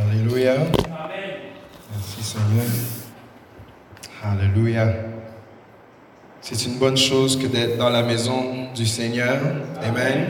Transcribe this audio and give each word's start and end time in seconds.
Alléluia. 0.00 0.54
Merci 1.92 2.22
Seigneur. 2.22 2.64
Alléluia. 4.24 4.94
C'est 6.40 6.66
une 6.66 6.78
bonne 6.78 6.96
chose 6.96 7.38
que 7.38 7.46
d'être 7.46 7.76
dans 7.76 7.90
la 7.90 8.02
maison 8.02 8.68
du 8.74 8.86
Seigneur. 8.86 9.38
Amen. 9.82 10.26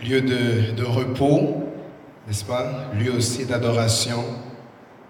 Lieu 0.00 0.20
de, 0.20 0.76
de 0.76 0.84
repos, 0.84 1.64
n'est-ce 2.26 2.44
pas? 2.44 2.84
Lieu 2.98 3.12
aussi 3.12 3.46
d'adoration. 3.46 4.22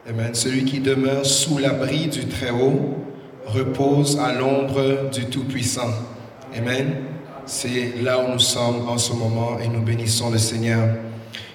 Amen. 0.09 0.35
Celui 0.35 0.65
qui 0.65 0.81
demeure 0.81 1.27
sous 1.27 1.59
l'abri 1.59 2.07
du 2.07 2.27
Très-Haut 2.27 3.05
repose 3.47 4.19
à 4.19 4.33
l'ombre 4.33 5.11
du 5.13 5.27
Tout-Puissant. 5.27 5.91
Amen. 6.57 6.95
C'est 7.45 8.01
là 8.03 8.19
où 8.19 8.33
nous 8.33 8.39
sommes 8.39 8.89
en 8.89 8.97
ce 8.97 9.13
moment 9.13 9.59
et 9.59 9.69
nous 9.69 9.83
bénissons 9.83 10.31
le 10.31 10.39
Seigneur. 10.39 10.89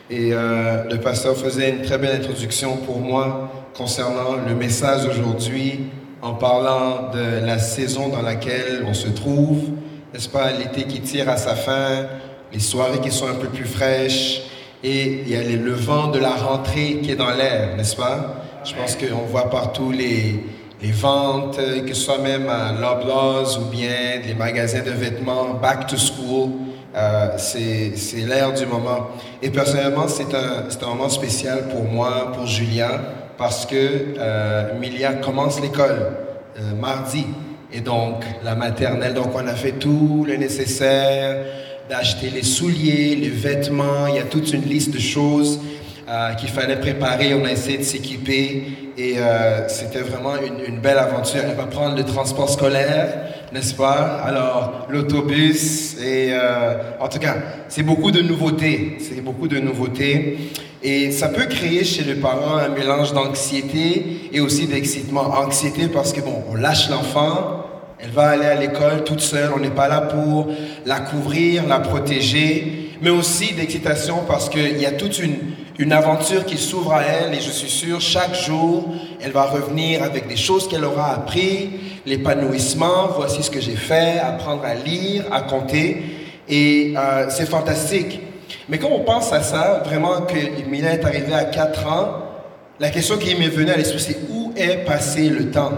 Et 0.10 0.30
euh, 0.32 0.86
le 0.90 0.98
pasteur 1.00 1.36
faisait 1.36 1.70
une 1.70 1.82
très 1.82 1.98
belle 1.98 2.22
introduction 2.22 2.78
pour 2.78 3.00
moi 3.00 3.52
concernant 3.76 4.38
le 4.48 4.56
message 4.56 5.06
d'aujourd'hui 5.06 5.82
en 6.22 6.34
parlant 6.34 7.12
de 7.14 7.46
la 7.46 7.60
saison 7.60 8.08
dans 8.08 8.22
laquelle 8.22 8.86
on 8.88 8.94
se 8.94 9.10
trouve, 9.10 9.60
n'est-ce 10.14 10.30
pas, 10.30 10.52
l'été 10.52 10.84
qui 10.84 11.02
tire 11.02 11.30
à 11.30 11.36
sa 11.36 11.56
fin, 11.56 12.08
les 12.54 12.60
soirées 12.60 13.00
qui 13.00 13.12
sont 13.12 13.28
un 13.28 13.36
peu 13.36 13.48
plus 13.48 13.66
fraîches, 13.66 14.44
et 14.82 15.24
il 15.26 15.30
y 15.30 15.36
a 15.36 15.44
le 15.44 15.74
vent 15.74 16.08
de 16.08 16.20
la 16.20 16.36
rentrée 16.36 17.00
qui 17.04 17.12
est 17.12 17.16
dans 17.16 17.32
l'air, 17.32 17.76
n'est-ce 17.76 17.96
pas? 17.96 18.44
Je 18.64 18.74
pense 18.76 18.96
qu'on 18.96 19.26
voit 19.26 19.50
partout 19.50 19.92
les, 19.92 20.44
les 20.82 20.92
ventes, 20.92 21.58
que 21.58 21.94
ce 21.94 22.02
soit 22.02 22.20
même 22.20 22.48
à 22.50 22.72
Loblaws 22.72 23.58
ou 23.60 23.66
bien 23.66 24.22
les 24.26 24.34
magasins 24.34 24.84
de 24.84 24.92
vêtements, 24.92 25.56
back 25.62 25.88
to 25.88 25.98
school, 25.98 26.52
euh, 26.98 27.38
c'est 27.38 28.26
l'air 28.26 28.54
du 28.54 28.66
moment. 28.66 29.10
Et 29.42 29.50
personnellement, 29.50 30.08
c'est 30.08 30.34
un, 30.34 30.68
un 30.68 30.88
moment 30.90 31.10
spécial 31.10 31.68
pour 31.70 31.84
moi, 31.84 32.32
pour 32.34 32.48
Julia, 32.48 33.02
parce 33.38 33.66
que 33.66 33.76
euh, 34.18 34.80
Milia 34.80 35.14
commence 35.14 35.62
l'école 35.62 36.12
euh, 36.58 36.74
mardi 36.80 37.26
et 37.72 37.82
donc 37.82 38.24
la 38.44 38.56
maternelle. 38.56 39.14
Donc 39.14 39.28
on 39.36 39.48
a 39.48 39.54
fait 39.54 39.74
tout 39.74 40.26
le 40.28 40.36
nécessaire 40.38 41.46
d'acheter 41.90 42.30
les 42.30 42.44
souliers, 42.44 43.16
les 43.16 43.30
vêtements. 43.30 44.08
Il 44.08 44.16
y 44.16 44.20
a 44.20 44.24
toute 44.24 44.52
une 44.54 44.64
liste 44.64 44.94
de 44.94 45.00
choses 45.00 45.60
euh, 46.10 46.34
qu'il 46.34 46.50
fallait 46.50 46.78
préparer. 46.78 47.34
On 47.36 47.46
a 47.46 47.52
essayé 47.52 47.78
de 47.78 47.84
s'équiper 47.84 48.64
et 48.98 49.18
c'était 49.68 50.02
vraiment 50.02 50.34
une, 50.38 50.74
une, 50.74 50.80
belle 50.80 50.98
aventure. 50.98 51.42
Elle 51.48 51.56
va 51.56 51.68
prendre 51.68 51.96
le 51.96 52.04
transport 52.04 52.50
scolaire, 52.50 53.14
n'est-ce 53.54 53.74
pas? 53.74 54.22
Alors 54.24 54.88
l'autobus 54.90 55.98
et 56.00 56.30
euh, 56.32 56.76
en 57.00 57.08
tout 57.08 57.20
cas 57.20 57.36
c'est 57.68 57.84
beaucoup 57.84 58.12
de 58.12 58.22
nouveautés. 58.22 58.98
C'est 59.00 59.22
beaucoup 59.22 59.48
de 59.48 59.60
nouveautés. 59.60 60.38
Et 60.84 61.12
ça 61.12 61.30
peut 61.30 61.46
créer 61.46 61.84
chez 61.84 62.04
le 62.04 62.16
parent 62.16 62.58
un 62.58 62.70
mélange 62.70 63.14
d'anxiété 63.14 64.30
et 64.32 64.40
aussi 64.40 64.68
d'excitement. 64.68 65.22
Anxiété 65.22 65.88
parce 65.88 66.14
que, 66.14 66.22
bon, 66.22 66.44
on 66.50 66.56
lâche 66.56 66.90
l'enfant, 66.90 67.66
elle 68.00 68.12
va 68.12 68.30
aller 68.30 68.46
à 68.46 68.56
l'école 68.56 69.04
toute 69.04 69.22
seule, 69.22 69.50
on 69.56 69.60
n'est 69.60 69.72
pas 69.72 69.88
là 69.88 70.02
pour 70.02 70.50
la 70.86 71.00
couvrir, 71.00 71.66
la 71.68 71.80
protéger, 71.80 72.92
mais 73.02 73.10
aussi 73.10 73.54
d'excitation 73.54 74.20
parce 74.28 74.50
qu'il 74.50 74.78
y 74.78 74.86
a 74.86 74.92
toute 74.92 75.18
une, 75.20 75.36
une 75.80 75.92
aventure 75.92 76.46
qui 76.46 76.58
s'ouvre 76.58 76.94
à 76.94 77.04
elle 77.04 77.34
et 77.34 77.40
je 77.40 77.52
suis 77.52 77.70
sûr, 77.70 78.02
chaque 78.02 78.34
jour, 78.34 78.86
elle 79.22 79.32
va 79.32 79.44
revenir 79.44 80.02
avec 80.02 80.28
des 80.28 80.36
choses 80.36 80.68
qu'elle 80.68 80.84
aura 80.84 81.14
appris, 81.14 81.70
l'épanouissement, 82.06 83.10
voici 83.16 83.44
ce 83.44 83.52
que 83.52 83.62
j'ai 83.62 83.76
fait, 83.76 84.20
apprendre 84.20 84.64
à 84.66 84.74
lire, 84.74 85.26
à 85.32 85.42
compter. 85.42 86.04
Et 86.50 86.94
euh, 86.98 87.28
c'est 87.30 87.48
fantastique. 87.48 88.22
Mais 88.70 88.80
quand 88.80 88.90
on 88.90 89.04
pense 89.04 89.32
à 89.34 89.42
ça, 89.42 89.84
vraiment 89.86 90.22
que 90.22 90.68
Mila 90.68 90.94
est 90.94 91.06
arrivée 91.06 91.34
à 91.34 91.46
4 91.46 91.88
ans, 91.88 92.10
la 92.80 92.90
question 92.90 93.18
qui 93.18 93.36
m'est 93.36 93.50
venue 93.50 93.72
à 93.72 93.78
l'esprit, 93.78 94.00
c'est 94.00 94.18
où 94.30 94.54
est 94.56 94.86
passé 94.86 95.30
le 95.30 95.52
temps? 95.52 95.72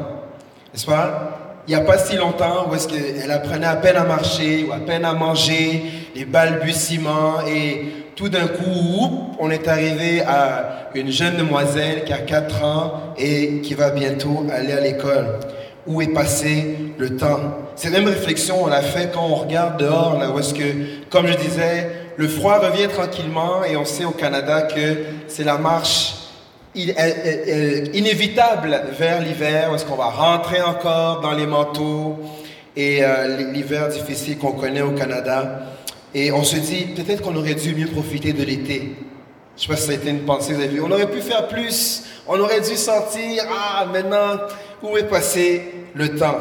N'est-ce 0.74 0.86
pas? 0.86 1.39
Il 1.70 1.76
n'y 1.76 1.82
a 1.82 1.86
pas 1.86 2.00
si 2.00 2.16
longtemps 2.16 2.66
où 2.68 2.74
est-ce 2.74 2.88
qu'elle 2.88 3.30
apprenait 3.30 3.68
à 3.68 3.76
peine 3.76 3.96
à 3.96 4.04
marcher 4.04 4.66
ou 4.68 4.74
à 4.74 4.80
peine 4.80 5.06
à 5.06 5.14
manger, 5.14 5.84
les 6.16 6.26
balbutiements, 6.26 7.42
et 7.48 8.08
tout 8.16 8.28
d'un 8.28 8.48
coup, 8.48 9.36
on 9.38 9.52
est 9.52 9.68
arrivé 9.68 10.24
à 10.24 10.90
une 10.96 11.12
jeune 11.12 11.38
demoiselle 11.38 12.06
qui 12.06 12.12
a 12.12 12.18
4 12.18 12.64
ans 12.64 12.94
et 13.20 13.62
qui 13.62 13.76
va 13.76 13.92
bientôt 13.92 14.48
aller 14.52 14.74
à 14.74 14.80
l'école. 14.80 15.28
Où 15.86 16.02
est 16.02 16.12
passé 16.12 16.76
le 16.98 17.18
temps? 17.18 17.40
Cette 17.76 17.92
même 17.92 18.08
réflexion, 18.08 18.64
on 18.64 18.68
l'a 18.68 18.82
fait 18.82 19.12
quand 19.14 19.28
on 19.30 19.36
regarde 19.36 19.80
dehors, 19.80 20.18
là 20.20 20.32
où 20.32 20.40
est-ce 20.40 20.56
que, 20.56 21.08
comme 21.12 21.28
je 21.28 21.36
disais, 21.36 21.88
le 22.18 22.28
froid 22.28 22.58
revient 22.58 22.88
tranquillement 22.88 23.64
et 23.64 23.78
on 23.78 23.86
sait 23.86 24.06
au 24.06 24.12
Canada 24.12 24.64
que 24.64 25.04
c'est 25.28 25.44
la 25.44 25.60
marche 25.60 26.16
inévitable 26.76 28.82
vers 28.98 29.22
l'hiver, 29.22 29.74
est-ce 29.74 29.86
qu'on 29.86 29.96
va 29.96 30.10
rentrer 30.10 30.62
encore 30.62 31.22
dans 31.22 31.34
les 31.34 31.48
manteaux 31.48 32.20
et 32.76 33.04
euh, 33.04 33.52
l'hiver 33.52 33.90
difficile 33.90 34.38
qu'on 34.38 34.54
connaît 34.54 34.82
au 34.82 34.92
Canada. 34.92 35.62
Et 36.14 36.32
on 36.32 36.44
se 36.44 36.56
dit, 36.56 36.86
peut-être 36.96 37.22
qu'on 37.22 37.36
aurait 37.36 37.56
dû 37.56 37.76
mieux 37.76 37.88
profiter 37.88 38.34
de 38.34 38.44
l'été. 38.44 38.96
Je 39.58 39.64
ne 39.64 39.68
sais 39.68 39.68
pas 39.68 39.76
si 39.76 39.88
ça 39.88 39.92
a 39.92 39.96
été 39.96 40.10
une 40.10 40.22
pensée 40.22 40.54
vous 40.54 40.62
avez 40.62 40.70
vue. 40.70 40.82
On 40.82 40.92
aurait 40.92 41.10
pu 41.10 41.22
faire 41.22 41.48
plus. 41.48 42.04
On 42.28 42.40
aurait 42.40 42.62
dû 42.62 42.78
sentir, 42.78 43.44
ah, 43.52 43.86
maintenant, 43.92 44.40
où 44.82 44.98
est 44.98 45.10
passé 45.10 45.64
le 45.94 46.16
temps? 46.16 46.38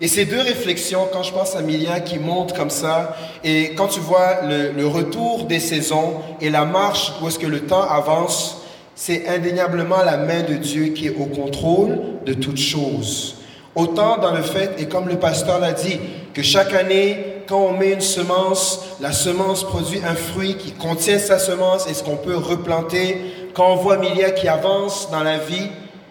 Et 0.00 0.06
ces 0.06 0.26
deux 0.26 0.40
réflexions, 0.40 1.08
quand 1.12 1.24
je 1.24 1.32
pense 1.32 1.56
à 1.56 1.62
Milia 1.62 1.98
qui 1.98 2.20
monte 2.20 2.56
comme 2.56 2.70
ça, 2.70 3.16
et 3.42 3.74
quand 3.74 3.88
tu 3.88 3.98
vois 3.98 4.42
le 4.42 4.86
retour 4.86 5.46
des 5.46 5.58
saisons 5.58 6.20
et 6.40 6.50
la 6.50 6.64
marche 6.64 7.12
où 7.20 7.26
est-ce 7.26 7.40
que 7.40 7.48
le 7.48 7.66
temps 7.66 7.82
avance, 7.82 8.62
c'est 9.00 9.28
indéniablement 9.28 10.02
la 10.04 10.16
main 10.16 10.42
de 10.42 10.54
Dieu 10.54 10.86
qui 10.86 11.06
est 11.06 11.14
au 11.16 11.26
contrôle 11.26 12.00
de 12.26 12.34
toutes 12.34 12.58
choses. 12.58 13.36
Autant 13.76 14.18
dans 14.18 14.34
le 14.34 14.42
fait, 14.42 14.72
et 14.80 14.86
comme 14.86 15.08
le 15.08 15.20
pasteur 15.20 15.60
l'a 15.60 15.70
dit, 15.70 16.00
que 16.34 16.42
chaque 16.42 16.74
année, 16.74 17.44
quand 17.46 17.60
on 17.60 17.74
met 17.74 17.92
une 17.92 18.00
semence, 18.00 18.96
la 19.00 19.12
semence 19.12 19.62
produit 19.62 20.00
un 20.04 20.16
fruit 20.16 20.56
qui 20.56 20.72
contient 20.72 21.20
sa 21.20 21.38
semence 21.38 21.88
et 21.88 21.94
ce 21.94 22.02
qu'on 22.02 22.16
peut 22.16 22.36
replanter. 22.36 23.18
Quand 23.54 23.70
on 23.70 23.76
voit 23.76 23.98
Milia 23.98 24.32
qui 24.32 24.48
avance 24.48 25.08
dans 25.12 25.22
la 25.22 25.38
vie, 25.38 25.68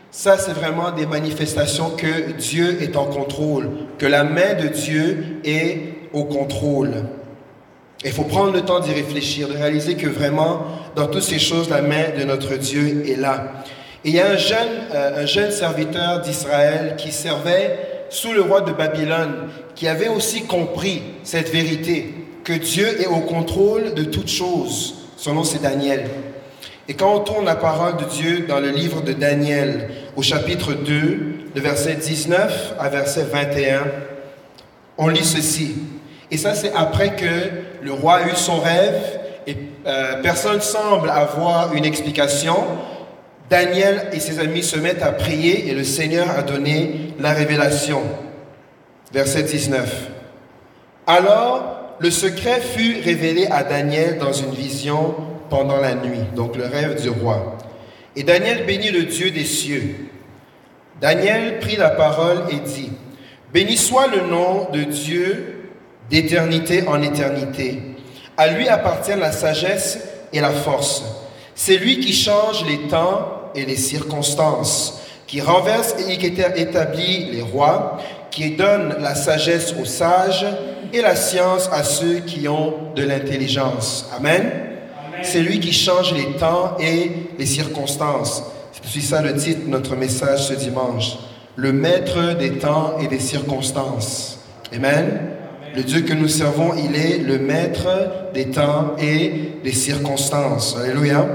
ça, 0.09 0.37
c'est 0.37 0.53
vraiment 0.53 0.91
des 0.91 1.05
manifestations 1.05 1.89
que 1.89 2.31
Dieu 2.31 2.81
est 2.81 2.95
en 2.95 3.05
contrôle, 3.05 3.69
que 3.97 4.05
la 4.05 4.23
main 4.23 4.53
de 4.53 4.69
Dieu 4.69 5.41
est 5.43 5.79
au 6.13 6.23
contrôle. 6.23 6.93
Il 8.05 8.11
faut 8.11 8.23
prendre 8.23 8.53
le 8.53 8.61
temps 8.61 8.79
d'y 8.79 8.93
réfléchir, 8.93 9.47
de 9.47 9.53
réaliser 9.53 9.95
que 9.95 10.07
vraiment, 10.07 10.65
dans 10.95 11.07
toutes 11.07 11.23
ces 11.23 11.39
choses, 11.39 11.69
la 11.69 11.81
main 11.81 12.09
de 12.17 12.23
notre 12.23 12.55
Dieu 12.55 13.03
est 13.07 13.15
là. 13.15 13.63
Et 14.05 14.09
il 14.09 14.15
y 14.15 14.19
a 14.19 14.29
un 14.29 14.37
jeune, 14.37 14.67
euh, 14.93 15.23
un 15.23 15.25
jeune 15.25 15.51
serviteur 15.51 16.21
d'Israël 16.21 16.95
qui 16.97 17.11
servait 17.11 17.77
sous 18.09 18.31
le 18.33 18.41
roi 18.41 18.61
de 18.61 18.71
Babylone, 18.71 19.49
qui 19.75 19.87
avait 19.87 20.07
aussi 20.07 20.43
compris 20.43 21.01
cette 21.23 21.49
vérité, 21.49 22.13
que 22.43 22.53
Dieu 22.53 23.01
est 23.01 23.07
au 23.07 23.19
contrôle 23.19 23.93
de 23.95 24.03
toutes 24.03 24.29
choses. 24.29 24.95
Son 25.17 25.33
nom, 25.33 25.43
c'est 25.43 25.61
Daniel. 25.61 26.05
Et 26.87 26.93
quand 26.93 27.13
on 27.13 27.19
tourne 27.19 27.45
la 27.45 27.55
parole 27.55 27.97
de 27.97 28.05
Dieu 28.05 28.45
dans 28.47 28.59
le 28.59 28.69
livre 28.69 29.01
de 29.01 29.11
Daniel, 29.11 29.89
au 30.15 30.21
chapitre 30.21 30.73
2, 30.73 31.37
de 31.53 31.61
verset 31.61 31.95
19 31.95 32.75
à 32.79 32.89
verset 32.89 33.23
21, 33.23 33.81
on 34.97 35.07
lit 35.09 35.25
ceci. 35.25 35.75
Et 36.31 36.37
ça, 36.37 36.53
c'est 36.53 36.71
après 36.73 37.15
que 37.15 37.66
le 37.87 37.93
roi 37.93 38.15
a 38.15 38.27
eu 38.27 38.35
son 38.35 38.59
rêve 38.59 39.01
et 39.47 39.55
euh, 39.85 40.21
personne 40.21 40.59
semble 40.59 41.09
avoir 41.09 41.73
une 41.73 41.85
explication. 41.85 42.57
Daniel 43.49 44.09
et 44.11 44.19
ses 44.19 44.41
amis 44.41 44.61
se 44.61 44.77
mettent 44.77 45.01
à 45.01 45.13
prier 45.13 45.69
et 45.69 45.73
le 45.73 45.85
Seigneur 45.85 46.29
a 46.37 46.41
donné 46.41 47.13
la 47.17 47.31
révélation. 47.31 48.01
Verset 49.13 49.43
19. 49.43 50.09
Alors, 51.07 51.95
le 51.99 52.11
secret 52.11 52.59
fut 52.59 52.97
révélé 53.01 53.47
à 53.49 53.63
Daniel 53.63 54.17
dans 54.17 54.33
une 54.33 54.51
vision 54.51 55.15
pendant 55.49 55.77
la 55.77 55.95
nuit, 55.95 56.25
donc 56.35 56.57
le 56.57 56.65
rêve 56.65 57.01
du 57.01 57.09
roi. 57.09 57.57
Et 58.17 58.23
Daniel 58.23 58.65
bénit 58.65 58.91
le 58.91 59.03
Dieu 59.03 59.31
des 59.31 59.45
cieux. 59.45 59.95
Daniel 60.99 61.59
prit 61.59 61.77
la 61.77 61.91
parole 61.91 62.39
et 62.51 62.59
dit, 62.59 62.91
Béni 63.53 63.77
soit 63.77 64.07
le 64.07 64.27
nom 64.29 64.67
de 64.73 64.83
Dieu 64.83 65.56
d'éternité 66.09 66.87
en 66.87 67.01
éternité. 67.01 67.81
À 68.37 68.47
lui 68.47 68.67
appartient 68.67 69.15
la 69.15 69.31
sagesse 69.31 69.99
et 70.31 70.39
la 70.39 70.51
force. 70.51 71.03
C'est 71.55 71.77
lui 71.77 71.99
qui 71.99 72.13
change 72.13 72.65
les 72.65 72.87
temps 72.87 73.51
et 73.55 73.65
les 73.65 73.75
circonstances, 73.75 75.01
qui 75.25 75.41
renverse 75.41 75.95
et 76.07 76.17
qui 76.17 76.27
établit 76.27 77.31
les 77.31 77.41
rois, 77.41 77.97
qui 78.29 78.51
donne 78.51 78.95
la 78.99 79.15
sagesse 79.15 79.73
aux 79.81 79.85
sages 79.85 80.45
et 80.93 81.01
la 81.01 81.15
science 81.15 81.69
à 81.71 81.83
ceux 81.83 82.19
qui 82.19 82.47
ont 82.47 82.93
de 82.95 83.03
l'intelligence. 83.03 84.09
Amen. 84.15 84.51
C'est 85.23 85.41
lui 85.41 85.59
qui 85.59 85.73
change 85.73 86.13
les 86.13 86.33
temps 86.37 86.77
et 86.79 87.11
les 87.37 87.45
circonstances. 87.45 88.43
C'est 88.83 89.01
ça 89.01 89.21
le 89.21 89.35
titre 89.35 89.65
de 89.65 89.69
notre 89.69 89.95
message 89.95 90.47
ce 90.47 90.53
dimanche. 90.53 91.17
Le 91.55 91.73
maître 91.73 92.33
des 92.37 92.59
temps 92.59 92.97
et 93.01 93.07
des 93.07 93.19
circonstances. 93.19 94.39
Amen. 94.73 95.36
Le 95.75 95.83
Dieu 95.83 96.01
que 96.01 96.13
nous 96.13 96.27
servons, 96.27 96.73
il 96.75 96.95
est 96.95 97.19
le 97.19 97.37
maître 97.37 97.87
des 98.33 98.49
temps 98.49 98.95
et 98.99 99.59
des 99.63 99.71
circonstances. 99.71 100.77
Alléluia. 100.77 101.25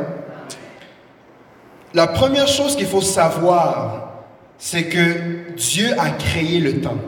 La 1.94 2.06
première 2.06 2.48
chose 2.48 2.74
qu'il 2.76 2.86
faut 2.86 3.02
savoir, 3.02 4.24
c'est 4.58 4.84
que 4.84 5.54
Dieu 5.56 5.88
a 5.98 6.10
créé 6.10 6.58
le 6.58 6.80
temps. 6.80 6.98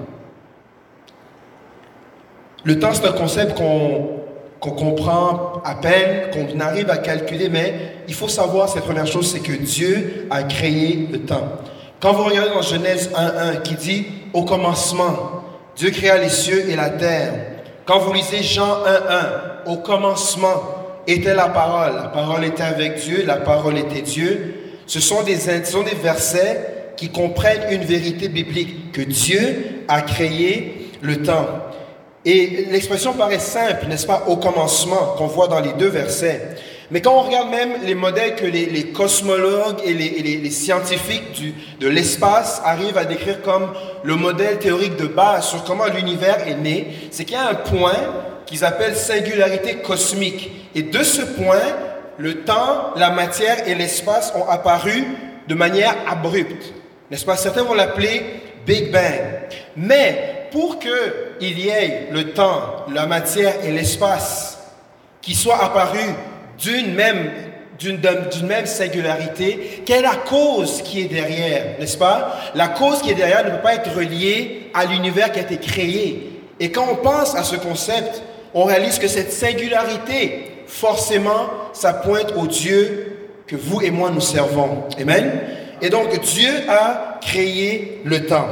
Le 2.65 2.79
temps, 2.79 2.93
c'est 2.93 3.07
un 3.07 3.13
concept 3.13 3.57
qu'on 3.57 4.21
comprend 4.59 5.63
à 5.65 5.75
peine, 5.75 6.31
qu'on 6.33 6.61
arrive 6.61 6.91
à 6.91 6.97
calculer, 6.97 7.49
mais 7.49 7.97
il 8.09 8.15
faut 8.15 8.29
savoir 8.29 8.69
cette 8.69 8.85
première 8.85 9.07
chose, 9.07 9.31
c'est 9.31 9.41
que 9.41 9.53
Dieu 9.53 10.27
a 10.31 10.43
créé 10.43 11.09
le 11.11 11.21
temps. 11.21 11.49
Quand 12.01 12.13
vous 12.13 12.25
regardez 12.25 12.51
dans 12.51 12.63
Genèse 12.63 13.11
1.1 13.15 13.63
qui 13.63 13.75
dit 13.75 14.07
au 14.33 14.45
commencement, 14.45 15.44
Dieu 15.77 15.91
créa 15.91 16.19
les 16.19 16.29
cieux 16.29 16.69
et 16.69 16.77
la 16.77 16.91
terre. 16.91 17.33
Quand 17.85 17.99
vous 17.99 18.13
lisez 18.13 18.43
Jean 18.43 18.85
1.1, 18.85 19.71
au 19.71 19.77
commencement 19.79 20.63
était 21.07 21.35
la 21.35 21.49
parole, 21.49 21.97
la 21.97 22.09
parole 22.09 22.45
était 22.45 22.63
avec 22.63 22.97
Dieu, 22.97 23.25
la 23.27 23.37
parole 23.37 23.77
était 23.79 24.01
Dieu. 24.01 24.55
Ce 24.87 25.01
sont 25.01 25.23
des, 25.23 25.37
ce 25.37 25.65
sont 25.65 25.83
des 25.83 25.95
versets 25.95 26.93
qui 26.97 27.11
comprennent 27.11 27.73
une 27.73 27.85
vérité 27.85 28.29
biblique, 28.29 28.93
que 28.93 29.03
Dieu 29.03 29.85
a 29.89 30.03
créé 30.03 30.91
le 31.03 31.23
temps. 31.23 31.47
Et 32.25 32.67
l'expression 32.71 33.13
paraît 33.13 33.39
simple, 33.39 33.87
n'est-ce 33.89 34.07
pas, 34.07 34.25
au 34.29 34.37
commencement, 34.37 35.15
qu'on 35.19 35.27
voit 35.27 35.49
dans 35.49 35.61
les 35.61 35.73
deux 35.75 35.89
versets. 35.89 36.57
Mais 36.91 37.01
quand 37.01 37.15
on 37.15 37.23
regarde 37.23 37.51
même 37.51 37.71
les 37.85 37.95
modèles 37.95 38.37
que 38.37 38.45
les, 38.45 38.93
cosmologues 38.93 39.81
et 39.85 39.95
les, 39.95 40.51
scientifiques 40.51 41.55
de 41.81 41.89
l'espace 41.89 42.61
arrivent 42.65 42.99
à 42.99 43.05
décrire 43.05 43.43
comme 43.43 43.73
le 44.03 44.17
modèle 44.17 44.59
théorique 44.59 44.97
de 44.97 45.07
base 45.07 45.49
sur 45.49 45.65
comment 45.65 45.87
l'univers 45.87 46.47
est 46.47 46.57
né, 46.57 46.89
c'est 47.11 47.25
qu'il 47.25 47.37
y 47.37 47.39
a 47.39 47.49
un 47.49 47.55
point 47.55 47.97
qu'ils 48.47 48.65
appellent 48.65 48.97
singularité 48.97 49.77
cosmique. 49.77 50.51
Et 50.75 50.83
de 50.83 51.03
ce 51.03 51.23
point, 51.23 51.63
le 52.19 52.43
temps, 52.43 52.93
la 52.97 53.11
matière 53.11 53.67
et 53.67 53.75
l'espace 53.75 54.33
ont 54.37 54.49
apparu 54.49 55.05
de 55.49 55.55
manière 55.55 55.95
abrupte. 56.09 56.73
N'est-ce 57.11 57.25
pas? 57.25 57.37
Certains 57.37 57.63
vont 57.63 57.75
l'appeler 57.75 58.23
Big 58.67 58.91
Bang. 58.93 59.49
Mais 59.77 60.49
pour 60.51 60.79
qu'il 60.79 61.59
y 61.59 61.69
ait 61.69 62.09
le 62.13 62.33
temps, 62.33 62.87
la 62.93 63.07
matière 63.07 63.65
et 63.65 63.71
l'espace 63.71 64.59
qui 65.21 65.35
soient 65.35 65.63
apparus 65.63 66.15
d'une 66.59 66.95
même, 66.95 67.31
d'une, 67.79 68.01
même 68.47 68.67
singularité, 68.67 69.83
quelle 69.85 70.01
est 70.01 70.03
la 70.03 70.17
cause 70.17 70.83
qui 70.83 71.03
est 71.03 71.09
derrière, 71.09 71.79
n'est-ce 71.79 71.99
pas? 71.99 72.39
La 72.55 72.69
cause 72.69 73.03
qui 73.03 73.11
est 73.11 73.15
derrière 73.15 73.45
ne 73.45 73.51
peut 73.51 73.63
pas 73.63 73.75
être 73.75 73.95
reliée 73.95 74.71
à 74.75 74.85
l'univers 74.85 75.33
qui 75.33 75.39
a 75.39 75.43
été 75.43 75.57
créé. 75.57 76.41
Et 76.61 76.71
quand 76.71 76.87
on 76.91 76.97
pense 76.97 77.35
à 77.35 77.43
ce 77.43 77.57
concept, 77.57 78.23
on 78.55 78.65
réalise 78.65 78.99
que 78.99 79.09
cette 79.09 79.33
singularité, 79.33 80.65
forcément, 80.67 81.51
ça 81.73 81.93
pointe 81.93 82.33
au 82.37 82.47
Dieu 82.47 83.19
que 83.47 83.57
vous 83.57 83.83
et 83.83 83.91
moi 83.91 84.11
nous 84.11 84.21
servons. 84.21 84.85
Amen? 85.01 85.41
Et 85.83 85.91
donc 85.91 86.19
Dieu 86.21 86.51
a 86.69 87.19
créé 87.21 88.01
le 88.05 88.27
temps. 88.27 88.49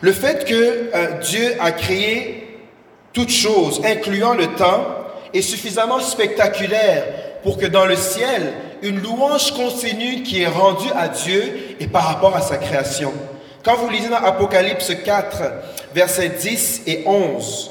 Le 0.00 0.12
fait 0.12 0.44
que 0.44 0.54
euh, 0.94 1.18
Dieu 1.22 1.54
a 1.60 1.72
créé 1.72 2.58
toutes 3.12 3.30
choses, 3.30 3.82
incluant 3.84 4.34
le 4.34 4.46
temps, 4.48 4.99
est 5.32 5.42
suffisamment 5.42 6.00
spectaculaire 6.00 7.04
pour 7.42 7.58
que 7.58 7.66
dans 7.66 7.86
le 7.86 7.96
ciel, 7.96 8.52
une 8.82 9.00
louange 9.00 9.52
continue 9.52 10.22
qui 10.22 10.42
est 10.42 10.46
rendue 10.46 10.90
à 10.96 11.08
Dieu 11.08 11.76
et 11.78 11.86
par 11.86 12.04
rapport 12.04 12.36
à 12.36 12.40
sa 12.40 12.56
création. 12.56 13.12
Quand 13.64 13.76
vous 13.76 13.90
lisez 13.90 14.08
dans 14.08 14.16
Apocalypse 14.16 14.92
4, 15.04 15.42
versets 15.94 16.30
10 16.30 16.82
et 16.86 17.02
11, 17.06 17.70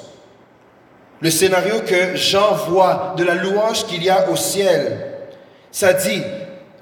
le 1.21 1.31
scénario 1.31 1.81
que 1.85 2.15
Jean 2.15 2.53
voit 2.67 3.13
de 3.17 3.23
la 3.23 3.35
louange 3.35 3.85
qu'il 3.85 4.03
y 4.03 4.09
a 4.09 4.29
au 4.29 4.35
ciel, 4.35 5.05
ça 5.71 5.93
dit, 5.93 6.21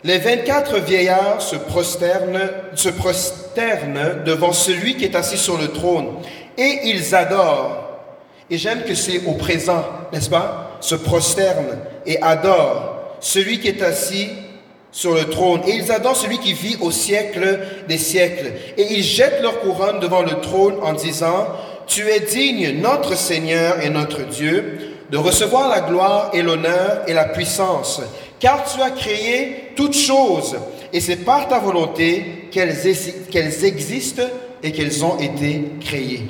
les 0.04 0.20
24 0.20 0.78
vieillards 0.80 1.42
se 1.42 1.56
prosternent, 1.56 2.50
se 2.76 2.90
prosternent 2.90 4.24
devant 4.26 4.54
celui 4.54 4.96
qui 4.96 5.06
est 5.06 5.16
assis 5.16 5.38
sur 5.38 5.58
le 5.58 5.70
trône 5.70 6.20
et 6.58 6.82
ils 6.84 7.16
adorent. 7.16 7.84
Et 8.50 8.58
j'aime 8.58 8.84
que 8.84 8.96
c'est 8.96 9.26
au 9.26 9.34
présent, 9.34 9.84
n'est-ce 10.14 10.30
pas? 10.30 10.67
Se 10.80 10.96
prosternent 10.96 11.80
et 12.06 12.22
adorent 12.22 13.18
celui 13.20 13.60
qui 13.60 13.68
est 13.68 13.82
assis 13.82 14.30
sur 14.92 15.14
le 15.14 15.26
trône. 15.26 15.62
Et 15.68 15.76
ils 15.76 15.92
adorent 15.92 16.16
celui 16.16 16.40
qui 16.40 16.54
vit 16.54 16.78
au 16.82 16.92
siècle 16.92 17.60
des 17.88 17.98
siècles. 17.98 18.54
Et 18.78 18.94
ils 18.94 19.04
jettent 19.04 19.42
leur 19.42 19.60
couronne 19.60 20.00
devant 20.00 20.22
le 20.22 20.40
trône 20.42 20.76
en 20.82 20.94
disant, 20.94 21.48
Tu 21.88 22.08
es 22.10 22.20
digne, 22.22 22.80
notre 22.82 23.16
Seigneur 23.16 23.84
et 23.84 23.90
notre 23.90 24.24
Dieu, 24.24 24.98
de 25.10 25.18
recevoir 25.18 25.70
la 25.70 25.82
gloire 25.82 26.32
et 26.34 26.42
l'honneur 26.42 27.04
et 27.08 27.14
la 27.14 27.26
puissance, 27.26 28.02
car 28.40 28.64
tu 28.66 28.82
as 28.82 28.92
créé 28.92 29.72
toutes 29.76 29.96
choses, 29.96 30.58
et 30.92 31.00
c'est 31.00 31.18
par 31.18 31.48
ta 31.48 31.60
volonté 31.60 32.50
qu'elles 32.52 32.86
existent 33.64 34.24
et 34.64 34.72
qu'elles 34.72 35.06
ont 35.06 35.18
été 35.18 35.72
créées. 35.80 36.24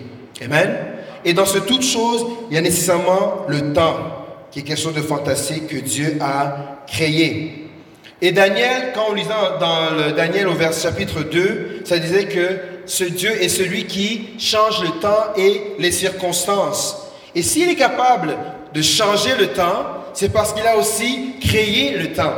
Amen. 0.44 0.78
Et 1.26 1.34
dans 1.34 1.46
ce 1.46 1.58
toutes 1.58 1.84
choses, 1.84 2.26
il 2.50 2.56
y 2.56 2.58
a 2.58 2.62
nécessairement 2.62 3.46
le 3.48 3.74
temps, 3.74 3.98
qui 4.58 4.62
est 4.62 4.64
quelque 4.64 4.82
chose 4.82 4.96
de 4.96 5.04
fantastique 5.04 5.68
que 5.68 5.78
Dieu 5.78 6.18
a 6.20 6.80
créé. 6.88 7.68
Et 8.24 8.32
Daniel, 8.32 8.92
quand 8.96 9.06
on 9.12 9.14
lisait 9.14 9.30
dans 9.60 9.92
le 9.96 10.14
Daniel 10.14 10.48
au 10.48 10.56
verset 10.56 10.88
chapitre 10.88 11.22
2, 11.22 11.82
ça 11.86 12.00
disait 12.00 12.26
que 12.26 12.58
ce 12.88 13.04
Dieu 13.04 13.30
est 13.40 13.50
celui 13.50 13.86
qui 13.86 14.30
change 14.40 14.82
le 14.82 15.00
temps 15.00 15.26
et 15.38 15.62
les 15.78 15.92
circonstances. 15.92 16.98
Et 17.36 17.44
s'il 17.44 17.70
est 17.70 17.76
capable 17.76 18.36
de 18.74 18.82
changer 18.82 19.36
le 19.40 19.50
temps, 19.50 19.86
c'est 20.16 20.34
parce 20.34 20.54
qu'il 20.54 20.66
a 20.66 20.76
aussi 20.76 21.36
créé 21.40 21.96
le 21.96 22.14
temps. 22.14 22.34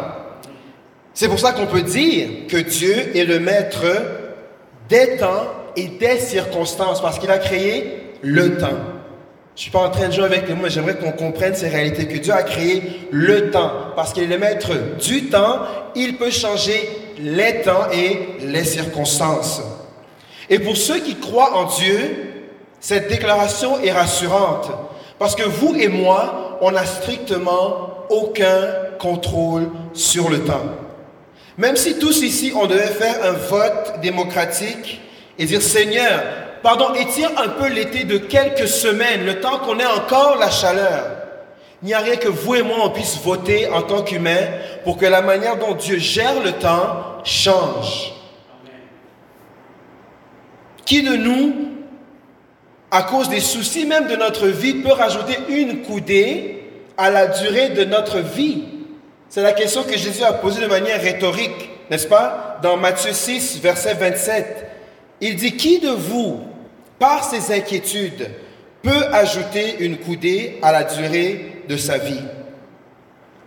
C'est 1.13 1.29
pour 1.29 1.39
ça 1.39 1.53
qu'on 1.53 1.67
peut 1.67 1.83
dire 1.83 2.27
que 2.49 2.57
Dieu 2.57 3.15
est 3.15 3.23
le 3.23 3.39
maître 3.39 3.85
des 4.89 5.15
temps 5.15 5.47
et 5.77 5.87
des 5.87 6.19
circonstances, 6.19 7.01
parce 7.01 7.17
qu'il 7.17 7.31
a 7.31 7.37
créé 7.37 8.17
le 8.21 8.57
temps. 8.57 8.98
Je 9.59 9.63
suis 9.63 9.71
pas 9.71 9.79
en 9.81 9.89
train 9.89 10.07
de 10.07 10.13
jouer 10.13 10.23
avec 10.23 10.47
les 10.47 10.53
mots, 10.53 10.61
mais 10.63 10.69
j'aimerais 10.69 10.95
qu'on 10.95 11.11
comprenne 11.11 11.53
ces 11.53 11.67
réalités, 11.67 12.07
que 12.07 12.17
Dieu 12.17 12.31
a 12.31 12.43
créé 12.43 12.81
le 13.11 13.51
temps, 13.51 13.69
parce 13.93 14.13
qu'il 14.13 14.23
est 14.23 14.27
le 14.27 14.37
maître 14.37 14.71
du 15.01 15.25
temps, 15.25 15.63
il 15.95 16.15
peut 16.15 16.31
changer 16.31 16.89
les 17.19 17.59
temps 17.59 17.91
et 17.91 18.37
les 18.39 18.63
circonstances. 18.63 19.61
Et 20.49 20.59
pour 20.59 20.77
ceux 20.77 20.99
qui 20.99 21.15
croient 21.15 21.57
en 21.57 21.65
Dieu, 21.65 21.97
cette 22.79 23.09
déclaration 23.09 23.77
est 23.81 23.91
rassurante, 23.91 24.71
parce 25.19 25.35
que 25.35 25.43
vous 25.43 25.75
et 25.75 25.89
moi, 25.89 26.57
on 26.61 26.71
n'a 26.71 26.85
strictement 26.85 28.05
aucun 28.09 28.65
contrôle 28.97 29.71
sur 29.91 30.29
le 30.29 30.45
temps. 30.45 30.63
Même 31.57 31.75
si 31.75 31.99
tous 31.99 32.21
ici, 32.21 32.53
on 32.55 32.65
devait 32.65 32.87
faire 32.87 33.25
un 33.25 33.33
vote 33.33 33.99
démocratique 34.01 35.01
et 35.37 35.43
dire, 35.43 35.61
Seigneur, 35.61 36.23
pardon, 36.61 36.93
étire 36.93 37.31
un 37.37 37.49
peu 37.49 37.67
l'été 37.67 38.03
de 38.03 38.17
quelques 38.17 38.67
semaines, 38.67 39.25
le 39.25 39.39
temps 39.39 39.59
qu'on 39.59 39.79
ait 39.79 39.85
encore 39.85 40.37
la 40.37 40.49
chaleur. 40.49 41.05
Il 41.81 41.87
n'y 41.87 41.93
a 41.93 41.99
rien 41.99 42.17
que 42.17 42.27
vous 42.27 42.55
et 42.55 42.61
moi, 42.61 42.77
on 42.83 42.89
puisse 42.89 43.17
voter 43.23 43.67
en 43.69 43.81
tant 43.83 44.03
qu'humains 44.03 44.47
pour 44.83 44.97
que 44.97 45.05
la 45.05 45.21
manière 45.21 45.57
dont 45.57 45.75
Dieu 45.75 45.97
gère 45.97 46.41
le 46.43 46.51
temps 46.53 47.19
change. 47.23 48.13
Qui 50.85 51.03
de 51.03 51.15
nous, 51.15 51.53
à 52.91 53.03
cause 53.03 53.29
des 53.29 53.39
soucis 53.39 53.85
même 53.85 54.07
de 54.07 54.15
notre 54.15 54.47
vie, 54.47 54.73
peut 54.73 54.91
rajouter 54.91 55.37
une 55.47 55.83
coudée 55.83 56.63
à 56.97 57.09
la 57.09 57.27
durée 57.27 57.69
de 57.69 57.85
notre 57.85 58.19
vie? 58.19 58.63
C'est 59.29 59.43
la 59.43 59.53
question 59.53 59.83
que 59.83 59.95
Jésus 59.95 60.23
a 60.23 60.33
posée 60.33 60.61
de 60.61 60.67
manière 60.67 60.99
rhétorique, 60.99 61.69
n'est-ce 61.89 62.07
pas? 62.07 62.57
Dans 62.61 62.75
Matthieu 62.75 63.13
6, 63.13 63.59
verset 63.61 63.93
27. 63.93 64.65
Il 65.21 65.35
dit, 65.35 65.55
qui 65.55 65.79
de 65.79 65.89
vous, 65.89 66.41
par 66.99 67.23
ses 67.23 67.53
inquiétudes, 67.53 68.29
peut 68.83 69.05
ajouter 69.11 69.77
une 69.79 69.97
coudée 69.97 70.59
à 70.61 70.71
la 70.71 70.83
durée 70.83 71.63
de 71.67 71.77
sa 71.77 71.97
vie 71.97 72.21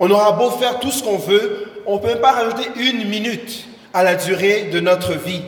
On 0.00 0.10
aura 0.10 0.32
beau 0.32 0.50
faire 0.50 0.80
tout 0.80 0.90
ce 0.90 1.02
qu'on 1.02 1.16
veut, 1.16 1.66
on 1.86 1.96
ne 1.96 2.00
peut 2.00 2.20
pas 2.20 2.32
rajouter 2.32 2.68
une 2.76 3.08
minute 3.08 3.66
à 3.94 4.02
la 4.02 4.14
durée 4.14 4.64
de 4.72 4.80
notre 4.80 5.12
vie. 5.12 5.42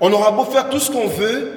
On 0.00 0.12
aura 0.12 0.30
beau 0.30 0.44
faire 0.44 0.68
tout 0.68 0.78
ce 0.78 0.90
qu'on 0.90 1.08
veut, 1.08 1.52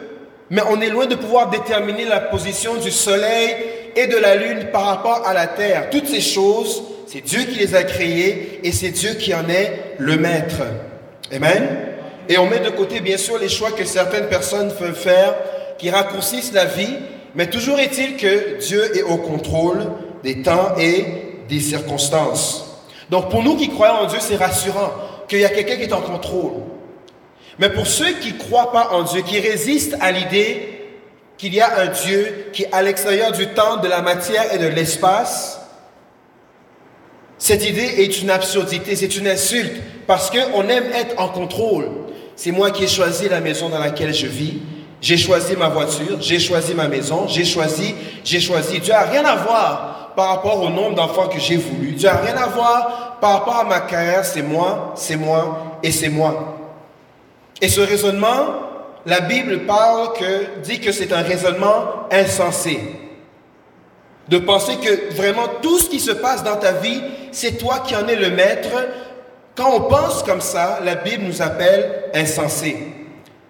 mais 0.49 0.61
on 0.69 0.81
est 0.81 0.89
loin 0.89 1.05
de 1.05 1.15
pouvoir 1.15 1.49
déterminer 1.49 2.05
la 2.05 2.19
position 2.19 2.75
du 2.75 2.91
soleil 2.91 3.55
et 3.95 4.07
de 4.07 4.17
la 4.17 4.35
lune 4.35 4.69
par 4.71 4.85
rapport 4.85 5.27
à 5.27 5.33
la 5.33 5.47
terre. 5.47 5.89
Toutes 5.89 6.07
ces 6.07 6.21
choses, 6.21 6.83
c'est 7.07 7.21
Dieu 7.21 7.43
qui 7.43 7.59
les 7.59 7.75
a 7.75 7.83
créées 7.83 8.59
et 8.63 8.71
c'est 8.71 8.91
Dieu 8.91 9.13
qui 9.13 9.33
en 9.33 9.47
est 9.49 9.95
le 9.97 10.17
maître. 10.17 10.61
Amen. 11.31 11.90
Et 12.31 12.37
on 12.37 12.45
met 12.45 12.59
de 12.59 12.69
côté, 12.69 13.01
bien 13.01 13.17
sûr, 13.17 13.37
les 13.37 13.49
choix 13.49 13.71
que 13.71 13.83
certaines 13.83 14.29
personnes 14.29 14.73
peuvent 14.73 14.95
faire 14.95 15.35
qui 15.77 15.89
raccourcissent 15.89 16.53
la 16.53 16.63
vie, 16.63 16.95
mais 17.35 17.49
toujours 17.49 17.77
est-il 17.77 18.15
que 18.15 18.57
Dieu 18.57 18.97
est 18.97 19.03
au 19.03 19.17
contrôle 19.17 19.91
des 20.23 20.41
temps 20.41 20.73
et 20.79 21.03
des 21.49 21.59
circonstances. 21.59 22.85
Donc 23.09 23.29
pour 23.29 23.43
nous 23.43 23.57
qui 23.57 23.67
croyons 23.67 23.95
en 23.95 24.05
Dieu, 24.05 24.19
c'est 24.21 24.37
rassurant 24.37 24.91
qu'il 25.27 25.39
y 25.39 25.45
a 25.45 25.49
quelqu'un 25.49 25.75
qui 25.75 25.83
est 25.83 25.91
en 25.91 25.99
contrôle. 25.99 26.53
Mais 27.59 27.69
pour 27.69 27.85
ceux 27.85 28.13
qui 28.13 28.31
ne 28.31 28.39
croient 28.39 28.71
pas 28.71 28.91
en 28.93 29.03
Dieu, 29.03 29.23
qui 29.23 29.41
résistent 29.41 29.97
à 29.99 30.13
l'idée 30.13 30.87
qu'il 31.37 31.53
y 31.53 31.59
a 31.59 31.81
un 31.81 31.87
Dieu 31.87 32.45
qui 32.53 32.63
est 32.63 32.71
à 32.71 32.81
l'extérieur 32.81 33.33
du 33.33 33.47
temps, 33.47 33.75
de 33.75 33.89
la 33.89 34.01
matière 34.01 34.53
et 34.53 34.57
de 34.57 34.67
l'espace, 34.67 35.57
Cette 37.41 37.67
idée 37.67 38.03
est 38.03 38.21
une 38.21 38.29
absurdité, 38.29 38.95
c'est 38.95 39.17
une 39.17 39.27
insulte, 39.27 39.73
parce 40.05 40.29
qu'on 40.29 40.69
aime 40.69 40.85
être 40.93 41.19
en 41.19 41.27
contrôle. 41.27 41.89
C'est 42.43 42.51
moi 42.51 42.71
qui 42.71 42.85
ai 42.85 42.87
choisi 42.87 43.29
la 43.29 43.39
maison 43.39 43.69
dans 43.69 43.77
laquelle 43.77 44.15
je 44.15 44.25
vis, 44.25 44.55
j'ai 44.99 45.15
choisi 45.15 45.55
ma 45.55 45.69
voiture, 45.69 46.19
j'ai 46.19 46.39
choisi 46.39 46.73
ma 46.73 46.87
maison, 46.87 47.27
j'ai 47.27 47.45
choisi, 47.45 47.93
j'ai 48.23 48.39
choisi. 48.39 48.79
Dieu 48.79 48.91
n'a 48.93 49.01
rien 49.01 49.23
à 49.25 49.35
voir 49.35 50.13
par 50.15 50.29
rapport 50.29 50.59
au 50.59 50.69
nombre 50.71 50.95
d'enfants 50.95 51.27
que 51.27 51.39
j'ai 51.39 51.57
voulu. 51.57 51.91
Dieu 51.91 52.09
n'a 52.09 52.15
rien 52.15 52.35
à 52.35 52.47
voir 52.47 53.19
par 53.21 53.33
rapport 53.33 53.57
à 53.57 53.63
ma 53.63 53.81
carrière, 53.81 54.25
c'est 54.25 54.41
moi, 54.41 54.91
c'est 54.95 55.17
moi 55.17 55.77
et 55.83 55.91
c'est 55.91 56.09
moi. 56.09 56.57
Et 57.61 57.69
ce 57.69 57.79
raisonnement, 57.79 58.55
la 59.05 59.19
Bible 59.19 59.67
parle 59.67 60.13
que, 60.13 60.61
dit 60.63 60.79
que 60.79 60.91
c'est 60.91 61.13
un 61.13 61.21
raisonnement 61.21 62.07
insensé. 62.11 62.79
De 64.29 64.39
penser 64.39 64.77
que 64.77 65.13
vraiment 65.13 65.47
tout 65.61 65.77
ce 65.77 65.87
qui 65.87 65.99
se 65.99 66.09
passe 66.11 66.43
dans 66.43 66.55
ta 66.55 66.71
vie, 66.71 67.03
c'est 67.31 67.59
toi 67.59 67.83
qui 67.85 67.95
en 67.95 68.07
es 68.07 68.15
le 68.15 68.31
maître. 68.31 68.71
Quand 69.55 69.71
on 69.73 69.81
pense 69.81 70.23
comme 70.23 70.41
ça, 70.41 70.79
la 70.83 70.95
Bible 70.95 71.23
nous 71.23 71.41
appelle 71.41 72.09
insensé. 72.13 72.77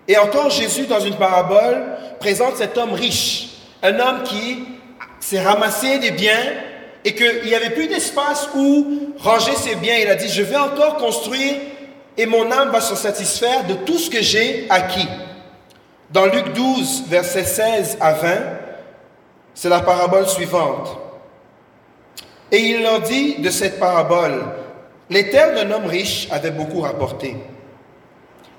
Et 0.08 0.18
encore 0.18 0.50
Jésus, 0.50 0.88
dans 0.88 1.00
une 1.00 1.16
parabole, 1.16 1.84
présente 2.20 2.58
cet 2.58 2.78
homme 2.78 2.94
riche, 2.94 3.50
un 3.84 4.00
homme 4.00 4.24
qui 4.24 4.64
s'est 5.20 5.42
ramassé 5.42 6.00
des 6.00 6.12
biens 6.12 6.54
et 7.06 7.16
qu'il 7.16 7.44
n'y 7.46 7.56
avait 7.56 7.70
plus 7.70 7.88
d'espace 7.88 8.50
où 8.56 9.14
ranger 9.20 9.56
ses 9.56 9.76
biens. 9.76 9.96
Il 10.02 10.10
a 10.10 10.16
dit, 10.16 10.28
je 10.28 10.42
vais 10.42 10.58
encore 10.58 10.98
construire 10.98 11.56
et 12.18 12.26
mon 12.26 12.52
âme 12.52 12.72
va 12.72 12.82
se 12.82 12.96
satisfaire 12.96 13.66
de 13.66 13.74
tout 13.74 13.98
ce 13.98 14.10
que 14.10 14.22
j'ai 14.22 14.68
acquis. 14.70 15.08
Dans 16.12 16.26
Luc 16.26 16.54
12, 16.54 17.04
versets 17.08 17.46
16 17.46 17.98
à 18.02 18.14
20, 18.14 18.30
c'est 19.54 19.70
la 19.70 19.80
parabole 19.80 20.28
suivante. 20.28 20.98
Et 22.52 22.58
il 22.58 22.84
leur 22.84 23.02
dit 23.02 23.36
de 23.36 23.50
cette 23.50 23.80
parabole, 23.80 24.44
les 25.12 25.30
terres 25.30 25.54
d'un 25.54 25.70
homme 25.72 25.86
riche 25.86 26.28
avaient 26.32 26.52
beaucoup 26.52 26.82
rapporté. 26.82 27.36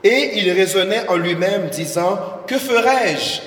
Et 0.05 0.33
il 0.39 0.51
raisonnait 0.53 1.09
en 1.09 1.17
lui-même, 1.17 1.69
disant, 1.69 2.19
Que 2.47 2.59
ferai-je? 2.59 3.41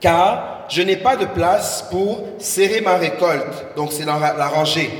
Car 0.00 0.66
je 0.68 0.82
n'ai 0.82 0.96
pas 0.96 1.16
de 1.16 1.24
place 1.24 1.86
pour 1.90 2.26
serrer 2.38 2.82
ma 2.82 2.96
récolte. 2.96 3.74
Donc 3.76 3.92
c'est 3.92 4.04
la, 4.04 4.14
rangée. 4.48 4.90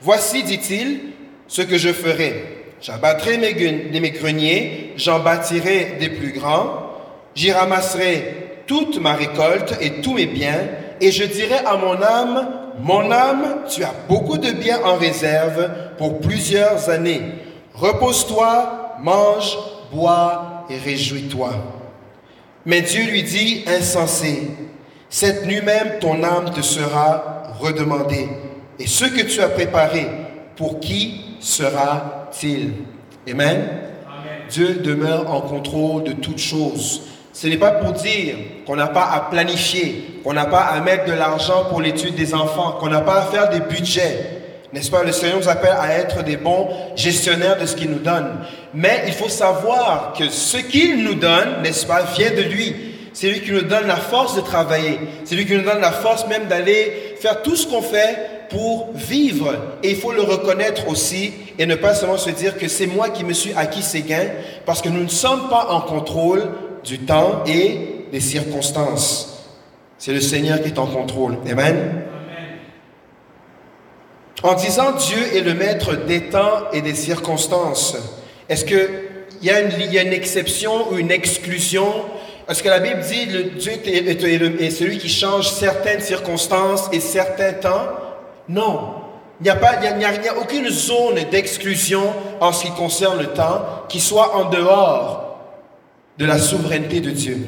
Voici, 0.00 0.44
dit-il, 0.44 1.00
ce 1.48 1.62
que 1.62 1.78
je 1.78 1.92
ferai. 1.92 2.64
J'abattrai 2.80 3.38
mes 3.38 4.10
greniers, 4.10 4.92
j'en 4.96 5.18
bâtirai 5.18 5.96
des 5.98 6.10
plus 6.10 6.32
grands, 6.32 6.90
j'y 7.34 7.50
ramasserai 7.50 8.62
toute 8.66 9.00
ma 9.00 9.14
récolte 9.14 9.76
et 9.80 10.02
tous 10.02 10.12
mes 10.12 10.26
biens, 10.26 10.60
et 11.00 11.10
je 11.10 11.24
dirai 11.24 11.56
à 11.64 11.76
mon 11.76 12.00
âme, 12.02 12.65
mon 12.80 13.10
âme, 13.10 13.62
tu 13.68 13.82
as 13.84 13.94
beaucoup 14.08 14.38
de 14.38 14.50
biens 14.50 14.80
en 14.84 14.96
réserve 14.96 15.70
pour 15.98 16.20
plusieurs 16.20 16.88
années. 16.90 17.22
Repose-toi, 17.74 18.96
mange, 19.00 19.56
bois 19.92 20.66
et 20.70 20.78
réjouis-toi. 20.78 21.50
Mais 22.64 22.82
Dieu 22.82 23.04
lui 23.04 23.22
dit, 23.22 23.64
insensé, 23.66 24.50
cette 25.08 25.46
nuit 25.46 25.62
même 25.62 25.98
ton 26.00 26.22
âme 26.22 26.50
te 26.54 26.62
sera 26.62 27.54
redemandée. 27.60 28.28
Et 28.78 28.86
ce 28.86 29.04
que 29.04 29.22
tu 29.22 29.40
as 29.40 29.48
préparé, 29.48 30.06
pour 30.56 30.80
qui 30.80 31.36
sera-t-il? 31.40 32.72
Amen. 33.30 33.68
Dieu 34.50 34.74
demeure 34.74 35.32
en 35.32 35.40
contrôle 35.40 36.04
de 36.04 36.12
toutes 36.12 36.38
choses. 36.38 37.02
Ce 37.36 37.48
n'est 37.48 37.58
pas 37.58 37.72
pour 37.72 37.92
dire 37.92 38.34
qu'on 38.66 38.76
n'a 38.76 38.86
pas 38.86 39.10
à 39.12 39.20
planifier, 39.30 40.20
qu'on 40.24 40.32
n'a 40.32 40.46
pas 40.46 40.62
à 40.62 40.80
mettre 40.80 41.04
de 41.04 41.12
l'argent 41.12 41.66
pour 41.68 41.82
l'étude 41.82 42.14
des 42.14 42.32
enfants, 42.32 42.78
qu'on 42.80 42.88
n'a 42.88 43.02
pas 43.02 43.18
à 43.18 43.22
faire 43.26 43.50
des 43.50 43.60
budgets. 43.60 44.18
N'est-ce 44.72 44.90
pas? 44.90 45.04
Le 45.04 45.12
Seigneur 45.12 45.36
nous 45.36 45.48
appelle 45.50 45.76
à 45.78 45.98
être 45.98 46.24
des 46.24 46.38
bons 46.38 46.70
gestionnaires 46.96 47.58
de 47.58 47.66
ce 47.66 47.76
qu'il 47.76 47.90
nous 47.90 47.98
donne. 47.98 48.38
Mais 48.72 49.02
il 49.06 49.12
faut 49.12 49.28
savoir 49.28 50.14
que 50.16 50.30
ce 50.30 50.56
qu'il 50.56 51.04
nous 51.04 51.16
donne, 51.16 51.60
n'est-ce 51.62 51.84
pas, 51.84 52.04
vient 52.16 52.30
de 52.30 52.40
lui. 52.40 52.74
C'est 53.12 53.28
lui 53.28 53.42
qui 53.42 53.52
nous 53.52 53.62
donne 53.62 53.86
la 53.86 53.96
force 53.96 54.34
de 54.34 54.40
travailler. 54.40 54.98
C'est 55.26 55.34
lui 55.34 55.44
qui 55.44 55.56
nous 55.56 55.64
donne 55.64 55.82
la 55.82 55.92
force 55.92 56.26
même 56.28 56.46
d'aller 56.46 57.16
faire 57.20 57.42
tout 57.42 57.54
ce 57.54 57.66
qu'on 57.66 57.82
fait 57.82 58.46
pour 58.48 58.92
vivre. 58.94 59.52
Et 59.82 59.90
il 59.90 59.96
faut 59.96 60.12
le 60.12 60.22
reconnaître 60.22 60.88
aussi 60.88 61.34
et 61.58 61.66
ne 61.66 61.74
pas 61.74 61.94
seulement 61.94 62.16
se 62.16 62.30
dire 62.30 62.56
que 62.56 62.66
c'est 62.66 62.86
moi 62.86 63.10
qui 63.10 63.24
me 63.24 63.34
suis 63.34 63.52
acquis 63.54 63.82
ces 63.82 64.02
gains 64.02 64.30
parce 64.64 64.80
que 64.80 64.88
nous 64.88 65.02
ne 65.02 65.08
sommes 65.08 65.50
pas 65.50 65.66
en 65.70 65.82
contrôle 65.82 66.44
du 66.86 67.00
temps 67.00 67.42
et 67.46 68.06
des 68.12 68.20
circonstances. 68.20 69.44
C'est 69.98 70.12
le 70.12 70.20
Seigneur 70.20 70.62
qui 70.62 70.68
est 70.68 70.78
en 70.78 70.86
contrôle. 70.86 71.36
Amen. 71.50 72.04
En 74.42 74.54
disant 74.54 74.92
Dieu 74.92 75.18
est 75.34 75.40
le 75.40 75.54
maître 75.54 75.96
des 75.96 76.28
temps 76.28 76.70
et 76.72 76.82
des 76.82 76.94
circonstances, 76.94 77.96
est-ce 78.48 78.64
qu'il 78.64 78.88
y, 79.42 79.46
y 79.46 79.50
a 79.50 80.02
une 80.02 80.12
exception 80.12 80.92
ou 80.92 80.98
une 80.98 81.10
exclusion? 81.10 81.92
Est-ce 82.48 82.62
que 82.62 82.68
la 82.68 82.78
Bible 82.78 83.00
dit 83.00 83.26
le 83.26 83.42
Dieu 83.58 83.72
est, 83.72 84.70
celui 84.70 84.98
qui 84.98 85.08
change 85.08 85.48
certaines 85.48 86.00
circonstances 86.00 86.88
et 86.92 87.00
certains 87.00 87.54
temps 87.54 87.88
Non. 88.48 88.90
Il 89.40 89.44
n'y 89.44 89.50
a, 89.50 89.56
a, 89.56 90.38
aucune 90.38 90.68
zone 90.68 91.18
d'exclusion 91.30 92.02
en 92.40 92.52
ce 92.52 92.66
qui 92.66 92.70
concerne 92.72 93.18
le 93.18 93.26
temps 93.28 93.64
qui 93.88 94.00
soit 94.00 94.36
en 94.36 94.48
dehors 94.48 95.25
de 96.18 96.26
la 96.26 96.38
souveraineté 96.38 97.00
de 97.00 97.10
Dieu. 97.10 97.38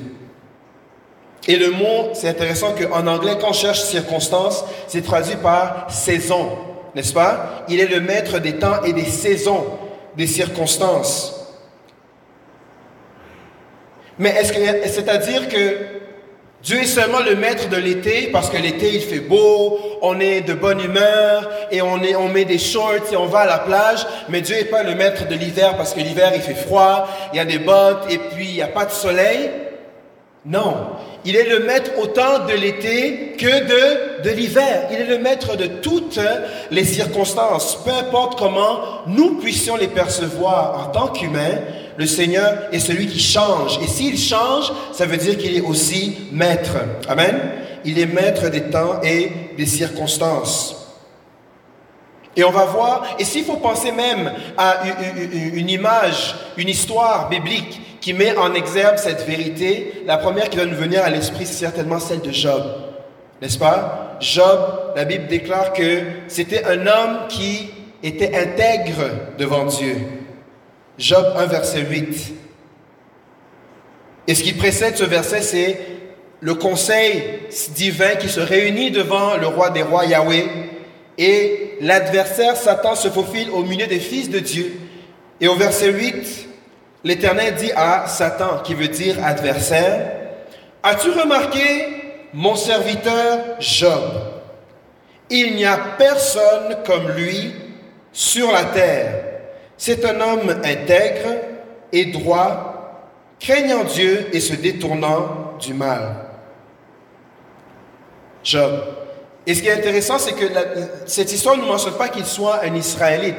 Et 1.47 1.57
le 1.57 1.71
mot, 1.71 2.11
c'est 2.15 2.29
intéressant 2.29 2.75
qu'en 2.75 3.07
anglais, 3.07 3.39
quand 3.41 3.51
on 3.51 3.53
cherche 3.53 3.81
circonstance, 3.83 4.65
c'est 4.87 5.03
traduit 5.03 5.37
par 5.37 5.91
saison 5.91 6.51
n'est-ce 6.95 7.13
pas? 7.13 7.65
Il 7.69 7.81
est 7.81 7.87
le 7.87 8.01
maître 8.01 8.39
des 8.39 8.57
temps 8.57 8.83
et 8.83 8.93
des 8.93 9.05
saisons, 9.05 9.65
des 10.17 10.27
circonstances. 10.27 11.35
Mais 14.19 14.31
est-ce 14.31 14.53
que 14.53 14.89
c'est-à-dire 14.89 15.49
que 15.49 15.77
Dieu 16.62 16.79
est 16.81 16.87
seulement 16.87 17.21
le 17.21 17.37
maître 17.37 17.69
de 17.69 17.77
l'été 17.77 18.31
parce 18.33 18.50
que 18.50 18.57
l'été 18.57 18.95
il 18.95 19.00
fait 19.00 19.21
beau, 19.21 19.79
on 20.03 20.19
est 20.19 20.41
de 20.41 20.55
bonne 20.55 20.81
humeur 20.81 21.49
et 21.71 21.83
on, 21.83 22.03
est, 22.03 22.17
on 22.17 22.29
met 22.29 22.45
des 22.45 22.59
shorts 22.59 23.12
et 23.12 23.17
on 23.17 23.27
va 23.27 23.41
à 23.41 23.47
la 23.47 23.59
plage, 23.59 24.05
mais 24.29 24.41
Dieu 24.41 24.57
n'est 24.57 24.65
pas 24.65 24.83
le 24.83 24.97
maître 24.97 25.29
de 25.29 25.35
l'hiver 25.37 25.77
parce 25.77 25.95
que 25.95 26.00
l'hiver 26.00 26.33
il 26.35 26.41
fait 26.41 26.55
froid, 26.55 27.09
il 27.33 27.37
y 27.37 27.41
a 27.41 27.45
des 27.45 27.59
bottes 27.61 28.11
et 28.11 28.19
puis 28.19 28.47
il 28.47 28.55
n'y 28.55 28.62
a 28.62 28.69
pas 28.69 28.87
de 28.87 28.91
soleil. 28.91 29.50
Non, 30.47 30.75
il 31.25 31.37
est 31.37 31.49
le 31.49 31.61
maître 31.61 31.91
autant 31.99 32.47
de 32.47 32.55
l'été 32.55 33.35
que 33.38 33.47
de, 33.67 34.23
de 34.23 34.31
l'hiver. 34.31 34.88
Il 34.91 34.99
est 34.99 35.05
le 35.05 35.19
maître 35.19 35.57
de 35.57 35.67
toutes 35.67 36.19
les 36.71 36.85
circonstances, 36.85 37.85
peu 37.85 37.91
importe 37.91 38.38
comment 38.38 38.81
nous 39.07 39.37
puissions 39.38 39.77
les 39.77 39.88
percevoir 39.88 40.88
en 40.88 40.91
tant 40.91 41.09
qu'humains. 41.09 41.59
Le 41.99 42.07
Seigneur 42.07 42.69
est 42.73 42.78
celui 42.78 43.09
qui 43.09 43.19
change. 43.19 43.81
Et 43.83 43.88
s'il 43.88 44.17
change, 44.17 44.73
ça 44.93 45.05
veut 45.05 45.17
dire 45.17 45.37
qu'il 45.37 45.57
est 45.57 45.61
aussi 45.61 46.17
maître. 46.31 46.76
Amen. 47.09 47.37
Il 47.85 47.99
est 47.99 48.07
maître 48.07 48.49
des 48.49 48.62
temps 48.62 49.00
et 49.02 49.33
des 49.57 49.67
circonstances. 49.67 50.76
Et 52.37 52.45
on 52.45 52.50
va 52.50 52.67
voir, 52.67 53.17
et 53.19 53.25
s'il 53.25 53.45
faut 53.45 53.57
penser 53.57 53.90
même 53.90 54.33
à 54.57 54.83
une 55.55 55.69
image, 55.69 56.37
une 56.57 56.69
histoire 56.69 57.28
biblique, 57.28 57.81
qui 58.00 58.12
met 58.12 58.37
en 58.37 58.55
exergue 58.55 58.97
cette 58.97 59.26
vérité, 59.26 60.05
la 60.07 60.19
première 60.19 60.49
qui 60.49 60.57
doit 60.57 60.67
nous 60.67 60.76
venir 60.76 61.02
à 61.02 61.11
l'esprit, 61.11 61.47
c'est 61.47 61.55
certainement 61.55 61.99
celle 61.99 62.21
de 62.21 62.31
Job. 62.31 62.62
N'est-ce 63.43 63.59
pas? 63.59 64.17
Job, 64.21 64.93
la 64.95 65.05
Bible 65.05 65.26
déclare 65.26 65.73
que 65.73 66.02
c'était 66.28 66.64
un 66.64 66.87
homme 66.87 67.26
qui 67.28 67.71
était 68.05 68.37
intègre 68.37 69.11
devant 69.37 69.64
Dieu. 69.64 69.97
Job 70.99 71.35
1, 71.37 71.47
verset 71.47 71.83
8. 71.83 72.33
Et 74.26 74.35
ce 74.35 74.43
qui 74.43 74.52
précède 74.52 74.97
ce 74.97 75.05
verset, 75.05 75.43
c'est 75.43 75.81
le 76.40 76.55
conseil 76.55 77.23
divin 77.71 78.17
qui 78.17 78.28
se 78.28 78.40
réunit 78.40 78.90
devant 78.90 79.37
le 79.37 79.47
roi 79.47 79.71
des 79.71 79.83
rois, 79.83 80.05
Yahweh, 80.07 80.47
et 81.17 81.78
l'adversaire 81.81 82.57
Satan 82.57 82.95
se 82.95 83.09
faufile 83.09 83.50
au 83.50 83.62
milieu 83.62 83.87
des 83.87 84.00
fils 84.00 84.28
de 84.28 84.40
Dieu. 84.40 84.73
Et 85.40 85.47
au 85.47 85.55
verset 85.55 85.93
8, 85.93 86.49
l'Éternel 87.05 87.55
dit 87.55 87.73
à 87.76 88.07
Satan, 88.09 88.59
qui 88.64 88.75
veut 88.75 88.88
dire 88.88 89.25
adversaire, 89.25 90.12
As-tu 90.83 91.11
remarqué 91.11 91.61
mon 92.33 92.57
serviteur 92.57 93.38
Job? 93.61 94.02
Il 95.31 95.55
n'y 95.55 95.64
a 95.64 95.78
personne 95.97 96.78
comme 96.85 97.09
lui 97.11 97.52
sur 98.12 98.50
la 98.50 98.64
terre. 98.64 99.27
C'est 99.78 100.04
un 100.04 100.20
homme 100.20 100.50
intègre 100.64 101.37
et 101.92 102.06
droit, 102.06 103.14
craignant 103.38 103.85
Dieu 103.85 104.26
et 104.32 104.40
se 104.40 104.54
détournant 104.54 105.54
du 105.61 105.73
mal. 105.73 106.16
Job. 108.42 108.82
Et 109.47 109.54
ce 109.54 109.62
qui 109.62 109.68
est 109.68 109.73
intéressant, 109.73 110.18
c'est 110.18 110.32
que 110.32 110.47
cette 111.06 111.32
histoire 111.32 111.56
ne 111.56 111.62
mentionne 111.62 111.94
pas 111.94 112.08
qu'il 112.08 112.26
soit 112.26 112.61
un 112.64 112.75
Israélite. 112.75 113.37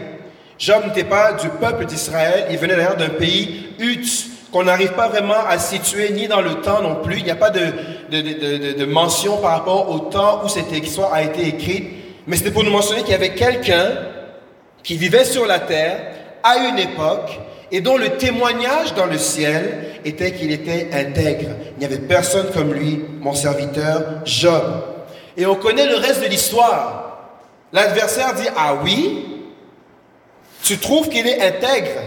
Job 0.58 0.84
n'était 0.88 1.04
pas 1.04 1.34
du 1.34 1.50
peuple 1.50 1.86
d'Israël, 1.86 2.48
il 2.50 2.58
venait 2.58 2.76
d'ailleurs 2.76 2.98
d'un 2.98 3.10
pays 3.10 3.70
Hut, 3.80 4.06
qu'on 4.52 4.64
n'arrive 4.64 4.94
pas 4.94 5.10
vraiment 5.10 5.46
à 5.48 5.58
situer 5.60 6.10
ni 6.12 6.28
dans 6.28 6.42
le 6.42 6.56
temps 6.56 6.82
non 6.82 6.96
plus. 6.96 7.18
Il 7.18 7.26
n'y 7.26 7.32
a 7.32 7.36
pas 7.36 7.52
de, 7.52 8.86
mention 8.86 9.38
par 9.38 9.52
rapport 9.52 9.90
au 9.90 10.00
temps 10.00 10.42
où 10.44 10.48
cette 10.48 10.72
histoire 10.72 11.14
a 11.14 11.22
été 11.22 11.48
écrite. 11.48 11.86
Mais 12.28 12.38
c'était 12.38 12.52
pour 12.52 12.64
nous 12.64 12.72
mentionner 12.72 13.02
qu'il 13.02 13.12
y 13.12 13.16
avait 13.16 13.36
quelqu'un 13.36 13.92
qui 14.84 14.98
vivait 14.98 15.26
sur 15.26 15.46
la 15.46 15.60
terre 15.60 16.19
à 16.44 16.58
une 16.58 16.80
époque 16.80 17.40
et 17.72 17.82
dont 17.82 17.98
le 17.98 18.18
témoignage 18.18 18.94
dans 18.96 19.06
le 19.06 19.18
ciel 19.18 19.96
était 20.06 20.34
qu'il 20.34 20.52
était 20.52 20.90
intègre. 20.94 21.50
Il 21.76 21.80
n'y 21.80 21.86
avait 21.86 22.00
personne 22.00 22.48
comme 22.54 22.74
lui, 22.74 23.04
mon 23.20 23.34
serviteur 23.34 24.22
Job. 24.26 24.64
Et 25.38 25.46
on 25.46 25.56
connaît 25.56 25.88
le 25.88 25.96
reste 25.96 26.22
de 26.22 26.28
l'histoire. 26.28 27.28
L'adversaire 27.72 28.34
dit, 28.34 28.48
ah 28.58 28.76
oui, 28.84 29.26
tu 30.64 30.78
trouves 30.78 31.10
qu'il 31.10 31.28
est 31.28 31.42
intègre 31.42 32.02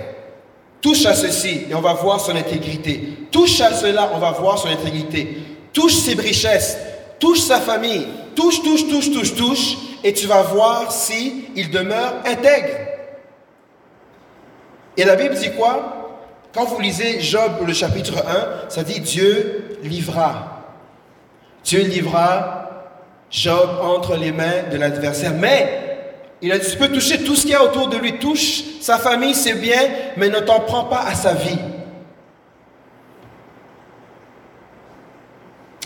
Touche 0.82 1.06
à 1.06 1.14
ceci 1.14 1.60
et 1.70 1.74
on 1.76 1.80
va 1.80 1.94
voir 1.94 2.20
son 2.20 2.34
intégrité. 2.34 3.00
Touche 3.30 3.60
à 3.60 3.72
cela, 3.72 4.10
on 4.14 4.18
va 4.18 4.32
voir 4.32 4.58
son 4.58 4.66
intégrité. 4.66 5.38
Touche 5.72 5.94
ses 5.94 6.14
richesses, 6.14 6.76
touche 7.20 7.38
sa 7.38 7.60
famille, 7.60 8.04
touche, 8.34 8.60
touche, 8.64 8.88
touche, 8.88 9.12
touche, 9.12 9.34
touche, 9.36 9.76
et 10.02 10.12
tu 10.12 10.26
vas 10.26 10.42
voir 10.42 10.90
si 10.90 11.44
il 11.54 11.70
demeure 11.70 12.14
intègre. 12.26 12.74
Et 14.96 15.04
la 15.04 15.16
Bible 15.16 15.34
dit 15.34 15.52
quoi? 15.52 16.10
Quand 16.54 16.64
vous 16.66 16.80
lisez 16.80 17.20
Job, 17.20 17.52
le 17.66 17.72
chapitre 17.72 18.24
1, 18.26 18.68
ça 18.68 18.82
dit 18.82 19.00
Dieu 19.00 19.78
livra. 19.82 20.64
Dieu 21.64 21.82
livra 21.82 22.62
Job 23.30 23.70
entre 23.82 24.16
les 24.16 24.32
mains 24.32 24.64
de 24.70 24.76
l'adversaire. 24.76 25.32
Mais 25.32 25.92
il 26.42 26.52
a 26.52 26.58
dit, 26.58 26.70
tu 26.70 26.76
peux 26.76 26.88
toucher 26.88 27.22
tout 27.22 27.34
ce 27.34 27.42
qu'il 27.42 27.52
y 27.52 27.54
a 27.54 27.62
autour 27.62 27.88
de 27.88 27.96
lui, 27.96 28.18
touche 28.18 28.62
sa 28.80 28.98
famille, 28.98 29.34
c'est 29.34 29.54
bien, 29.54 29.80
mais 30.16 30.28
ne 30.28 30.40
t'en 30.40 30.60
prends 30.60 30.84
pas 30.84 31.04
à 31.06 31.14
sa 31.14 31.34
vie. 31.34 31.58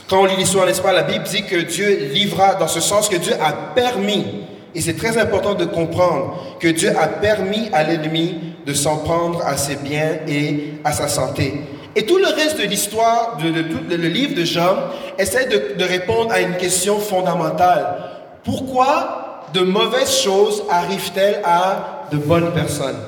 Quand 0.09 0.21
on 0.21 0.25
lit 0.25 0.37
l'histoire, 0.37 0.67
n'est-ce 0.67 0.81
pas, 0.81 0.93
la 0.93 1.03
Bible 1.03 1.25
dit 1.25 1.45
que 1.45 1.57
Dieu 1.57 2.09
livra 2.13 2.55
dans 2.55 2.69
ce 2.69 2.81
sens 2.81 3.09
que 3.09 3.17
Dieu 3.17 3.35
a 3.41 3.53
permis, 3.53 4.47
et 4.75 4.81
c'est 4.81 4.97
très 4.97 5.19
important 5.19 5.55
de 5.55 5.65
comprendre, 5.65 6.57
que 6.61 6.69
Dieu 6.69 6.93
a 6.99 7.07
permis 7.07 7.71
à 7.73 7.83
l'ennemi 7.83 8.55
de 8.67 8.75
s'en 8.75 8.99
prendre 8.99 9.41
à 9.47 9.57
ses 9.57 9.77
biens 9.77 10.19
et 10.29 10.75
à 10.85 10.93
sa 10.93 11.09
santé. 11.09 11.63
Et 11.95 12.05
tout 12.05 12.19
le 12.19 12.27
reste 12.27 12.59
de 12.59 12.65
l'histoire, 12.65 13.39
de, 13.39 13.63
tout 13.63 13.81
le 13.89 13.97
livre 13.97 14.35
de 14.35 14.45
Job, 14.45 14.77
essaie 15.19 15.47
de 15.47 15.85
répondre 15.85 16.31
à 16.31 16.41
une 16.41 16.57
question 16.57 16.99
fondamentale. 16.99 17.97
Pourquoi 18.45 19.45
de 19.55 19.61
mauvaises 19.61 20.19
choses 20.19 20.63
arrivent-elles 20.71 21.41
à 21.45 22.07
de 22.13 22.19
bonnes 22.19 22.53
personnes? 22.53 22.99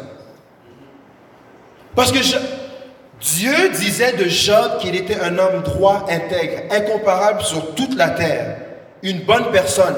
Parce 1.95 2.13
que 2.13 2.19
Dieu 3.21 3.71
disait 3.75 4.13
de 4.13 4.29
Job 4.29 4.79
qu'il 4.81 4.95
était 4.95 5.21
un 5.21 5.37
homme 5.39 5.63
droit, 5.65 6.07
intègre, 6.09 6.63
incomparable 6.71 7.43
sur 7.43 7.75
toute 7.75 7.97
la 7.97 8.11
terre, 8.11 8.57
une 9.03 9.21
bonne 9.21 9.51
personne, 9.53 9.97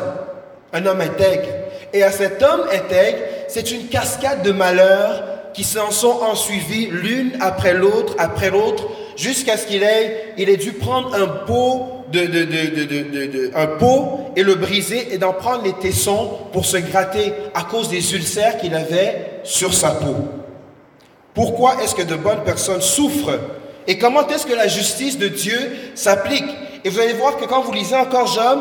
un 0.73 0.87
homme 0.87 1.00
intègre. 1.00 1.49
Et 1.93 2.03
à 2.03 2.12
cet 2.12 2.43
homme 2.43 2.62
intègre, 2.73 3.19
c'est 3.49 3.71
une 3.71 3.87
cascade 3.89 4.43
de 4.43 4.53
malheurs 4.53 5.25
qui 5.53 5.65
s'en 5.65 5.91
sont 5.91 6.21
ensuivis 6.23 6.87
l'une 6.87 7.33
après 7.41 7.75
l'autre, 7.75 8.15
après 8.19 8.50
l'autre, 8.50 8.87
jusqu'à 9.17 9.57
ce 9.57 9.67
qu'il 9.67 9.83
ait, 9.83 10.35
il 10.39 10.49
ait 10.49 10.57
dû 10.57 10.73
prendre 10.73 11.12
un 11.15 11.27
pot 11.27 12.05
de, 12.12 12.21
de, 12.21 12.45
de, 12.45 13.50
un 13.55 13.67
pot 13.67 14.33
et 14.37 14.43
le 14.43 14.55
briser 14.55 15.12
et 15.12 15.19
d'en 15.19 15.33
prendre 15.33 15.65
les 15.65 15.73
tessons 15.73 16.31
pour 16.53 16.65
se 16.65 16.77
gratter 16.77 17.33
à 17.55 17.65
cause 17.65 17.89
des 17.89 18.15
ulcères 18.15 18.59
qu'il 18.59 18.75
avait 18.75 19.41
sur 19.43 19.75
sa 19.75 19.91
peau. 19.91 20.17
Pourquoi 21.35 21.83
est-ce 21.83 21.95
que 21.95 22.03
de 22.03 22.17
bonnes 22.17 22.45
personnes 22.45 22.81
souffrent? 22.81 23.39
Et 23.87 23.99
comment 23.99 24.27
est-ce 24.29 24.47
que 24.47 24.55
la 24.55 24.69
justice 24.69 25.19
de 25.19 25.29
Dieu 25.29 25.59
s'applique? 25.95 26.45
Et 26.85 26.89
vous 26.89 27.00
allez 27.00 27.12
voir 27.12 27.37
que 27.37 27.45
quand 27.45 27.62
vous 27.62 27.73
lisez 27.73 27.97
encore 27.97 28.27
Job, 28.27 28.61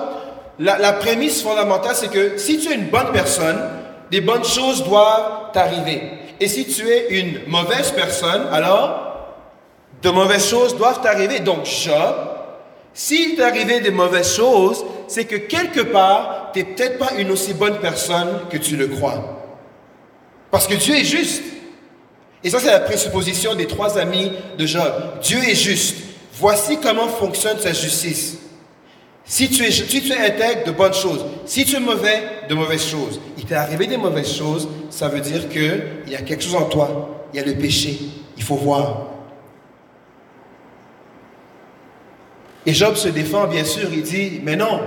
la, 0.60 0.94
prémisse 0.94 1.42
fondamentale, 1.42 1.96
c'est 1.96 2.10
que 2.10 2.38
si 2.38 2.60
tu 2.60 2.70
es 2.70 2.76
une 2.76 2.90
bonne 2.90 3.12
personne, 3.14 3.58
des 4.12 4.22
bonnes 4.22 4.44
choses 4.44 4.84
doivent 4.84 5.52
t'arriver. 5.54 6.02
Et 6.40 6.48
si 6.48 6.66
tu 6.66 6.88
es 6.90 7.20
une 7.20 7.42
mauvaise 7.48 7.92
personne, 7.92 8.44
alors 8.52 9.06
de 10.02 10.10
mauvaises 10.10 10.48
choses 10.48 10.76
doivent 10.78 11.02
t'arriver. 11.02 11.40
Donc 11.40 11.66
Job, 11.66 12.16
s'il 12.94 13.42
arrivé 13.42 13.80
des 13.80 13.92
mauvaises 13.92 14.36
choses, 14.36 14.84
c'est 15.08 15.26
que 15.26 15.36
quelque 15.36 15.82
part, 15.82 16.52
tu 16.54 16.60
n'es 16.60 16.66
peut-être 16.66 16.98
pas 16.98 17.14
une 17.18 17.32
aussi 17.32 17.54
bonne 17.54 17.80
personne 17.80 18.42
que 18.50 18.58
tu 18.58 18.76
le 18.76 18.88
crois. 18.88 19.40
Parce 20.52 20.68
que 20.68 20.76
Dieu 20.76 20.96
est 20.96 21.06
juste. 21.06 21.44
Et 22.44 22.50
ça, 22.50 22.60
c'est 22.60 22.72
la 22.72 22.80
présupposition 22.80 23.56
des 23.56 23.68
trois 23.68 23.98
amis 23.98 24.32
de 24.58 24.66
Job. 24.66 24.92
Dieu 25.22 25.40
est 25.40 25.56
juste. 25.56 25.98
Voici 26.34 26.80
comment 26.82 27.08
fonctionne 27.08 27.60
sa 27.60 27.74
justice. 27.74 28.38
Si 29.30 29.48
tu 29.48 29.64
es, 29.64 30.18
intègre, 30.18 30.66
de 30.66 30.72
bonnes 30.72 30.94
choses. 30.94 31.24
Si 31.46 31.64
tu 31.64 31.76
es 31.76 31.80
mauvais, 31.80 32.24
de 32.50 32.56
mauvaises 32.56 32.88
choses. 32.88 33.22
Il 33.38 33.46
t'est 33.46 33.54
arrivé 33.54 33.86
des 33.86 33.96
mauvaises 33.96 34.36
choses, 34.36 34.68
ça 34.90 35.08
veut 35.08 35.20
dire 35.20 35.48
qu'il 35.50 35.84
y 36.08 36.16
a 36.16 36.22
quelque 36.24 36.44
chose 36.44 36.56
en 36.56 36.66
toi. 36.66 37.28
Il 37.32 37.40
y 37.40 37.40
a 37.44 37.46
le 37.46 37.54
péché. 37.54 38.00
Il 38.38 38.44
faut 38.44 38.56
voir. 38.56 39.06
Et 42.66 42.74
Job 42.74 42.96
se 42.96 43.08
défend, 43.10 43.46
bien 43.46 43.66
sûr, 43.66 43.88
il 43.94 44.02
dit, 44.02 44.42
mais 44.44 44.56
non, 44.56 44.82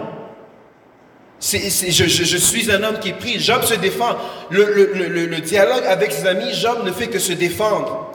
je, 1.41 2.37
suis 2.37 2.69
un 2.73 2.83
homme 2.83 2.99
qui 2.99 3.13
prie. 3.13 3.39
Job 3.39 3.63
se 3.63 3.75
défend. 3.75 4.17
Le, 4.51 5.39
dialogue 5.39 5.85
avec 5.87 6.11
ses 6.11 6.27
amis, 6.27 6.53
Job 6.53 6.85
ne 6.85 6.91
fait 6.91 7.07
que 7.07 7.21
se 7.21 7.33
défendre. 7.33 8.11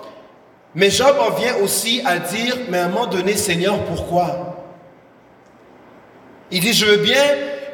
Mais 0.75 0.89
Job 0.89 1.15
en 1.21 1.31
vient 1.31 1.55
aussi 1.63 2.01
à 2.05 2.19
dire, 2.19 2.57
mais 2.69 2.79
à 2.79 2.85
un 2.87 2.89
moment 2.89 3.07
donné, 3.07 3.37
Seigneur, 3.37 3.81
pourquoi? 3.85 4.46
Il 6.51 6.61
dit, 6.61 6.73
je 6.73 6.85
veux 6.85 6.97
bien 6.97 7.23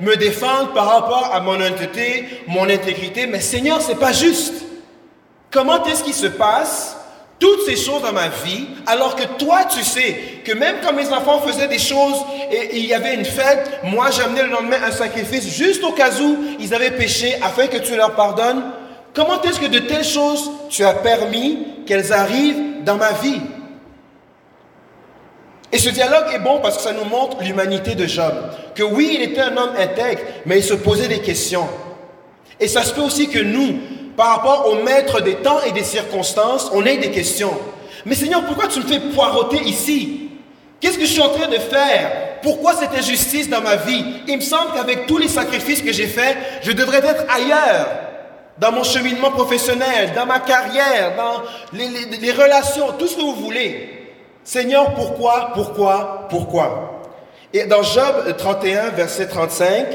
me 0.02 0.16
défendre 0.16 0.74
par 0.74 0.88
rapport 0.88 1.32
à 1.34 1.40
mon 1.40 1.54
honnêteté, 1.54 2.26
mon 2.48 2.70
intégrité, 2.70 3.28
mais 3.28 3.40
Seigneur, 3.40 3.82
c'est 3.82 4.00
pas 4.00 4.14
juste. 4.14 4.54
Comment 5.52 5.84
est-ce 5.86 6.04
qu'il 6.04 6.14
se 6.14 6.28
passe 6.28 6.98
toutes 7.44 7.66
ces 7.66 7.76
choses 7.76 8.02
dans 8.02 8.14
ma 8.14 8.30
vie, 8.30 8.68
alors 8.86 9.18
que 9.18 9.24
toi, 9.38 9.66
tu 9.66 9.84
sais 9.84 10.16
que 10.46 10.54
même 10.54 10.78
quand 10.82 10.94
mes 10.94 11.10
enfants 11.10 11.42
faisaient 11.42 11.68
des 11.68 11.78
choses 11.78 12.16
et 12.50 12.78
il 12.78 12.86
y 12.86 12.94
avait 12.94 13.16
une 13.16 13.26
fête, 13.26 13.82
moi, 13.84 14.12
j'amenais 14.12 14.44
le 14.44 14.50
lendemain 14.50 14.78
un 14.82 14.92
sacrifice 14.92 15.54
juste 15.54 15.84
au 15.84 15.92
cas 15.92 16.12
où 16.22 16.38
ils 16.60 16.74
avaient 16.74 16.92
péché 16.92 17.36
afin 17.44 17.68
que 17.68 17.78
tu 17.78 17.98
leur 17.98 18.16
pardonnes. 18.16 18.64
Comment 19.14 19.42
est-ce 19.42 19.60
que 19.60 19.66
de 19.66 19.80
telles 19.80 20.06
choses 20.06 20.50
tu 20.70 20.86
as 20.86 20.94
permis 20.94 21.68
qu'elles 21.86 22.14
arrivent 22.14 22.84
dans 22.86 22.96
ma 22.96 23.12
vie? 23.12 23.42
Et 25.74 25.80
ce 25.80 25.90
dialogue 25.90 26.26
est 26.32 26.40
bon 26.40 26.60
parce 26.60 26.78
que 26.78 26.84
ça 26.84 26.94
nous 26.94 27.04
montre 27.04 27.42
l'humanité 27.42 27.96
de 27.96 28.06
Job. 28.06 28.32
Que 28.76 28.84
oui, 28.84 29.16
il 29.16 29.24
était 29.24 29.42
un 29.42 29.58
homme 29.58 29.74
intègre, 29.76 30.22
mais 30.46 30.60
il 30.60 30.64
se 30.64 30.76
posait 30.76 31.08
des 31.08 31.20
questions. 31.20 31.68
Et 32.60 32.68
ça 32.68 32.84
se 32.84 32.94
peut 32.94 33.02
aussi 33.02 33.28
que 33.28 33.40
nous, 33.40 33.80
par 34.16 34.28
rapport 34.28 34.70
au 34.72 34.84
maître 34.84 35.20
des 35.22 35.34
temps 35.38 35.62
et 35.66 35.72
des 35.72 35.84
circonstances, 35.84 36.70
on 36.74 36.86
a 36.86 36.96
des 36.96 37.10
questions. 37.10 37.58
Mais 38.06 38.14
Seigneur, 38.14 38.46
pourquoi 38.46 38.68
tu 38.68 38.82
me 38.82 38.86
fais 38.86 39.00
poireauter 39.00 39.62
ici? 39.64 40.30
Qu'est-ce 40.80 41.00
que 41.00 41.06
je 41.06 41.12
suis 41.12 41.22
en 41.22 41.30
train 41.30 41.48
de 41.48 41.58
faire? 41.58 42.40
Pourquoi 42.44 42.76
cette 42.76 42.94
injustice 42.94 43.50
dans 43.50 43.62
ma 43.62 43.78
vie? 43.78 44.06
Il 44.28 44.36
me 44.36 44.42
semble 44.42 44.74
qu'avec 44.76 45.08
tous 45.08 45.18
les 45.18 45.28
sacrifices 45.28 45.82
que 45.82 45.92
j'ai 45.92 46.08
faits, 46.08 46.38
je 46.62 46.72
devrais 46.72 47.00
être 47.00 47.26
ailleurs, 47.34 47.88
dans 48.60 48.72
mon 48.72 48.84
cheminement 48.84 49.32
professionnel, 49.32 50.12
dans 50.16 50.28
ma 50.28 50.40
carrière, 50.40 51.14
dans 51.18 51.42
les 51.76 52.32
relations, 52.32 52.92
tout 53.00 53.08
ce 53.08 53.16
que 53.16 53.22
vous 53.22 53.36
voulez. 53.36 53.93
Seigneur, 54.44 54.94
pourquoi, 54.94 55.52
pourquoi, 55.54 56.28
pourquoi? 56.30 57.02
Et 57.54 57.66
dans 57.66 57.84
Job 57.84 58.36
31, 58.38 58.90
verset 58.90 59.28
35, 59.28 59.86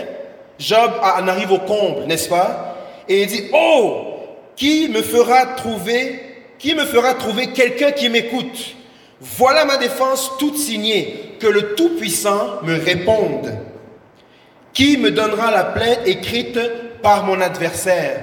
Job 0.58 0.90
en 1.02 1.28
arrive 1.28 1.52
au 1.52 1.58
comble, 1.58 2.06
n'est-ce 2.06 2.28
pas? 2.28 2.76
Et 3.08 3.22
il 3.22 3.26
dit, 3.26 3.44
oh, 3.52 4.04
qui 4.56 4.88
me 4.88 5.02
fera 5.02 5.46
trouver, 5.46 6.20
qui 6.58 6.74
me 6.74 6.84
fera 6.84 7.14
trouver 7.14 7.48
quelqu'un 7.48 7.90
qui 7.90 8.08
m'écoute? 8.08 8.76
Voilà 9.20 9.64
ma 9.64 9.76
défense 9.76 10.32
toute 10.38 10.56
signée, 10.56 11.36
que 11.40 11.46
le 11.46 11.74
Tout-Puissant 11.74 12.62
me 12.62 12.78
réponde. 12.78 13.54
Qui 14.72 14.96
me 14.96 15.10
donnera 15.10 15.50
la 15.50 15.64
plainte 15.64 16.00
écrite 16.06 16.58
par 17.02 17.24
mon 17.24 17.40
adversaire 17.40 18.20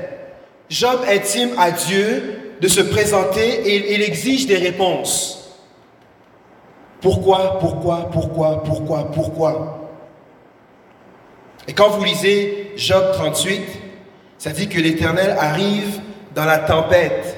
Job 0.69 1.01
intime 1.07 1.51
à 1.57 1.71
Dieu 1.71 2.55
de 2.59 2.67
se 2.67 2.81
présenter 2.81 3.61
et 3.67 3.93
il 3.93 4.01
exige 4.01 4.47
des 4.47 4.57
réponses. 4.57 5.44
Pourquoi, 7.05 7.59
pourquoi, 7.59 8.09
pourquoi, 8.11 8.63
pourquoi, 8.63 9.11
pourquoi? 9.11 9.91
Et 11.67 11.73
quand 11.73 11.89
vous 11.89 12.03
lisez 12.03 12.73
Job 12.77 13.11
38, 13.13 13.61
ça 14.39 14.49
dit 14.49 14.67
que 14.67 14.79
l'Éternel 14.79 15.37
arrive 15.39 15.99
dans 16.33 16.45
la 16.45 16.57
tempête. 16.57 17.37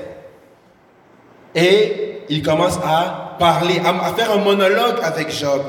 Et 1.54 2.22
il 2.30 2.42
commence 2.44 2.80
à 2.82 3.36
parler, 3.40 3.82
à, 3.84 4.14
faire 4.14 4.32
un 4.32 4.38
monologue 4.38 5.00
avec 5.04 5.32
Job. 5.32 5.62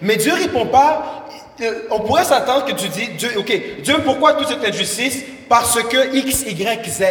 Mais 0.00 0.16
Dieu 0.16 0.32
répond 0.32 0.64
pas. 0.64 1.26
Euh, 1.60 1.82
on 1.90 2.00
pourrait 2.00 2.24
s'attendre 2.24 2.64
que 2.64 2.72
tu 2.72 2.88
dis, 2.88 3.08
Dieu, 3.08 3.28
ok, 3.36 3.82
Dieu, 3.82 3.96
pourquoi 4.06 4.32
toute 4.32 4.48
cette 4.48 4.64
injustice? 4.66 5.22
Parce 5.50 5.82
que 5.82 6.16
X, 6.16 6.46
Y, 6.46 6.88
Z. 6.88 7.04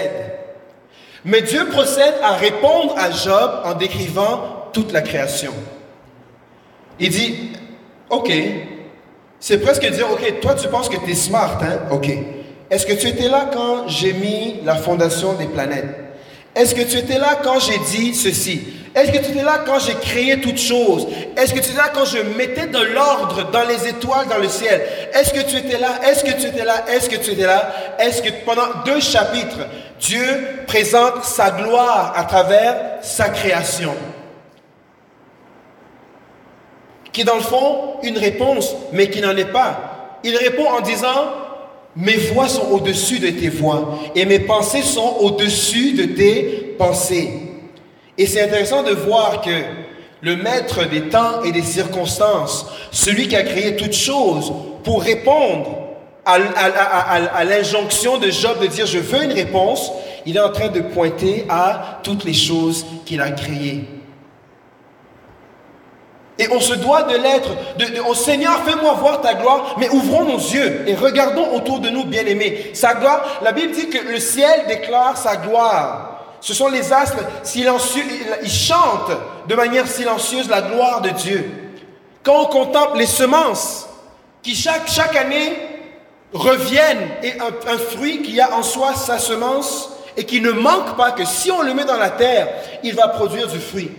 Mais 1.25 1.43
Dieu 1.43 1.67
procède 1.67 2.15
à 2.23 2.31
répondre 2.31 2.95
à 2.97 3.11
Job 3.11 3.51
en 3.65 3.75
décrivant 3.75 4.69
toute 4.73 4.91
la 4.91 5.03
création. 5.03 5.53
Il 7.03 7.09
dit, 7.09 7.35
ok, 8.09 8.31
c'est 9.37 9.57
presque 9.57 9.85
dire, 9.91 10.09
ok, 10.09 10.39
toi 10.39 10.53
tu 10.55 10.69
penses 10.69 10.87
que 10.87 10.95
tu 10.95 11.11
es 11.11 11.15
smart, 11.15 11.59
hein? 11.61 11.79
Ok. 11.91 12.09
Est-ce 12.71 12.85
que 12.85 12.93
tu 12.93 13.07
étais 13.07 13.27
là 13.27 13.49
quand 13.51 13.89
j'ai 13.89 14.13
mis 14.13 14.61
la 14.63 14.75
fondation 14.75 15.33
des 15.33 15.47
planètes? 15.47 15.99
Est-ce 16.55 16.73
que 16.73 16.83
tu 16.83 16.97
étais 16.97 17.19
là 17.19 17.39
quand 17.43 17.59
j'ai 17.59 17.77
dit 17.91 18.15
ceci? 18.15 18.61
Est-ce 18.95 19.11
que 19.11 19.17
tu 19.17 19.31
étais 19.31 19.43
là 19.43 19.63
quand 19.65 19.79
j'ai 19.79 19.95
créé 19.95 20.39
toutes 20.39 20.59
choses? 20.59 21.05
Est-ce 21.35 21.53
que 21.53 21.59
tu 21.59 21.71
étais 21.71 21.77
là 21.77 21.91
quand 21.93 22.05
je 22.05 22.19
mettais 22.37 22.67
de 22.67 22.79
l'ordre 22.93 23.51
dans 23.51 23.67
les 23.67 23.85
étoiles 23.85 24.27
dans 24.29 24.37
le 24.37 24.47
ciel? 24.47 24.81
Est-ce 25.13 25.33
que 25.33 25.41
tu 25.41 25.57
étais 25.57 25.77
là? 25.77 25.99
Est-ce 26.07 26.23
que 26.23 26.31
tu 26.31 26.47
étais 26.47 26.63
là? 26.63 26.85
Est-ce 26.87 27.09
que 27.09 27.17
tu 27.17 27.31
étais 27.31 27.45
là? 27.45 27.69
Est-ce 27.99 28.21
que 28.21 28.29
pendant 28.45 28.81
deux 28.85 29.01
chapitres, 29.01 29.67
Dieu 29.99 30.23
présente 30.67 31.25
sa 31.25 31.51
gloire 31.51 32.13
à 32.15 32.23
travers 32.23 32.77
sa 33.01 33.27
création? 33.27 33.93
Qui 37.13 37.23
dans 37.23 37.35
le 37.35 37.41
fond 37.41 37.93
une 38.01 38.17
réponse, 38.17 38.75
mais 38.91 39.09
qui 39.09 39.21
n'en 39.21 39.37
est 39.37 39.51
pas. 39.51 40.19
Il 40.23 40.35
répond 40.35 40.65
en 40.65 40.81
disant, 40.81 41.31
mes 41.95 42.17
voix 42.17 42.49
sont 42.49 42.69
au-dessus 42.71 43.19
de 43.19 43.29
tes 43.29 43.49
voix 43.49 43.99
et 44.15 44.25
mes 44.25 44.39
pensées 44.39 44.81
sont 44.81 45.17
au-dessus 45.21 45.93
de 45.93 46.05
tes 46.05 46.75
pensées. 46.77 47.29
Et 48.17 48.25
c'est 48.25 48.41
intéressant 48.41 48.83
de 48.83 48.91
voir 48.91 49.41
que 49.41 49.51
le 50.21 50.35
maître 50.35 50.85
des 50.85 51.09
temps 51.09 51.43
et 51.43 51.51
des 51.51 51.61
circonstances, 51.61 52.65
celui 52.91 53.27
qui 53.27 53.35
a 53.35 53.43
créé 53.43 53.75
toutes 53.75 53.93
choses 53.93 54.51
pour 54.83 55.03
répondre 55.03 55.77
à 56.25 57.43
l'injonction 57.43 58.17
de 58.17 58.31
Job 58.31 58.59
de 58.61 58.67
dire 58.67 58.85
je 58.85 58.99
veux 58.99 59.23
une 59.23 59.33
réponse, 59.33 59.91
il 60.25 60.37
est 60.37 60.41
en 60.41 60.51
train 60.51 60.69
de 60.69 60.79
pointer 60.79 61.45
à 61.49 61.99
toutes 62.01 62.23
les 62.23 62.33
choses 62.33 62.85
qu'il 63.05 63.21
a 63.21 63.31
créées. 63.31 63.83
Et 66.39 66.47
on 66.51 66.59
se 66.59 66.73
doit 66.73 67.03
de 67.03 67.15
l'être. 67.15 67.49
De, 67.77 67.85
oh 68.07 68.15
Seigneur, 68.15 68.63
fais-moi 68.65 68.93
voir 68.93 69.21
ta 69.21 69.35
gloire, 69.35 69.75
mais 69.77 69.89
ouvrons 69.89 70.25
nos 70.25 70.39
yeux 70.39 70.83
et 70.87 70.95
regardons 70.95 71.53
autour 71.53 71.79
de 71.79 71.89
nous, 71.89 72.05
bien-aimés. 72.05 72.71
Sa 72.73 72.95
gloire, 72.95 73.39
la 73.43 73.51
Bible 73.51 73.73
dit 73.73 73.89
que 73.89 73.99
le 73.99 74.19
ciel 74.19 74.65
déclare 74.67 75.17
sa 75.17 75.35
gloire. 75.37 76.09
Ce 76.41 76.53
sont 76.53 76.69
les 76.69 76.91
astres 76.91 77.23
silencieux, 77.43 78.03
ils 78.41 78.51
chantent 78.51 79.11
de 79.47 79.55
manière 79.55 79.87
silencieuse 79.87 80.49
la 80.49 80.61
gloire 80.61 81.01
de 81.01 81.09
Dieu. 81.09 81.51
Quand 82.23 82.41
on 82.41 82.45
contemple 82.45 82.97
les 82.97 83.05
semences 83.05 83.87
qui 84.41 84.55
chaque, 84.55 85.15
année 85.15 85.55
reviennent 86.33 87.07
et 87.21 87.33
un 87.39 87.77
fruit 87.77 88.23
qui 88.23 88.41
a 88.41 88.55
en 88.55 88.63
soi 88.63 88.93
sa 88.95 89.19
semence 89.19 89.93
et 90.17 90.25
qui 90.25 90.41
ne 90.41 90.51
manque 90.51 90.95
pas, 90.97 91.11
que 91.11 91.25
si 91.25 91.51
on 91.51 91.61
le 91.61 91.73
met 91.73 91.85
dans 91.85 91.97
la 91.97 92.09
terre, 92.09 92.49
il 92.83 92.95
va 92.95 93.07
produire 93.07 93.47
du 93.47 93.59
fruit. 93.59 93.91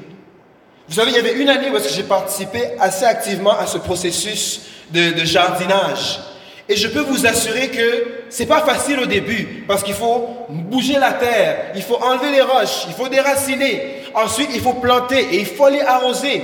Vous 0.88 0.94
savez, 0.94 1.12
il 1.12 1.16
y 1.16 1.18
avait 1.18 1.40
une 1.40 1.48
année 1.48 1.70
où 1.70 1.78
j'ai 1.78 2.02
participé 2.02 2.60
assez 2.78 3.04
activement 3.04 3.58
à 3.58 3.66
ce 3.66 3.78
processus 3.78 4.60
de, 4.90 5.24
jardinage. 5.24 6.20
Et 6.68 6.76
je 6.76 6.88
peux 6.88 7.00
vous 7.00 7.26
assurer 7.26 7.68
que 7.68 8.24
c'est 8.28 8.46
pas 8.46 8.62
facile 8.62 9.00
au 9.00 9.06
début 9.06 9.64
parce 9.66 9.82
qu'il 9.82 9.94
faut 9.94 10.46
bouger 10.48 10.98
la 10.98 11.12
terre, 11.12 11.72
il 11.74 11.82
faut 11.82 11.96
enlever 12.02 12.30
les 12.30 12.40
roches, 12.40 12.84
il 12.88 12.94
faut 12.94 13.08
déraciner. 13.08 14.02
Ensuite, 14.14 14.50
il 14.54 14.60
faut 14.60 14.74
planter 14.74 15.20
et 15.32 15.40
il 15.40 15.46
faut 15.46 15.64
aller 15.64 15.80
arroser. 15.80 16.42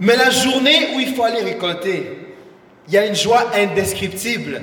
Mais 0.00 0.16
la 0.16 0.30
journée 0.30 0.90
où 0.94 1.00
il 1.00 1.14
faut 1.14 1.24
aller 1.24 1.42
récolter, 1.42 2.18
il 2.86 2.94
y 2.94 2.98
a 2.98 3.06
une 3.06 3.16
joie 3.16 3.50
indescriptible. 3.54 4.62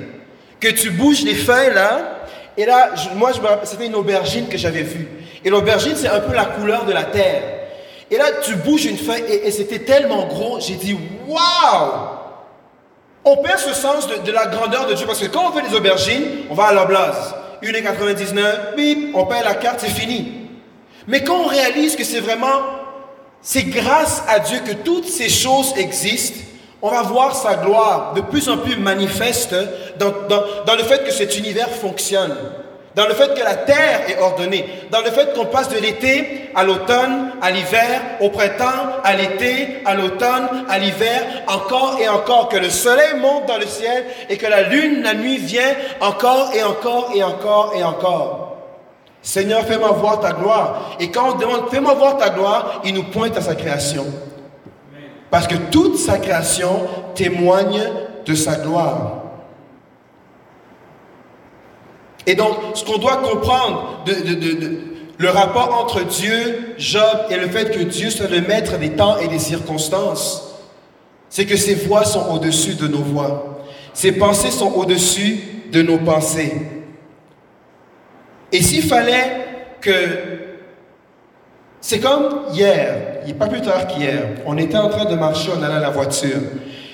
Que 0.58 0.68
tu 0.68 0.90
bouges 0.90 1.22
les 1.22 1.34
feuilles 1.34 1.74
là, 1.74 2.16
et 2.56 2.64
là, 2.64 2.94
moi, 3.14 3.32
c'était 3.64 3.86
une 3.86 3.94
aubergine 3.94 4.48
que 4.48 4.56
j'avais 4.56 4.82
vue. 4.82 5.06
Et 5.44 5.50
l'aubergine, 5.50 5.94
c'est 5.94 6.08
un 6.08 6.20
peu 6.20 6.34
la 6.34 6.46
couleur 6.46 6.86
de 6.86 6.92
la 6.92 7.04
terre. 7.04 7.42
Et 8.10 8.16
là, 8.16 8.26
tu 8.42 8.54
bouges 8.56 8.84
une 8.84 8.98
feuille 8.98 9.24
et, 9.44 9.50
c'était 9.50 9.80
tellement 9.80 10.26
gros, 10.26 10.60
j'ai 10.60 10.74
dit, 10.74 10.96
waouh! 11.26 11.92
On 13.24 13.36
perd 13.38 13.58
ce 13.58 13.74
sens 13.74 14.06
de, 14.06 14.30
la 14.30 14.46
grandeur 14.46 14.86
de 14.86 14.94
Dieu 14.94 15.06
parce 15.06 15.18
que 15.18 15.26
quand 15.26 15.50
on 15.50 15.52
fait 15.52 15.68
des 15.68 15.74
aubergines, 15.74 16.44
on 16.48 16.54
va 16.54 16.66
à 16.66 16.72
l'oblast. 16.72 17.34
1,99, 17.62 18.76
bip, 18.76 19.16
on 19.16 19.26
paye 19.26 19.42
la 19.42 19.54
carte, 19.54 19.80
c'est 19.80 19.88
fini. 19.88 20.32
Mais 21.08 21.24
quand 21.24 21.36
on 21.36 21.46
réalise 21.46 21.96
que 21.96 22.04
c'est 22.04 22.20
vraiment, 22.20 22.60
c'est 23.42 23.64
grâce 23.64 24.22
à 24.28 24.38
Dieu 24.38 24.60
que 24.64 24.72
toutes 24.72 25.08
ces 25.08 25.28
choses 25.28 25.72
existent, 25.76 26.38
on 26.82 26.90
va 26.90 27.02
voir 27.02 27.34
sa 27.34 27.56
gloire 27.56 28.12
de 28.14 28.20
plus 28.20 28.48
en 28.48 28.58
plus 28.58 28.76
manifeste 28.76 29.56
dans 29.98 30.74
le 30.76 30.82
fait 30.84 31.02
que 31.04 31.10
cet 31.10 31.36
univers 31.36 31.70
fonctionne 31.70 32.36
dans 32.96 33.06
le 33.06 33.12
fait 33.12 33.34
que 33.34 33.44
la 33.44 33.54
terre 33.54 34.08
est 34.08 34.18
ordonnée, 34.18 34.64
dans 34.90 35.02
le 35.02 35.10
fait 35.10 35.34
qu'on 35.34 35.44
passe 35.44 35.68
de 35.68 35.78
l'été 35.78 36.50
à 36.54 36.64
l'automne, 36.64 37.32
à 37.42 37.50
l'hiver, 37.50 38.00
au 38.22 38.30
printemps, 38.30 38.64
à 39.04 39.14
l'été, 39.14 39.82
à 39.84 39.94
l'automne, 39.94 40.64
à 40.70 40.78
l'hiver, 40.78 41.22
encore 41.46 41.98
et 42.00 42.08
encore, 42.08 42.48
que 42.48 42.56
le 42.56 42.70
soleil 42.70 43.20
monte 43.20 43.44
dans 43.46 43.58
le 43.58 43.66
ciel 43.66 44.06
et 44.30 44.38
que 44.38 44.46
la 44.46 44.62
lune, 44.62 45.02
la 45.02 45.12
nuit 45.12 45.36
vient 45.36 45.74
encore 46.00 46.52
et 46.54 46.62
encore 46.62 47.12
et 47.14 47.22
encore 47.22 47.74
et 47.76 47.84
encore. 47.84 48.56
Seigneur, 49.20 49.66
fais-moi 49.66 49.90
voir 49.90 50.20
ta 50.20 50.32
gloire. 50.32 50.96
Et 50.98 51.10
quand 51.10 51.34
on 51.34 51.36
demande, 51.36 51.68
fais-moi 51.70 51.92
voir 51.94 52.16
ta 52.16 52.30
gloire, 52.30 52.80
il 52.86 52.94
nous 52.94 53.04
pointe 53.04 53.36
à 53.36 53.42
sa 53.42 53.54
création. 53.54 54.06
Parce 55.30 55.46
que 55.46 55.56
toute 55.70 55.98
sa 55.98 56.16
création 56.16 56.86
témoigne 57.14 57.82
de 58.24 58.34
sa 58.34 58.54
gloire. 58.54 59.25
Et 62.26 62.34
donc, 62.34 62.56
ce 62.74 62.84
qu'on 62.84 62.98
doit 62.98 63.18
comprendre 63.18 64.04
le 65.18 65.28
rapport 65.30 65.78
entre 65.80 66.04
Dieu, 66.04 66.74
Job 66.76 67.26
et 67.30 67.36
le 67.36 67.48
fait 67.48 67.70
que 67.70 67.82
Dieu 67.84 68.10
soit 68.10 68.28
le 68.28 68.40
maître 68.40 68.78
des 68.78 68.90
temps 68.90 69.16
et 69.18 69.28
des 69.28 69.38
circonstances, 69.38 70.54
c'est 71.28 71.46
que 71.46 71.56
ses 71.56 71.74
voix 71.74 72.04
sont 72.04 72.32
au-dessus 72.32 72.74
de 72.74 72.88
nos 72.88 72.98
voix. 72.98 73.60
Ses 73.94 74.12
pensées 74.12 74.50
sont 74.50 74.72
au-dessus 74.74 75.40
de 75.72 75.82
nos 75.82 75.98
pensées. 75.98 76.52
Et 78.52 78.62
s'il 78.62 78.82
fallait 78.82 79.46
que... 79.80 79.90
C'est 81.80 82.00
comme 82.00 82.42
hier, 82.52 83.20
il 83.26 83.32
a 83.32 83.34
pas 83.34 83.46
plus 83.46 83.60
tard 83.60 83.86
qu'hier, 83.86 84.22
on 84.44 84.56
était 84.58 84.76
en 84.76 84.88
train 84.88 85.04
de 85.04 85.14
marcher, 85.14 85.50
on 85.56 85.62
allait 85.62 85.74
à 85.74 85.80
la 85.80 85.90
voiture. 85.90 86.40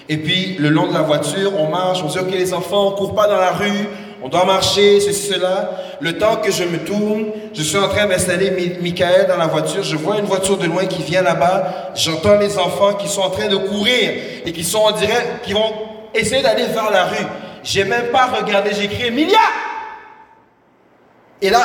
Et 0.09 0.19
puis, 0.19 0.57
le 0.59 0.69
long 0.69 0.89
de 0.89 0.93
la 0.93 1.01
voiture, 1.01 1.53
on 1.59 1.69
marche, 1.69 2.03
on 2.05 2.09
dit, 2.09 2.19
OK, 2.19 2.31
les 2.31 2.53
enfants, 2.53 2.89
on 2.89 2.91
court 2.93 3.15
pas 3.15 3.27
dans 3.27 3.39
la 3.39 3.53
rue, 3.53 3.89
on 4.23 4.29
doit 4.29 4.45
marcher, 4.45 5.01
ceci, 5.01 5.33
cela. 5.33 5.71
Le 6.01 6.17
temps 6.17 6.37
que 6.37 6.53
je 6.53 6.63
me 6.65 6.79
tourne, 6.79 7.27
je 7.53 7.63
suis 7.63 7.77
en 7.77 7.89
train 7.89 8.07
d'installer 8.07 8.79
Michael 8.81 9.27
dans 9.27 9.37
la 9.37 9.49
voiture. 9.49 9.83
Je 9.83 9.97
vois 9.97 10.19
une 10.19 10.27
voiture 10.27 10.57
de 10.57 10.67
loin 10.67 10.87
qui 10.87 11.03
vient 11.03 11.23
là-bas. 11.23 11.93
J'entends 11.97 12.39
les 12.39 12.57
enfants 12.57 12.95
qui 12.95 13.09
sont 13.09 13.23
en 13.23 13.31
train 13.31 13.49
de 13.49 13.57
courir 13.57 14.13
et 14.47 14.53
qui 14.53 14.63
sont 14.63 14.79
en 14.79 14.93
direct, 14.93 15.45
qui 15.45 15.53
vont 15.53 15.73
essayer 16.15 16.43
d'aller 16.43 16.67
vers 16.67 16.91
la 16.91 17.07
rue. 17.07 17.27
J'ai 17.65 17.85
même 17.85 18.07
pas 18.07 18.27
regardé, 18.27 18.71
j'ai 18.75 18.89
crié 18.89 19.09
Emilia 19.09 19.39
Et 21.41 21.51
là, 21.51 21.65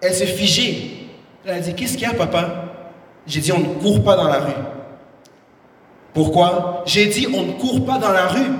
elle 0.00 0.14
s'est 0.14 0.26
figée. 0.26 1.08
Elle 1.44 1.54
a 1.54 1.60
dit 1.60 1.74
Qu'est-ce 1.74 1.92
qu'il 1.92 2.08
y 2.08 2.10
a, 2.10 2.14
papa? 2.14 2.64
J'ai 3.26 3.40
dit 3.40 3.52
On 3.52 3.58
ne 3.58 3.74
court 3.74 4.02
pas 4.02 4.16
dans 4.16 4.28
la 4.28 4.40
rue. 4.40 4.52
Pourquoi? 6.14 6.84
J'ai 6.86 7.06
dit 7.06 7.28
On 7.34 7.42
ne 7.42 7.52
court 7.52 7.84
pas 7.84 7.98
dans 7.98 8.12
la 8.12 8.28
rue. 8.28 8.50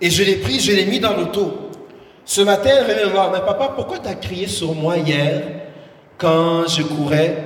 Et 0.00 0.10
je 0.10 0.22
l'ai 0.22 0.36
pris, 0.36 0.58
je 0.58 0.72
l'ai 0.72 0.86
mis 0.86 0.98
dans 0.98 1.14
l'auto. 1.14 1.70
Ce 2.24 2.40
matin, 2.40 2.70
elle 2.78 2.86
venait 2.86 3.04
me 3.04 3.10
voir, 3.10 3.30
mais 3.32 3.40
papa, 3.40 3.72
pourquoi 3.74 3.98
tu 3.98 4.08
as 4.08 4.14
crié 4.14 4.46
sur 4.46 4.74
moi 4.74 4.96
hier 4.96 5.42
quand 6.18 6.66
je 6.68 6.82
courais? 6.82 7.36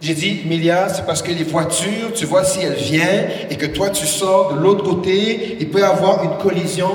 J'ai 0.00 0.14
dit, 0.14 0.42
Milia, 0.44 0.88
c'est 0.88 1.04
parce 1.04 1.22
que 1.22 1.32
les 1.32 1.42
voitures, 1.42 2.12
tu 2.14 2.24
vois, 2.24 2.44
si 2.44 2.60
elles 2.60 2.74
viennent 2.74 3.30
et 3.50 3.56
que 3.56 3.66
toi 3.66 3.90
tu 3.90 4.06
sors 4.06 4.54
de 4.54 4.60
l'autre 4.60 4.84
côté, 4.84 5.56
il 5.58 5.68
peut 5.70 5.80
y 5.80 5.82
avoir 5.82 6.22
une 6.22 6.36
collision. 6.38 6.90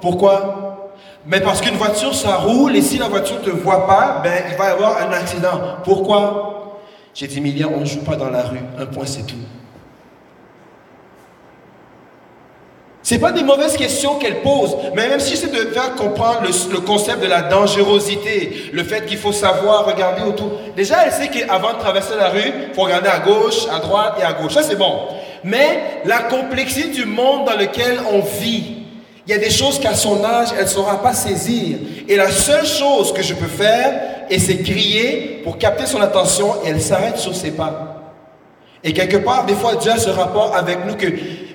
Pourquoi? 0.00 0.92
Mais 1.26 1.40
parce 1.40 1.60
qu'une 1.60 1.76
voiture, 1.76 2.14
ça 2.14 2.36
roule 2.36 2.74
et 2.76 2.82
si 2.82 2.96
la 2.96 3.08
voiture 3.08 3.36
ne 3.40 3.44
te 3.44 3.50
voit 3.50 3.86
pas, 3.86 4.20
ben, 4.22 4.44
il 4.50 4.56
va 4.56 4.68
y 4.68 4.72
avoir 4.72 4.96
un 4.98 5.12
accident. 5.12 5.60
Pourquoi? 5.84 6.80
J'ai 7.12 7.26
dit, 7.26 7.40
Milia, 7.42 7.68
on 7.68 7.80
ne 7.80 7.84
joue 7.84 8.02
pas 8.02 8.16
dans 8.16 8.30
la 8.30 8.42
rue. 8.44 8.60
Un 8.78 8.86
point, 8.86 9.04
c'est 9.04 9.26
tout. 9.26 9.36
C'est 13.08 13.20
pas 13.20 13.30
des 13.30 13.44
mauvaises 13.44 13.76
questions 13.76 14.16
qu'elle 14.16 14.42
pose, 14.42 14.76
mais 14.96 15.08
même 15.08 15.20
si 15.20 15.36
c'est 15.36 15.52
de 15.52 15.70
faire 15.70 15.94
comprendre 15.94 16.40
le, 16.42 16.80
concept 16.80 17.22
de 17.22 17.28
la 17.28 17.42
dangerosité, 17.42 18.68
le 18.72 18.82
fait 18.82 19.06
qu'il 19.06 19.18
faut 19.18 19.30
savoir 19.30 19.86
regarder 19.86 20.22
autour. 20.22 20.50
Déjà, 20.74 21.06
elle 21.06 21.12
sait 21.12 21.28
qu'avant 21.28 21.74
de 21.74 21.78
traverser 21.78 22.16
la 22.18 22.30
rue, 22.30 22.52
il 22.68 22.74
faut 22.74 22.82
regarder 22.82 23.08
à 23.08 23.20
gauche, 23.20 23.68
à 23.72 23.78
droite 23.78 24.16
et 24.20 24.24
à 24.24 24.32
gauche. 24.32 24.54
Ça, 24.54 24.64
c'est 24.64 24.74
bon. 24.74 25.02
Mais 25.44 26.00
la 26.04 26.18
complexité 26.18 26.88
du 26.88 27.04
monde 27.04 27.46
dans 27.46 27.56
lequel 27.56 28.00
on 28.10 28.22
vit, 28.40 28.78
il 29.24 29.30
y 29.30 29.34
a 29.34 29.38
des 29.38 29.50
choses 29.50 29.78
qu'à 29.78 29.94
son 29.94 30.24
âge, 30.24 30.48
elle 30.58 30.64
ne 30.64 30.68
saura 30.68 31.00
pas 31.00 31.12
saisir. 31.12 31.78
Et 32.08 32.16
la 32.16 32.32
seule 32.32 32.66
chose 32.66 33.12
que 33.12 33.22
je 33.22 33.34
peux 33.34 33.46
faire, 33.46 34.00
c'est 34.36 34.64
crier 34.64 35.42
pour 35.44 35.58
capter 35.58 35.86
son 35.86 36.00
attention 36.00 36.56
et 36.64 36.70
elle 36.70 36.82
s'arrête 36.82 37.18
sur 37.18 37.36
ses 37.36 37.52
pas. 37.52 38.02
Et 38.82 38.92
quelque 38.92 39.18
part, 39.18 39.46
des 39.46 39.54
fois, 39.54 39.76
Dieu 39.76 39.92
a 39.92 39.96
ce 39.96 40.10
rapport 40.10 40.56
avec 40.56 40.84
nous 40.84 40.96
que 40.96 41.06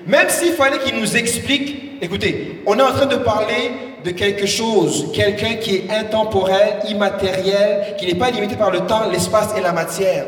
même 0.06 0.28
s'il 0.28 0.52
fallait 0.52 0.78
qu'il 0.78 0.98
nous 0.98 1.16
explique, 1.16 1.98
écoutez, 2.02 2.62
on 2.66 2.78
est 2.78 2.82
en 2.82 2.92
train 2.92 3.06
de 3.06 3.16
parler 3.16 3.72
de 4.04 4.10
quelque 4.10 4.46
chose, 4.46 5.10
quelqu'un 5.14 5.54
qui 5.54 5.76
est 5.76 5.90
intemporel, 5.90 6.80
immatériel, 6.88 7.96
qui 7.98 8.06
n'est 8.06 8.18
pas 8.18 8.30
limité 8.30 8.56
par 8.56 8.70
le 8.70 8.80
temps, 8.80 9.08
l'espace 9.10 9.54
et 9.56 9.60
la 9.60 9.72
matière. 9.72 10.26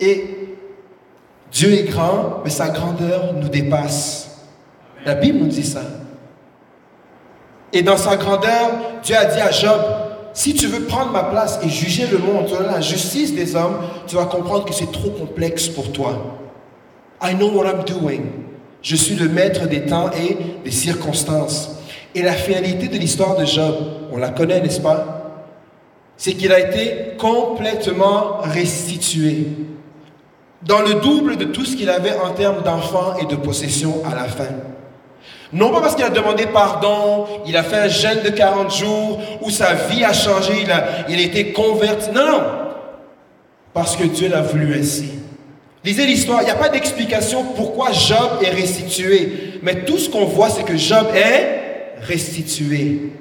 Et 0.00 0.24
Dieu 1.50 1.72
est 1.72 1.84
grand, 1.84 2.40
mais 2.44 2.50
sa 2.50 2.68
grandeur 2.68 3.34
nous 3.34 3.48
dépasse. 3.48 4.48
La 5.04 5.14
Bible 5.14 5.38
nous 5.38 5.48
dit 5.48 5.64
ça. 5.64 5.82
Et 7.72 7.82
dans 7.82 7.96
sa 7.96 8.16
grandeur, 8.16 8.70
Dieu 9.02 9.16
a 9.16 9.24
dit 9.24 9.40
à 9.40 9.50
Job, 9.50 9.80
si 10.34 10.54
tu 10.54 10.66
veux 10.66 10.84
prendre 10.84 11.12
ma 11.12 11.24
place 11.24 11.58
et 11.62 11.68
juger 11.68 12.06
le 12.06 12.18
monde, 12.18 12.48
la 12.66 12.80
justice 12.80 13.34
des 13.34 13.54
hommes, 13.56 13.78
tu 14.06 14.16
vas 14.16 14.26
comprendre 14.26 14.64
que 14.64 14.72
c'est 14.72 14.90
trop 14.90 15.10
complexe 15.10 15.68
pour 15.68 15.92
toi. 15.92 16.38
I 17.22 17.34
know 17.34 17.50
what 17.50 17.66
I'm 17.66 17.84
doing. 17.84 18.22
Je 18.82 18.96
suis 18.96 19.14
le 19.14 19.28
maître 19.28 19.66
des 19.66 19.82
temps 19.82 20.10
et 20.10 20.36
des 20.64 20.70
circonstances. 20.70 21.78
Et 22.14 22.22
la 22.22 22.32
finalité 22.32 22.88
de 22.88 22.98
l'histoire 22.98 23.36
de 23.36 23.44
Job, 23.44 23.74
on 24.12 24.18
la 24.18 24.30
connaît, 24.30 24.60
n'est-ce 24.60 24.80
pas? 24.80 25.18
C'est 26.16 26.34
qu'il 26.34 26.52
a 26.52 26.60
été 26.60 27.16
complètement 27.18 28.38
restitué 28.42 29.46
dans 30.62 30.80
le 30.80 30.94
double 30.94 31.36
de 31.36 31.44
tout 31.44 31.64
ce 31.64 31.76
qu'il 31.76 31.90
avait 31.90 32.16
en 32.16 32.30
termes 32.30 32.62
d'enfants 32.62 33.16
et 33.20 33.26
de 33.26 33.36
possessions 33.36 34.02
à 34.04 34.14
la 34.14 34.24
fin. 34.24 34.48
Non 35.52 35.70
pas 35.70 35.80
parce 35.80 35.94
qu'il 35.94 36.04
a 36.04 36.10
demandé 36.10 36.46
pardon, 36.46 37.26
il 37.46 37.56
a 37.56 37.62
fait 37.62 37.76
un 37.76 37.88
jeûne 37.88 38.22
de 38.22 38.30
40 38.30 38.74
jours, 38.74 39.20
ou 39.42 39.50
sa 39.50 39.74
vie 39.74 40.02
a 40.02 40.12
changé, 40.12 40.52
il 40.62 40.70
a, 40.70 41.20
été 41.20 41.52
converti. 41.52 42.10
Non. 42.10 42.42
Parce 43.74 43.96
que 43.96 44.04
Dieu 44.04 44.28
l'a 44.28 44.40
voulu 44.40 44.74
ainsi. 44.78 45.21
Lisez 45.84 46.06
l'histoire, 46.06 46.42
il 46.42 46.44
n'y 46.44 46.50
a 46.50 46.56
pas 46.56 46.68
d'explication 46.68 47.44
pourquoi 47.56 47.90
Job 47.90 48.38
est 48.42 48.50
restitué. 48.50 49.58
Mais 49.62 49.84
tout 49.84 49.98
ce 49.98 50.08
qu'on 50.08 50.26
voit, 50.26 50.48
c'est 50.48 50.64
que 50.64 50.76
Job 50.76 51.08
est 51.14 51.98
restitué 52.00 53.12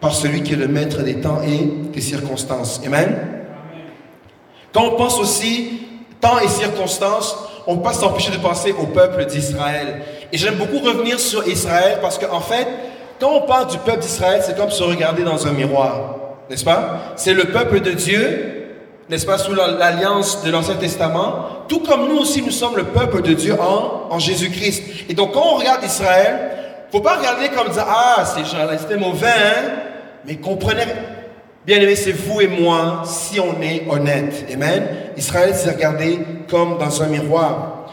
par 0.00 0.14
celui 0.14 0.42
qui 0.42 0.52
est 0.52 0.56
le 0.56 0.68
maître 0.68 1.02
des 1.02 1.20
temps 1.20 1.40
et 1.42 1.64
des 1.92 2.00
circonstances. 2.00 2.80
Amen. 2.86 3.18
Quand 4.72 4.84
on 4.84 4.96
pense 4.96 5.18
aussi 5.18 5.80
temps 6.20 6.38
et 6.38 6.48
circonstances, 6.48 7.36
on 7.66 7.72
ne 7.72 7.76
peut 7.78 7.84
pas 7.84 7.92
s'empêcher 7.92 8.30
de 8.30 8.36
penser 8.36 8.72
au 8.72 8.86
peuple 8.86 9.26
d'Israël. 9.26 10.02
Et 10.32 10.38
j'aime 10.38 10.54
beaucoup 10.54 10.78
revenir 10.78 11.18
sur 11.18 11.46
Israël 11.48 11.98
parce 12.00 12.18
qu'en 12.18 12.36
en 12.36 12.40
fait, 12.40 12.68
quand 13.18 13.32
on 13.32 13.42
parle 13.42 13.68
du 13.68 13.78
peuple 13.78 14.00
d'Israël, 14.00 14.42
c'est 14.44 14.56
comme 14.56 14.70
se 14.70 14.82
regarder 14.82 15.24
dans 15.24 15.46
un 15.46 15.52
miroir, 15.52 16.16
n'est-ce 16.48 16.64
pas? 16.64 17.14
C'est 17.16 17.34
le 17.34 17.46
peuple 17.46 17.80
de 17.80 17.90
Dieu, 17.92 18.55
n'est-ce 19.08 19.26
pas, 19.26 19.38
sous 19.38 19.54
l'alliance 19.54 20.42
de 20.42 20.50
l'Ancien 20.50 20.74
Testament, 20.74 21.64
tout 21.68 21.80
comme 21.80 22.08
nous 22.08 22.18
aussi, 22.18 22.42
nous 22.42 22.50
sommes 22.50 22.76
le 22.76 22.84
peuple 22.84 23.22
de 23.22 23.34
Dieu 23.34 23.54
en, 23.60 24.08
en 24.10 24.18
Jésus-Christ. 24.18 24.82
Et 25.08 25.14
donc, 25.14 25.32
quand 25.32 25.44
on 25.52 25.56
regarde 25.56 25.84
Israël, 25.84 26.50
faut 26.90 27.00
pas 27.00 27.16
regarder 27.16 27.48
comme 27.48 27.68
dire, 27.68 27.86
ah, 27.88 28.24
ces 28.24 28.44
gens-là, 28.44 28.78
c'était 28.78 28.96
mauvais, 28.96 29.26
hein? 29.26 29.70
mais 30.24 30.36
comprenez, 30.36 30.86
bien 31.66 31.80
aimé, 31.80 31.96
c'est 31.96 32.12
vous 32.12 32.40
et 32.40 32.46
moi, 32.46 33.02
si 33.04 33.40
on 33.40 33.60
est 33.60 33.84
honnête. 33.88 34.46
Amen. 34.52 34.86
Israël 35.16 35.54
s'est 35.54 35.70
regardé 35.70 36.18
comme 36.48 36.78
dans 36.78 37.02
un 37.02 37.06
miroir. 37.06 37.86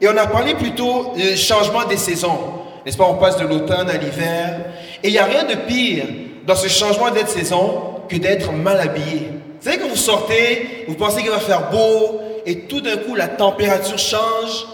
Et 0.00 0.08
on 0.08 0.16
a 0.16 0.26
parlé 0.26 0.54
plutôt 0.54 1.12
du 1.16 1.36
changement 1.36 1.84
des 1.84 1.96
saisons. 1.96 2.38
N'est-ce 2.84 2.96
pas 2.96 3.06
On 3.08 3.14
passe 3.14 3.38
de 3.38 3.46
l'automne 3.46 3.88
à 3.88 3.96
l'hiver. 3.96 4.60
Et 5.02 5.08
il 5.08 5.12
n'y 5.12 5.18
a 5.18 5.24
rien 5.24 5.44
de 5.44 5.54
pire 5.54 6.04
dans 6.46 6.54
ce 6.54 6.68
changement 6.68 7.10
de 7.10 7.26
saison 7.26 8.02
que 8.08 8.16
d'être 8.16 8.52
mal 8.52 8.78
habillé. 8.80 9.30
Vous 9.64 9.70
savez 9.70 9.82
que 9.82 9.88
vous 9.88 9.96
sortez, 9.96 10.84
vous 10.86 10.94
pensez 10.94 11.22
qu'il 11.22 11.30
va 11.30 11.38
faire 11.38 11.70
beau, 11.70 12.20
et 12.44 12.66
tout 12.66 12.82
d'un 12.82 12.98
coup 12.98 13.14
la 13.14 13.28
température 13.28 13.96
change, 13.96 14.66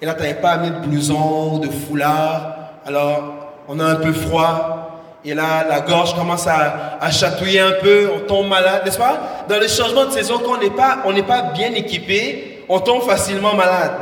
et 0.00 0.04
là 0.04 0.14
tu 0.14 0.34
pas 0.34 0.50
amené 0.50 0.70
de 0.70 0.84
blouson, 0.84 1.58
de 1.58 1.68
foulard, 1.68 2.56
alors 2.84 3.22
on 3.68 3.78
a 3.78 3.84
un 3.84 3.94
peu 3.94 4.12
froid, 4.12 5.00
et 5.24 5.32
là 5.32 5.64
la 5.68 5.78
gorge 5.82 6.16
commence 6.16 6.48
à, 6.48 6.98
à 7.00 7.12
chatouiller 7.12 7.60
un 7.60 7.74
peu, 7.80 8.10
on 8.16 8.26
tombe 8.26 8.48
malade, 8.48 8.82
n'est-ce 8.84 8.98
pas? 8.98 9.44
Dans 9.48 9.60
le 9.60 9.68
changement 9.68 10.06
de 10.06 10.10
saison, 10.10 10.40
quand 10.44 10.56
on 10.56 10.60
n'est 10.60 10.70
pas, 10.70 11.04
pas 11.28 11.42
bien 11.52 11.72
équipé, 11.74 12.64
on 12.68 12.80
tombe 12.80 13.02
facilement 13.02 13.54
malade. 13.54 13.92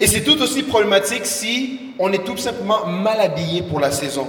Et 0.00 0.08
c'est 0.08 0.22
tout 0.22 0.42
aussi 0.42 0.64
problématique 0.64 1.24
si 1.24 1.92
on 2.00 2.12
est 2.12 2.24
tout 2.24 2.36
simplement 2.36 2.84
mal 2.86 3.20
habillé 3.20 3.62
pour 3.62 3.78
la 3.78 3.92
saison. 3.92 4.26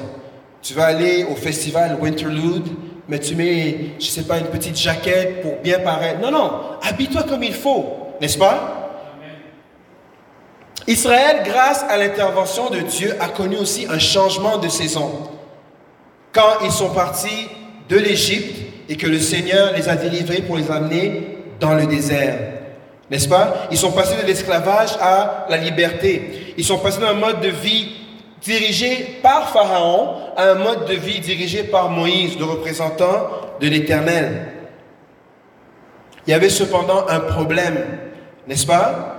Tu 0.62 0.76
vas 0.76 0.86
aller 0.86 1.24
au 1.24 1.36
festival 1.36 1.98
Winterlude, 2.00 2.67
mais 3.08 3.20
tu 3.20 3.36
mets, 3.36 3.78
je 4.00 4.06
sais 4.06 4.24
pas, 4.24 4.39
une 4.39 4.48
petite 4.48 4.78
jaquette 4.78 5.41
pour 5.41 5.58
bien 5.62 5.80
paraître. 5.80 6.20
Non, 6.22 6.32
non, 6.32 6.52
habille-toi 6.82 7.24
comme 7.24 7.44
il 7.44 7.54
faut, 7.54 7.86
n'est-ce 8.20 8.38
pas? 8.38 8.82
Israël, 10.88 11.41
grâce 11.44 11.84
à 11.89 11.98
l'intervention 11.98 12.70
de 12.70 12.80
Dieu, 12.80 13.15
a 13.20 13.30
connu 13.30 13.58
aussi 13.58 13.88
un 13.89 14.00
changement 14.00 14.58
de 14.58 14.68
saison. 14.68 15.30
Quand 16.32 16.63
ils 16.63 16.72
sont 16.72 16.89
partis 16.89 17.48
de 17.89 17.98
l'Égypte 17.98 18.62
et 18.89 18.98
que 18.98 19.08
le 19.08 19.20
Seigneur 19.20 19.74
les 19.76 19.89
a 19.89 19.96
délivrés 19.96 20.41
pour 20.41 20.58
les 20.58 20.70
amener 20.70 21.38
dans 21.60 21.74
le 21.74 21.86
désert. 21.88 22.38
N'est-ce 23.10 23.28
pas? 23.28 23.68
Ils 23.72 23.78
sont 23.78 23.91
passés 23.91 24.22
de 24.22 24.28
l'esclavage 24.28 24.91
à 25.00 25.46
la 25.50 25.58
liberté. 25.58 26.54
Ils 26.58 26.63
sont 26.63 26.80
passés 26.80 27.00
d'un 27.00 27.13
mode 27.13 27.41
de 27.41 27.50
vie 27.50 27.91
dirigé 28.45 29.19
par 29.23 29.49
Pharaon 29.49 30.17
à 30.38 30.51
un 30.51 30.55
mode 30.55 30.86
de 30.86 30.93
vie 30.93 31.19
dirigé 31.19 31.63
par 31.63 31.89
Moïse, 31.89 32.38
le 32.38 32.45
représentant 32.45 33.27
de 33.60 33.67
l'Éternel. 33.67 34.47
Il 36.27 36.31
y 36.31 36.34
avait 36.34 36.49
cependant 36.49 37.08
un 37.08 37.19
problème, 37.19 37.77
n'est-ce 38.47 38.65
pas? 38.65 39.12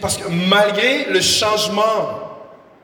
Parce 0.00 0.18
que 0.18 0.28
malgré 0.28 1.06
le 1.06 1.20
changement 1.20 2.20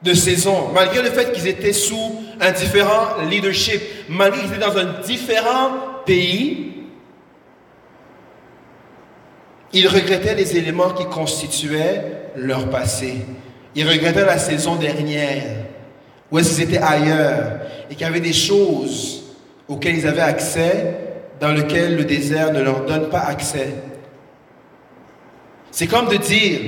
de 0.02 0.12
saison, 0.12 0.70
malgré 0.74 1.02
le 1.02 1.10
fait 1.10 1.32
qu'ils 1.32 1.46
étaient 1.46 1.72
sous 1.72 2.20
un 2.40 2.50
différent 2.50 3.22
leadership, 3.28 3.80
malgré 4.08 4.40
qu'ils 4.40 4.52
étaient 4.52 4.66
dans 4.66 4.78
un 4.78 5.00
différent 5.02 5.70
pays, 6.04 6.72
ils 9.72 9.86
regrettaient 9.86 10.34
les 10.34 10.56
éléments 10.56 10.90
qui 10.90 11.04
constituaient 11.04 12.32
leur 12.34 12.68
passé. 12.70 13.18
Ils 13.74 13.88
regrettaient 13.88 14.24
la 14.24 14.38
saison 14.38 14.76
dernière, 14.76 15.44
où 16.30 16.38
est-ce 16.38 16.54
qu'ils 16.54 16.64
étaient 16.64 16.82
ailleurs, 16.82 17.60
et 17.90 17.94
qu'il 17.94 18.02
y 18.02 18.08
avait 18.08 18.20
des 18.20 18.32
choses 18.32 19.22
auxquelles 19.68 19.96
ils 19.96 20.06
avaient 20.06 20.20
accès, 20.20 20.96
dans 21.40 21.52
lesquelles 21.52 21.96
le 21.96 22.04
désert 22.04 22.52
ne 22.52 22.60
leur 22.60 22.84
donne 22.84 23.08
pas 23.08 23.20
accès. 23.20 23.74
C'est 25.70 25.86
comme 25.86 26.08
de 26.08 26.16
dire, 26.16 26.60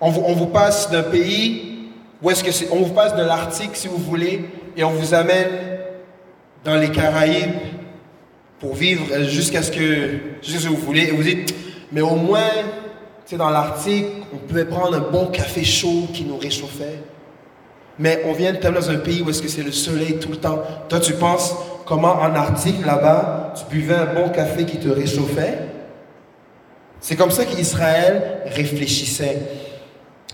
on 0.00 0.10
vous, 0.10 0.22
on 0.26 0.32
vous 0.32 0.46
passe 0.46 0.90
d'un 0.90 1.02
pays, 1.02 1.90
où 2.22 2.30
est-ce 2.30 2.42
que 2.42 2.50
c'est, 2.50 2.68
on 2.72 2.82
vous 2.82 2.94
passe 2.94 3.14
de 3.14 3.22
l'Arctique 3.22 3.70
si 3.74 3.88
vous 3.88 3.98
voulez, 3.98 4.44
et 4.76 4.84
on 4.84 4.90
vous 4.90 5.14
amène 5.14 5.50
dans 6.64 6.76
les 6.76 6.90
Caraïbes, 6.90 7.54
pour 8.58 8.74
vivre 8.74 9.22
jusqu'à 9.24 9.62
ce 9.62 9.70
que, 9.70 10.18
jusqu'à 10.42 10.60
ce 10.60 10.64
que 10.64 10.70
vous 10.70 10.76
voulez. 10.76 11.02
Et 11.02 11.10
vous 11.10 11.22
dites, 11.22 11.54
mais 11.92 12.00
au 12.00 12.16
moins, 12.16 12.50
c'est 13.26 13.36
dans 13.36 13.50
l'Arctique, 13.50 14.06
on 14.32 14.36
pouvait 14.36 14.64
prendre 14.64 14.96
un 14.96 15.10
bon 15.10 15.26
café 15.26 15.64
chaud 15.64 16.06
qui 16.14 16.24
nous 16.24 16.38
réchauffait. 16.38 17.00
Mais 17.98 18.22
on 18.26 18.32
vient 18.32 18.52
de 18.52 18.58
dans 18.58 18.90
un 18.90 18.98
pays 18.98 19.20
où 19.20 19.30
est-ce 19.30 19.42
que 19.42 19.48
c'est 19.48 19.64
le 19.64 19.72
soleil 19.72 20.18
tout 20.20 20.30
le 20.30 20.36
temps. 20.36 20.62
Toi, 20.88 21.00
tu 21.00 21.14
penses 21.14 21.54
comment 21.86 22.12
en 22.20 22.34
Arctique, 22.34 22.86
là-bas, 22.86 23.54
tu 23.56 23.64
buvais 23.74 23.96
un 23.96 24.14
bon 24.14 24.28
café 24.28 24.64
qui 24.64 24.78
te 24.78 24.88
réchauffait? 24.88 25.58
C'est 27.00 27.16
comme 27.16 27.32
ça 27.32 27.44
qu'Israël 27.44 28.42
réfléchissait. 28.46 29.38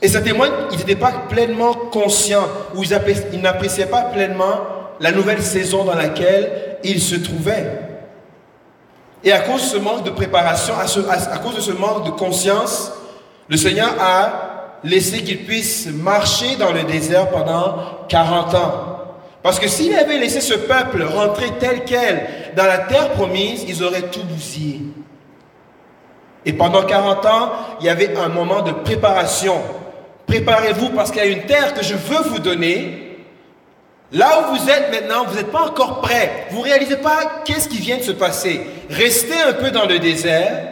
Et 0.02 0.08
ça 0.08 0.20
témoigne 0.20 0.52
qu'ils 0.68 0.80
n'étaient 0.80 0.94
pas 0.96 1.12
pleinement 1.30 1.72
conscients, 1.72 2.46
ou 2.74 2.82
ils 2.82 3.40
n'appréciaient 3.40 3.86
pas 3.86 4.02
pleinement 4.02 4.60
la 5.00 5.12
nouvelle 5.12 5.42
saison 5.42 5.84
dans 5.84 5.94
laquelle 5.94 6.76
ils 6.84 7.00
se 7.00 7.14
trouvaient. 7.14 7.70
Et 9.24 9.32
à 9.32 9.40
cause 9.40 9.62
de 9.62 9.66
ce 9.66 9.76
manque 9.76 10.04
de 10.04 10.10
préparation, 10.10 10.74
à, 10.78 11.38
cause 11.38 11.56
de 11.56 11.60
ce 11.60 11.72
manque 11.72 12.04
de 12.04 12.10
conscience, 12.10 12.92
le 13.48 13.56
Seigneur 13.56 13.94
a 14.00 14.78
laissé 14.84 15.22
qu'ils 15.22 15.44
puissent 15.44 15.86
marcher 15.86 16.56
dans 16.56 16.72
le 16.72 16.82
désert 16.82 17.28
pendant 17.30 17.76
40 18.08 18.54
ans. 18.54 18.98
Parce 19.42 19.58
que 19.58 19.68
s'il 19.68 19.94
avait 19.94 20.18
laissé 20.18 20.40
ce 20.40 20.54
peuple 20.54 21.02
rentrer 21.02 21.50
tel 21.58 21.84
quel 21.84 22.26
dans 22.56 22.64
la 22.64 22.78
terre 22.78 23.10
promise, 23.10 23.64
ils 23.66 23.82
auraient 23.82 24.10
tout 24.10 24.22
bousillé. 24.24 24.80
Et 26.44 26.52
pendant 26.52 26.82
40 26.82 27.26
ans, 27.26 27.52
il 27.80 27.86
y 27.86 27.88
avait 27.88 28.16
un 28.16 28.28
moment 28.28 28.62
de 28.62 28.72
préparation. 28.72 29.60
Préparez-vous 30.26 30.90
parce 30.90 31.10
qu'il 31.10 31.22
y 31.22 31.26
a 31.26 31.28
une 31.28 31.46
terre 31.46 31.74
que 31.74 31.84
je 31.84 31.94
veux 31.94 32.22
vous 32.28 32.38
donner 32.38 33.01
Là 34.12 34.40
où 34.40 34.56
vous 34.56 34.68
êtes 34.68 34.90
maintenant, 34.90 35.24
vous 35.26 35.36
n'êtes 35.36 35.50
pas 35.50 35.62
encore 35.62 36.02
prêt. 36.02 36.46
Vous 36.50 36.58
ne 36.58 36.64
réalisez 36.64 36.96
pas 36.96 37.42
qu'est-ce 37.44 37.68
qui 37.68 37.78
vient 37.78 37.96
de 37.96 38.02
se 38.02 38.12
passer. 38.12 38.60
Restez 38.90 39.40
un 39.40 39.54
peu 39.54 39.70
dans 39.70 39.86
le 39.86 39.98
désert. 39.98 40.68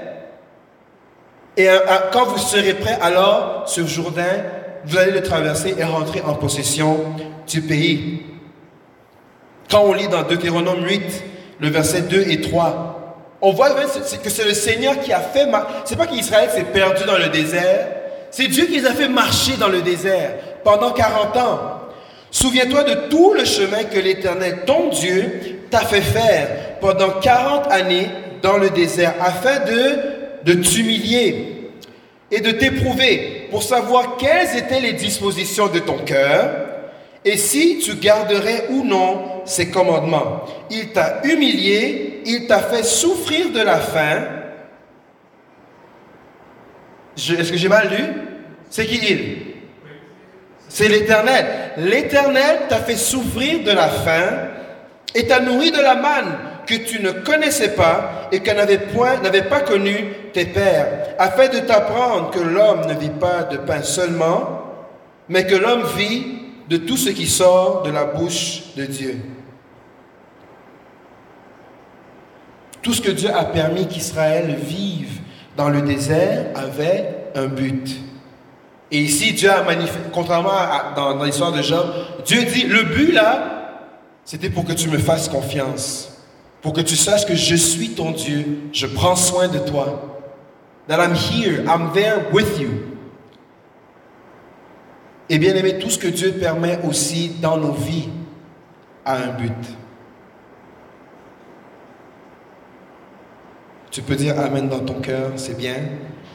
Et 1.56 1.68
euh, 1.68 1.78
euh, 1.78 1.98
quand 2.12 2.26
vous 2.26 2.38
serez 2.38 2.74
prêt, 2.74 2.98
alors 3.00 3.64
ce 3.66 3.86
Jourdain, 3.86 4.44
vous 4.84 4.98
allez 4.98 5.12
le 5.12 5.22
traverser 5.22 5.74
et 5.78 5.84
rentrer 5.84 6.20
en 6.20 6.34
possession 6.34 7.00
du 7.48 7.62
pays. 7.62 8.22
Quand 9.70 9.84
on 9.84 9.94
lit 9.94 10.08
dans 10.08 10.22
Deutéronome 10.22 10.84
8, 10.84 11.24
le 11.60 11.68
verset 11.68 12.02
2 12.02 12.26
et 12.28 12.42
3, 12.42 13.16
on 13.40 13.52
voit 13.52 13.70
que 13.70 14.30
c'est 14.30 14.44
le 14.44 14.54
Seigneur 14.54 15.00
qui 15.00 15.12
a 15.12 15.20
fait... 15.20 15.48
C'est 15.86 15.96
pas 15.96 16.06
qu'Israël 16.06 16.50
s'est 16.50 16.64
perdu 16.64 17.04
dans 17.04 17.16
le 17.16 17.28
désert, 17.28 17.88
c'est 18.30 18.48
Dieu 18.48 18.66
qui 18.66 18.80
les 18.80 18.86
a 18.86 18.92
fait 18.92 19.08
marcher 19.08 19.56
dans 19.56 19.68
le 19.68 19.80
désert 19.80 20.34
pendant 20.62 20.92
40 20.92 21.36
ans. 21.36 21.79
Souviens-toi 22.30 22.84
de 22.84 22.94
tout 23.08 23.34
le 23.34 23.44
chemin 23.44 23.84
que 23.84 23.98
l'Éternel, 23.98 24.60
ton 24.66 24.88
Dieu, 24.88 25.58
t'a 25.70 25.80
fait 25.80 26.00
faire 26.00 26.78
pendant 26.80 27.10
40 27.20 27.70
années 27.70 28.08
dans 28.42 28.56
le 28.56 28.70
désert 28.70 29.14
afin 29.20 29.58
de, 29.60 29.98
de 30.44 30.54
t'humilier 30.54 31.70
et 32.30 32.40
de 32.40 32.52
t'éprouver 32.52 33.48
pour 33.50 33.62
savoir 33.62 34.16
quelles 34.16 34.56
étaient 34.56 34.80
les 34.80 34.92
dispositions 34.92 35.68
de 35.68 35.80
ton 35.80 35.98
cœur 35.98 36.66
et 37.24 37.36
si 37.36 37.78
tu 37.78 37.96
garderais 37.96 38.66
ou 38.70 38.84
non 38.84 39.42
ses 39.44 39.70
commandements. 39.70 40.44
Il 40.70 40.92
t'a 40.92 41.20
humilié, 41.24 42.22
il 42.24 42.46
t'a 42.46 42.60
fait 42.60 42.84
souffrir 42.84 43.50
de 43.50 43.60
la 43.60 43.78
faim. 43.78 44.22
Est-ce 47.16 47.50
que 47.50 47.58
j'ai 47.58 47.68
mal 47.68 47.88
lu? 47.90 48.04
C'est 48.70 48.86
qui 48.86 48.96
il? 48.96 49.49
C'est 50.70 50.88
l'Éternel. 50.88 51.44
L'Éternel 51.78 52.60
t'a 52.68 52.78
fait 52.78 52.96
souffrir 52.96 53.64
de 53.64 53.72
la 53.72 53.88
faim 53.88 54.48
et 55.14 55.26
t'a 55.26 55.40
nourri 55.40 55.72
de 55.72 55.80
la 55.80 55.96
manne 55.96 56.38
que 56.64 56.76
tu 56.76 57.02
ne 57.02 57.10
connaissais 57.10 57.74
pas 57.74 58.28
et 58.30 58.38
que 58.38 58.52
n'avait 58.52 58.78
point, 58.78 59.16
pas 59.50 59.60
connu 59.60 59.96
tes 60.32 60.44
pères, 60.44 61.16
afin 61.18 61.48
de 61.48 61.58
t'apprendre 61.58 62.30
que 62.30 62.38
l'homme 62.38 62.86
ne 62.86 62.94
vit 62.94 63.10
pas 63.10 63.42
de 63.42 63.56
pain 63.56 63.82
seulement, 63.82 64.62
mais 65.28 65.44
que 65.44 65.56
l'homme 65.56 65.84
vit 65.96 66.38
de 66.68 66.76
tout 66.76 66.96
ce 66.96 67.10
qui 67.10 67.26
sort 67.26 67.82
de 67.82 67.90
la 67.90 68.04
bouche 68.04 68.62
de 68.76 68.84
Dieu. 68.84 69.16
Tout 72.80 72.94
ce 72.94 73.02
que 73.02 73.10
Dieu 73.10 73.30
a 73.34 73.44
permis 73.44 73.88
qu'Israël 73.88 74.56
vive 74.56 75.18
dans 75.56 75.68
le 75.68 75.82
désert 75.82 76.46
avait 76.54 77.08
un 77.34 77.46
but. 77.46 77.90
Et 78.92 78.98
ici, 78.98 79.32
Dieu 79.32 79.50
a 79.50 79.62
manifesté, 79.62 80.10
contrairement 80.12 80.50
à, 80.50 81.16
l'histoire 81.24 81.52
de 81.52 81.62
Job, 81.62 81.86
Dieu 82.26 82.44
dit, 82.44 82.64
le 82.64 82.82
but 82.82 83.12
là, 83.12 83.88
c'était 84.24 84.50
pour 84.50 84.64
que 84.64 84.72
tu 84.72 84.88
me 84.88 84.98
fasses 84.98 85.28
confiance, 85.28 86.18
pour 86.60 86.72
que 86.72 86.80
tu 86.80 86.96
saches 86.96 87.24
que 87.24 87.36
je 87.36 87.54
suis 87.54 87.90
ton 87.90 88.10
Dieu, 88.10 88.44
je 88.72 88.86
prends 88.86 89.16
soin 89.16 89.48
de 89.48 89.58
toi. 89.58 90.06
That 90.88 90.98
I'm 90.98 91.14
here, 91.14 91.62
I'm 91.66 91.92
there 91.92 92.32
with 92.32 92.58
you. 92.58 92.70
Et 95.28 95.38
bien 95.38 95.54
aimé, 95.54 95.78
tout 95.78 95.90
ce 95.90 95.98
que 95.98 96.08
Dieu 96.08 96.32
permet 96.32 96.80
aussi 96.82 97.36
dans 97.40 97.56
nos 97.56 97.72
vies 97.72 98.08
a 99.04 99.16
un 99.16 99.28
but. 99.28 99.52
Tu 103.92 104.02
peux 104.02 104.16
dire 104.16 104.38
Amen 104.38 104.68
dans 104.68 104.80
ton 104.80 105.00
cœur, 105.00 105.32
c'est 105.36 105.56
bien 105.56 105.76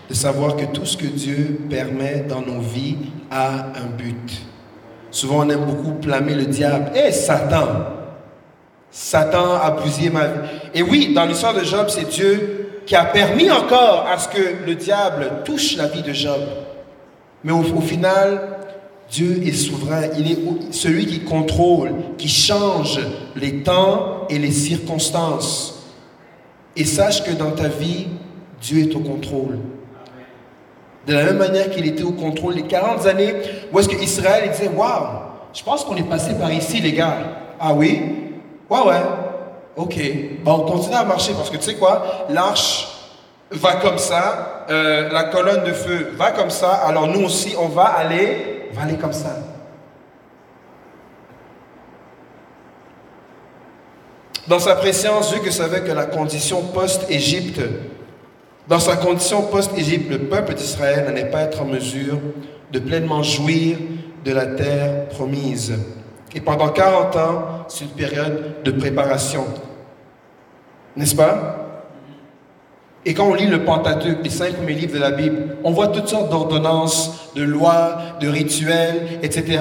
de 0.10 0.14
savoir 0.14 0.56
que 0.56 0.66
tout 0.66 0.86
ce 0.86 0.98
que 0.98 1.08
Dieu 1.08 1.60
permet 1.70 2.26
dans 2.28 2.42
nos 2.42 2.60
vies 2.60 2.98
a 3.32 3.68
un 3.76 3.88
but. 3.98 4.42
Souvent, 5.12 5.46
on 5.46 5.50
aime 5.50 5.66
beaucoup 5.66 5.94
blâmer 5.94 6.36
le 6.36 6.46
diable. 6.46 6.92
Eh, 6.96 7.12
Satan! 7.12 7.68
Satan 8.92 9.56
a 9.56 9.72
bousillé 9.72 10.10
ma 10.10 10.26
vie. 10.26 10.40
Et 10.74 10.82
oui, 10.82 11.14
dans 11.14 11.26
l'histoire 11.26 11.54
de 11.54 11.64
Job, 11.64 11.88
c'est 11.90 12.10
Dieu 12.10 12.82
qui 12.86 12.96
a 12.96 13.06
permis 13.06 13.50
encore 13.50 14.08
à 14.08 14.18
ce 14.18 14.28
que 14.30 14.66
le 14.66 14.76
diable 14.76 15.42
touche 15.44 15.76
la 15.76 15.88
vie 15.88 16.02
de 16.02 16.14
Job. 16.14 16.40
Mais 17.44 17.52
au 17.52 17.82
final, 17.82 18.58
Dieu 19.12 19.42
est 19.46 19.54
souverain. 19.54 20.04
Il 20.18 20.32
est 20.32 20.38
celui 20.72 21.06
qui 21.06 21.20
contrôle, 21.22 21.92
qui 22.18 22.28
change 22.28 23.00
les 23.36 23.64
temps 23.64 24.28
et 24.30 24.40
les 24.40 24.52
circonstances. 24.52 25.84
Et 26.76 26.86
sache 26.86 27.24
que 27.24 27.32
dans 27.32 27.52
ta 27.52 27.68
vie, 27.68 28.08
Dieu 28.62 28.84
est 28.84 28.96
au 28.96 29.00
contrôle. 29.00 29.60
De 31.08 31.14
la 31.14 31.24
même 31.24 31.38
manière 31.38 31.70
qu'il 31.70 31.86
était 31.86 32.04
au 32.04 32.12
contrôle 32.12 32.56
les 32.56 32.64
40 32.64 33.06
années 33.06 33.36
où 33.72 33.80
est-ce 33.80 33.90
qu'Israël 33.90 34.50
disait 34.50 34.70
Waouh, 34.70 35.08
je 35.54 35.64
pense 35.64 35.84
qu'on 35.84 35.96
est 35.96 36.10
passé 36.10 36.34
par 36.34 36.52
ici, 36.52 36.82
les 36.82 36.94
gars. 36.94 37.18
Ah 37.60 37.74
oui? 37.74 38.02
Ouais, 38.70 38.82
ouais. 38.82 39.02
Ok. 39.76 40.00
On 40.46 40.60
continue 40.62 40.96
à 40.96 41.04
marcher 41.04 41.34
parce 41.34 41.50
que 41.50 41.58
tu 41.58 41.64
sais 41.64 41.76
quoi? 41.76 42.26
L'arche 42.30 42.88
va 43.52 43.76
comme 43.76 43.98
ça, 43.98 44.66
euh, 44.70 45.10
la 45.12 45.26
colonne 45.26 45.64
de 45.64 45.72
feu 45.74 46.14
va 46.16 46.32
comme 46.32 46.50
ça, 46.50 46.74
alors 46.74 47.08
nous 47.08 47.26
aussi, 47.26 47.56
on 47.60 47.68
va 47.68 47.84
aller, 47.84 48.70
va 48.74 48.84
aller 48.84 48.96
comme 48.96 49.14
ça. 49.14 49.38
Dans 54.48 54.60
sa 54.60 54.76
préscience, 54.76 55.34
Dieu 55.34 55.52
savait 55.52 55.82
que 55.82 55.92
la 55.92 56.06
condition 56.06 56.62
post-Égypte, 56.62 57.62
dans 58.68 58.80
sa 58.80 58.96
condition 58.96 59.44
post-Égypte, 59.44 60.10
le 60.10 60.20
peuple 60.20 60.56
d'Israël 60.56 61.06
n'allait 61.06 61.30
pas 61.30 61.42
être 61.42 61.62
en 61.62 61.66
mesure 61.66 62.18
de 62.72 62.80
pleinement 62.80 63.22
jouir 63.22 63.78
de 64.24 64.32
la 64.32 64.48
terre 64.48 65.08
promise. 65.10 65.74
Et 66.34 66.42
pendant 66.42 66.70
40 66.70 67.16
ans, 67.16 67.44
c'est 67.68 67.86
une 67.86 67.92
période 67.92 68.64
de 68.64 68.72
préparation. 68.72 69.46
N'est-ce 70.96 71.16
pas? 71.16 71.66
Et 73.06 73.14
quand 73.14 73.28
on 73.28 73.36
lit 73.36 73.46
le 73.46 73.64
Pentateuque, 73.64 74.18
les 74.24 74.32
cinq 74.32 74.56
premiers 74.56 74.74
livres 74.74 74.96
de 74.96 75.00
la 75.00 75.12
Bible, 75.12 75.58
on 75.64 75.72
voit 75.72 75.90
toutes 75.90 76.08
sortes 76.08 76.32
d'ordonnances, 76.32 77.32
de 77.36 77.44
lois, 77.44 77.98
de 78.20 78.28
rituels, 78.28 79.20
etc. 79.22 79.60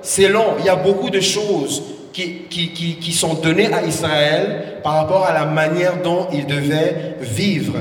C'est 0.00 0.28
long, 0.28 0.54
il 0.58 0.64
y 0.64 0.70
a 0.70 0.76
beaucoup 0.76 1.10
de 1.10 1.20
choses 1.20 1.82
qui, 2.12 2.46
qui, 2.48 2.72
qui, 2.72 2.96
qui, 2.96 3.12
sont 3.12 3.34
données 3.34 3.72
à 3.72 3.84
Israël 3.84 4.78
par 4.82 4.94
rapport 4.94 5.26
à 5.26 5.34
la 5.34 5.44
manière 5.44 6.02
dont 6.02 6.26
il 6.32 6.46
devait 6.46 7.16
vivre. 7.20 7.74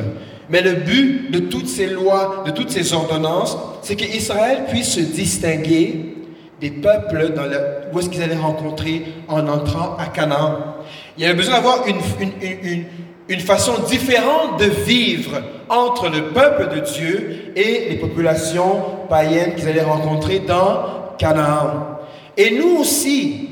Mais 0.50 0.62
le 0.62 0.74
but 0.74 1.32
de 1.32 1.40
toutes 1.40 1.68
ces 1.68 1.88
lois, 1.88 2.44
de 2.46 2.52
toutes 2.52 2.72
ces 2.72 2.94
ordonnances, 2.94 3.58
c'est 3.82 3.96
qu'Israël 3.96 4.66
puisse 4.70 4.96
se 4.96 5.00
distinguer 5.00 6.16
des 6.60 6.72
peuples 6.72 7.34
dans 7.34 7.44
où 7.94 8.00
est-ce 8.00 8.10
qu'ils 8.10 8.24
allaient 8.24 8.36
rencontrer 8.36 9.06
en 9.28 9.48
entrant 9.48 9.96
à 9.98 10.08
Canaan. 10.08 10.58
Il 11.18 11.24
y 11.24 11.26
avait 11.26 11.36
besoin 11.36 11.56
d'avoir 11.56 11.86
une, 11.88 12.86
une 13.30 13.40
façon 13.40 13.74
différente 13.88 14.60
de 14.60 14.66
vivre 14.66 15.40
entre 15.70 16.10
le 16.10 16.30
peuple 16.30 16.68
de 16.76 16.80
Dieu 16.80 17.54
et 17.56 17.90
les 17.90 17.96
populations 17.98 18.82
païennes 19.08 19.54
qu'ils 19.56 19.68
allaient 19.70 19.84
rencontrer 19.84 20.40
dans 20.40 21.16
Canaan. 21.20 22.00
Et 22.36 22.58
nous 22.58 22.80
aussi, 22.80 23.50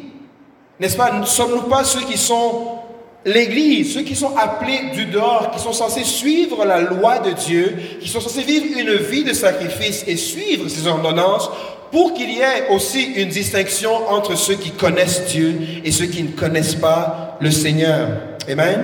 n'est-ce 0.80 0.98
pas, 0.98 1.12
ne 1.12 1.26
sommes-nous 1.26 1.70
pas 1.70 1.84
ceux 1.84 2.02
qui 2.02 2.18
sont 2.18 2.77
l'Église, 3.28 3.94
ceux 3.94 4.02
qui 4.02 4.16
sont 4.16 4.36
appelés 4.38 4.92
du 4.94 5.06
dehors, 5.06 5.52
qui 5.52 5.60
sont 5.60 5.74
censés 5.74 6.06
suivre 6.06 6.64
la 6.66 6.80
loi 6.80 7.20
de 7.20 7.32
Dieu, 7.32 7.76
qui 8.00 8.08
sont 8.08 8.22
censés 8.22 8.42
vivre 8.42 8.66
une 8.80 8.96
vie 8.96 9.26
de 9.26 9.34
sacrifice 9.34 10.06
et 10.08 10.16
suivre 10.16 10.68
ses 10.70 10.88
ordonnances 10.88 11.50
pour 11.92 12.14
qu'il 12.14 12.32
y 12.32 12.40
ait 12.40 12.70
aussi 12.72 13.04
une 13.16 13.28
distinction 13.28 13.92
entre 14.10 14.36
ceux 14.36 14.56
qui 14.56 14.72
connaissent 14.72 15.26
Dieu 15.26 15.56
et 15.84 15.92
ceux 15.92 16.06
qui 16.06 16.24
ne 16.24 16.32
connaissent 16.32 16.76
pas 16.76 17.38
le 17.42 17.52
Seigneur. 17.52 18.08
Amen? 18.50 18.82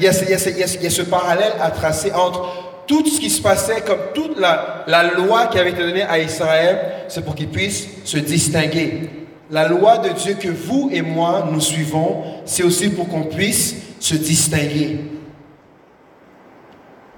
Il 0.00 0.04
y 0.04 0.08
a, 0.08 0.12
ce 0.12 1.02
parallèle 1.02 1.52
à 1.60 1.70
tracer 1.70 2.10
entre 2.12 2.48
tout 2.86 3.06
ce 3.06 3.20
qui 3.20 3.30
se 3.30 3.40
passait, 3.40 3.82
comme 3.82 4.00
toute 4.14 4.38
la 4.38 5.02
loi 5.14 5.46
qui 5.46 5.58
avait 5.58 5.70
été 5.70 5.82
donnée 5.82 6.02
à 6.02 6.18
Israël, 6.18 6.78
c'est 7.08 7.24
pour 7.24 7.34
qu'ils 7.34 7.48
puissent 7.48 7.88
se 8.04 8.18
distinguer. 8.18 9.23
La 9.50 9.68
loi 9.68 9.98
de 9.98 10.10
Dieu 10.10 10.34
que 10.34 10.48
vous 10.48 10.88
et 10.92 11.02
moi 11.02 11.48
nous 11.50 11.60
suivons, 11.60 12.24
c'est 12.44 12.62
aussi 12.62 12.88
pour 12.90 13.08
qu'on 13.08 13.24
puisse 13.24 13.76
se 14.00 14.14
distinguer. 14.14 15.00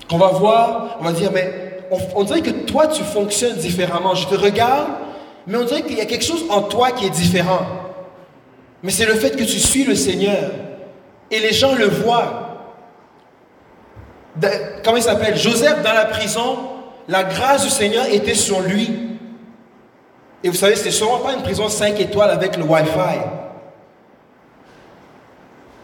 Qu'on 0.09 0.19
va 0.19 0.29
voir, 0.29 0.99
on 1.01 1.05
va 1.05 1.13
dire, 1.13 1.31
mais 1.33 1.53
on, 1.91 1.99
on, 2.17 2.25
dirait 2.25 2.43
que 2.43 2.51
toi 2.51 2.87
tu 2.89 3.03
fonctionnes 3.03 3.57
différemment. 3.57 4.15
Je 4.15 4.27
te 4.27 4.35
regarde, 4.35 4.89
mais 5.47 5.57
on 5.57 5.65
dirait 5.65 5.83
qu'il 5.83 5.97
y 5.97 6.01
a 6.01 6.07
quelque 6.07 6.25
chose 6.25 6.45
en 6.51 6.63
toi 6.63 6.91
qui 6.93 7.07
est 7.07 7.11
différent. 7.11 7.67
Mais 8.83 8.91
c'est 8.91 9.07
le 9.07 9.15
fait 9.15 9.31
que 9.31 9.45
tu 9.45 9.59
suis 9.59 9.85
le 9.85 9.95
Seigneur. 9.95 10.51
Et 11.31 11.41
les 11.41 11.53
gens 11.53 11.75
le 11.75 11.87
voient. 11.87 12.47
Comment 14.85 14.97
il 14.97 15.03
s'appelle? 15.03 15.37
Joseph 15.37 15.83
dans 15.83 15.93
la 15.93 16.05
prison, 16.05 16.59
la 17.09 17.25
grâce 17.25 17.65
du 17.65 17.71
Seigneur 17.71 18.07
était 18.07 18.35
sur 18.35 18.61
lui. 18.61 19.16
Et 20.47 20.49
vous 20.49 20.55
savez, 20.55 20.77
c'est 20.77 20.93
sûrement 20.93 21.19
pas 21.19 21.33
une 21.33 21.43
prison 21.43 21.69
5 21.69 21.99
étoiles 21.99 22.31
avec 22.31 22.57
le 22.57 22.63
Wi-Fi. 22.63 23.19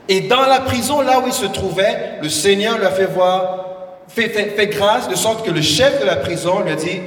Et 0.08 0.20
dans 0.20 0.42
la 0.42 0.60
prison, 0.60 1.00
là 1.00 1.18
où 1.18 1.26
il 1.26 1.32
se 1.32 1.46
trouvait, 1.46 2.20
le 2.22 2.28
Seigneur 2.28 2.78
lui 2.78 2.86
a 2.86 2.92
fait 2.92 3.06
voir, 3.06 3.66
fait, 4.06 4.68
grâce, 4.68 5.08
de 5.08 5.16
sorte 5.16 5.44
que 5.44 5.50
le 5.50 5.60
chef 5.60 6.00
de 6.00 6.06
la 6.06 6.14
prison 6.14 6.60
lui 6.60 6.70
a 6.70 6.76
dit, 6.76 7.00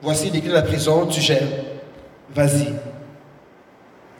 voici 0.00 0.30
clés 0.30 0.40
de 0.40 0.54
la 0.54 0.62
prison, 0.62 1.04
tu 1.04 1.20
gères, 1.20 1.42
vas-y. 2.34 2.72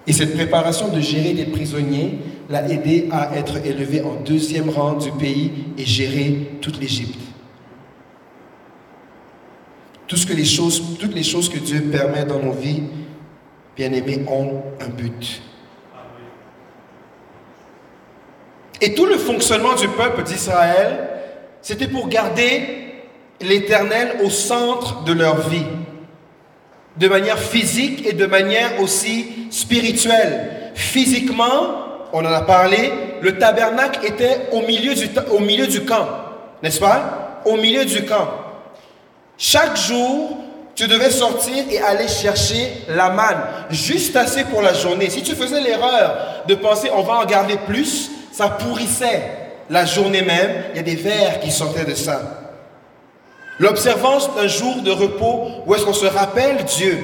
Et 0.06 0.12
cette 0.12 0.34
préparation 0.34 0.88
de 0.88 1.00
gérer 1.00 1.32
des 1.32 1.46
prisonniers 1.46 2.18
l'a 2.50 2.68
aidé 2.68 3.08
à 3.10 3.34
être 3.34 3.64
élevé 3.64 4.02
en 4.02 4.16
deuxième 4.22 4.68
rang 4.68 4.92
du 4.92 5.10
pays 5.10 5.50
et 5.78 5.86
gérer 5.86 6.58
toute 6.60 6.78
l'Égypte. 6.78 7.18
Toutes 10.06 10.28
les 10.28 10.44
choses 10.44 11.48
que 11.48 11.58
Dieu 11.58 11.80
permet 11.90 12.24
dans 12.24 12.38
nos 12.38 12.52
vies, 12.52 12.82
bien 13.76 13.92
aimés, 13.92 14.24
ont 14.28 14.62
un 14.80 14.88
but. 14.88 15.42
Et 18.80 18.94
tout 18.94 19.06
le 19.06 19.16
fonctionnement 19.16 19.74
du 19.74 19.88
peuple 19.88 20.24
d'Israël, 20.24 21.08
c'était 21.62 21.88
pour 21.88 22.08
garder 22.08 22.66
l'Éternel 23.40 24.16
au 24.22 24.30
centre 24.30 25.04
de 25.04 25.12
leur 25.12 25.48
vie, 25.48 25.66
de 26.96 27.08
manière 27.08 27.38
physique 27.38 28.06
et 28.06 28.12
de 28.12 28.26
manière 28.26 28.80
aussi 28.80 29.48
spirituelle. 29.50 30.72
Physiquement, 30.74 32.10
on 32.12 32.20
en 32.20 32.32
a 32.32 32.42
parlé, 32.42 32.92
le 33.22 33.38
tabernacle 33.38 34.04
était 34.04 34.48
au 34.52 34.60
milieu 34.60 34.94
du 35.66 35.80
camp, 35.84 36.06
n'est-ce 36.62 36.80
pas? 36.80 37.40
Au 37.46 37.56
milieu 37.56 37.84
du 37.84 38.04
camp. 38.04 38.28
Chaque 39.36 39.76
jour, 39.76 40.36
tu 40.74 40.86
devais 40.86 41.10
sortir 41.10 41.64
et 41.70 41.78
aller 41.80 42.08
chercher 42.08 42.72
la 42.88 43.10
manne, 43.10 43.40
juste 43.70 44.16
assez 44.16 44.44
pour 44.44 44.62
la 44.62 44.74
journée. 44.74 45.10
Si 45.10 45.22
tu 45.22 45.34
faisais 45.34 45.60
l'erreur 45.60 46.44
de 46.46 46.54
penser 46.54 46.90
on 46.94 47.02
va 47.02 47.14
en 47.14 47.24
garder 47.24 47.56
plus, 47.66 48.10
ça 48.32 48.48
pourrissait 48.48 49.22
la 49.70 49.84
journée 49.84 50.22
même. 50.22 50.64
Il 50.72 50.76
y 50.76 50.80
a 50.80 50.82
des 50.82 50.96
vers 50.96 51.40
qui 51.40 51.50
sortaient 51.50 51.84
de 51.84 51.94
ça. 51.94 52.20
L'observance 53.60 54.34
d'un 54.34 54.48
jour 54.48 54.82
de 54.82 54.90
repos 54.90 55.48
où 55.66 55.74
est-ce 55.74 55.84
qu'on 55.84 55.92
se 55.92 56.06
rappelle 56.06 56.64
Dieu. 56.64 56.98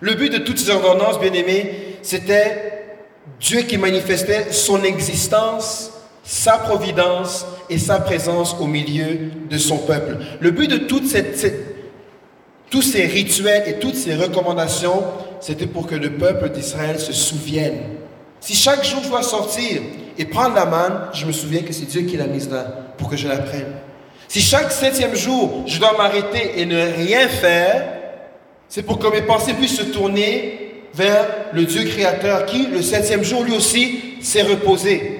Le 0.00 0.14
but 0.14 0.30
de 0.30 0.38
toutes 0.38 0.58
ces 0.58 0.70
ordonnances, 0.70 1.18
bien 1.18 1.32
aimés, 1.32 1.98
c'était 2.02 2.96
Dieu 3.40 3.62
qui 3.62 3.78
manifestait 3.78 4.52
son 4.52 4.84
existence, 4.84 5.92
sa 6.28 6.58
providence 6.58 7.46
et 7.70 7.78
sa 7.78 8.00
présence 8.00 8.54
au 8.60 8.66
milieu 8.66 9.30
de 9.48 9.56
son 9.56 9.78
peuple. 9.78 10.18
Le 10.40 10.50
but 10.50 10.70
de 10.70 10.76
tous 10.76 11.02
ces 12.82 13.06
rituels 13.06 13.62
et 13.66 13.78
toutes 13.78 13.94
ces 13.94 14.14
recommandations, 14.14 15.04
c'était 15.40 15.66
pour 15.66 15.86
que 15.86 15.94
le 15.94 16.10
peuple 16.10 16.50
d'Israël 16.50 17.00
se 17.00 17.14
souvienne. 17.14 17.78
Si 18.40 18.54
chaque 18.54 18.84
jour 18.84 19.00
je 19.02 19.08
dois 19.08 19.22
sortir 19.22 19.80
et 20.18 20.26
prendre 20.26 20.54
la 20.54 20.66
manne, 20.66 21.00
je 21.14 21.24
me 21.24 21.32
souviens 21.32 21.62
que 21.62 21.72
c'est 21.72 21.86
Dieu 21.86 22.02
qui 22.02 22.18
l'a 22.18 22.26
mise 22.26 22.50
là 22.50 22.66
pour 22.98 23.08
que 23.08 23.16
je 23.16 23.26
la 23.26 23.38
prenne. 23.38 23.72
Si 24.28 24.42
chaque 24.42 24.70
septième 24.70 25.16
jour 25.16 25.62
je 25.66 25.78
dois 25.78 25.96
m'arrêter 25.96 26.60
et 26.60 26.66
ne 26.66 26.92
rien 26.94 27.26
faire, 27.26 27.94
c'est 28.68 28.82
pour 28.82 28.98
que 28.98 29.06
mes 29.10 29.22
pensées 29.22 29.54
puissent 29.54 29.78
se 29.78 29.84
tourner 29.84 30.82
vers 30.92 31.26
le 31.54 31.64
Dieu 31.64 31.84
créateur 31.84 32.44
qui, 32.44 32.66
le 32.66 32.82
septième 32.82 33.24
jour, 33.24 33.44
lui 33.44 33.56
aussi, 33.56 34.16
s'est 34.20 34.42
reposé. 34.42 35.17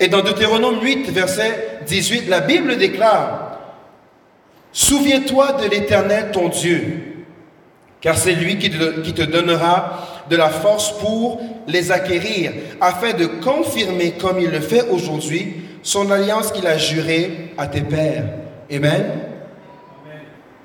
Et 0.00 0.08
dans 0.08 0.22
Deutéronome 0.22 0.82
8, 0.82 1.10
verset 1.10 1.80
18, 1.86 2.28
la 2.28 2.40
Bible 2.40 2.78
déclare, 2.78 3.50
Souviens-toi 4.72 5.54
de 5.64 5.68
l'Éternel 5.68 6.30
ton 6.32 6.48
Dieu, 6.48 7.24
car 8.00 8.16
c'est 8.16 8.32
lui 8.32 8.56
qui 8.56 8.70
te, 8.70 9.22
donnera 9.22 10.24
de 10.30 10.36
la 10.36 10.48
force 10.48 10.92
pour 10.98 11.40
les 11.66 11.90
acquérir, 11.90 12.52
afin 12.80 13.12
de 13.12 13.26
confirmer, 13.26 14.12
comme 14.12 14.40
il 14.40 14.50
le 14.50 14.60
fait 14.60 14.88
aujourd'hui, 14.90 15.56
son 15.82 16.10
alliance 16.10 16.52
qu'il 16.52 16.66
a 16.66 16.78
jurée 16.78 17.52
à 17.58 17.66
tes 17.66 17.80
pères. 17.80 18.24
Amen. 18.72 19.29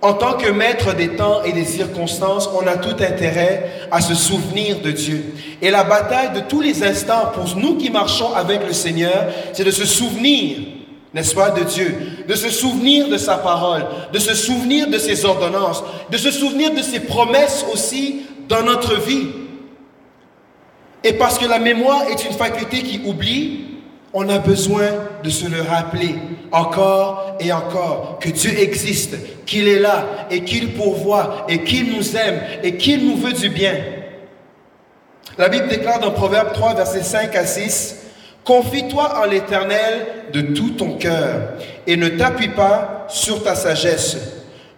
En 0.06 0.14
tant 0.14 0.34
que 0.34 0.52
maître 0.52 0.94
des 0.94 1.16
temps 1.16 1.42
et 1.44 1.52
des 1.52 1.66
circonstances, 1.66 2.48
on 2.54 2.68
a 2.68 2.78
tout 2.78 2.96
intérêt 3.04 3.88
à 3.90 4.02
se 4.02 4.14
souvenir 4.14 4.80
de 4.82 4.92
Dieu. 4.92 5.34
Et 5.64 5.72
la 5.72 5.84
bataille 5.84 6.32
de 6.32 6.42
tous 6.42 6.62
les 6.62 6.84
instants 6.84 7.32
pour 7.34 7.58
nous 7.58 7.76
qui 7.78 7.90
marchons 7.90 8.32
avec 8.36 8.68
le 8.68 8.72
Seigneur, 8.72 9.30
c'est 9.52 9.64
de 9.64 9.72
se 9.72 9.84
souvenir 9.84 10.60
n'est-ce 11.16 11.34
pas, 11.34 11.50
de 11.50 11.64
Dieu, 11.64 11.96
de 12.28 12.36
se 12.36 12.50
souvenir 12.50 13.08
de 13.08 13.18
sa 13.18 13.38
parole, 13.38 13.86
de 14.14 14.20
se 14.20 14.36
souvenir 14.36 14.90
de 14.90 15.00
ses 15.00 15.26
ordonnances, 15.26 15.84
de 16.12 16.18
se 16.18 16.30
souvenir 16.30 16.72
de 16.72 16.84
ses 16.84 17.00
promesses 17.00 17.66
aussi 17.74 18.24
dans 18.48 18.62
notre 18.62 19.00
vie. 19.00 19.30
Et 21.04 21.14
parce 21.14 21.40
que 21.40 21.48
la 21.48 21.58
mémoire 21.58 22.04
est 22.12 22.26
une 22.26 22.34
faculté 22.34 22.84
qui 22.84 23.02
oublie, 23.06 23.75
on 24.18 24.30
a 24.30 24.40
besoin 24.40 24.88
de 25.24 25.30
se 25.30 25.46
le 25.46 25.62
rappeler 25.62 26.16
encore 26.54 27.36
et 27.42 27.52
encore 27.52 28.18
que 28.22 28.30
Dieu 28.30 28.58
existe, 28.58 29.18
qu'il 29.46 29.68
est 29.68 29.78
là 29.78 30.06
et 30.32 30.46
qu'il 30.46 30.74
pourvoit 30.74 31.46
et 31.50 31.66
qu'il 31.66 31.96
nous 31.96 32.16
aime 32.16 32.40
et 32.64 32.78
qu'il 32.78 33.06
nous 33.06 33.18
veut 33.18 33.34
du 33.34 33.50
bien. 33.50 33.76
La 35.38 35.50
Bible 35.50 35.68
déclare 35.68 36.00
dans 36.00 36.12
Proverbe 36.12 36.54
3, 36.54 36.76
versets 36.76 37.04
5 37.04 37.36
à 37.36 37.46
6, 37.46 38.04
Confie-toi 38.46 39.20
en 39.22 39.26
l'Éternel 39.26 40.08
de 40.32 40.42
tout 40.42 40.72
ton 40.72 40.98
cœur 40.98 41.56
et 41.86 41.98
ne 41.98 42.08
t'appuie 42.08 42.50
pas 42.50 43.08
sur 43.10 43.44
ta 43.44 43.54
sagesse. 43.54 44.18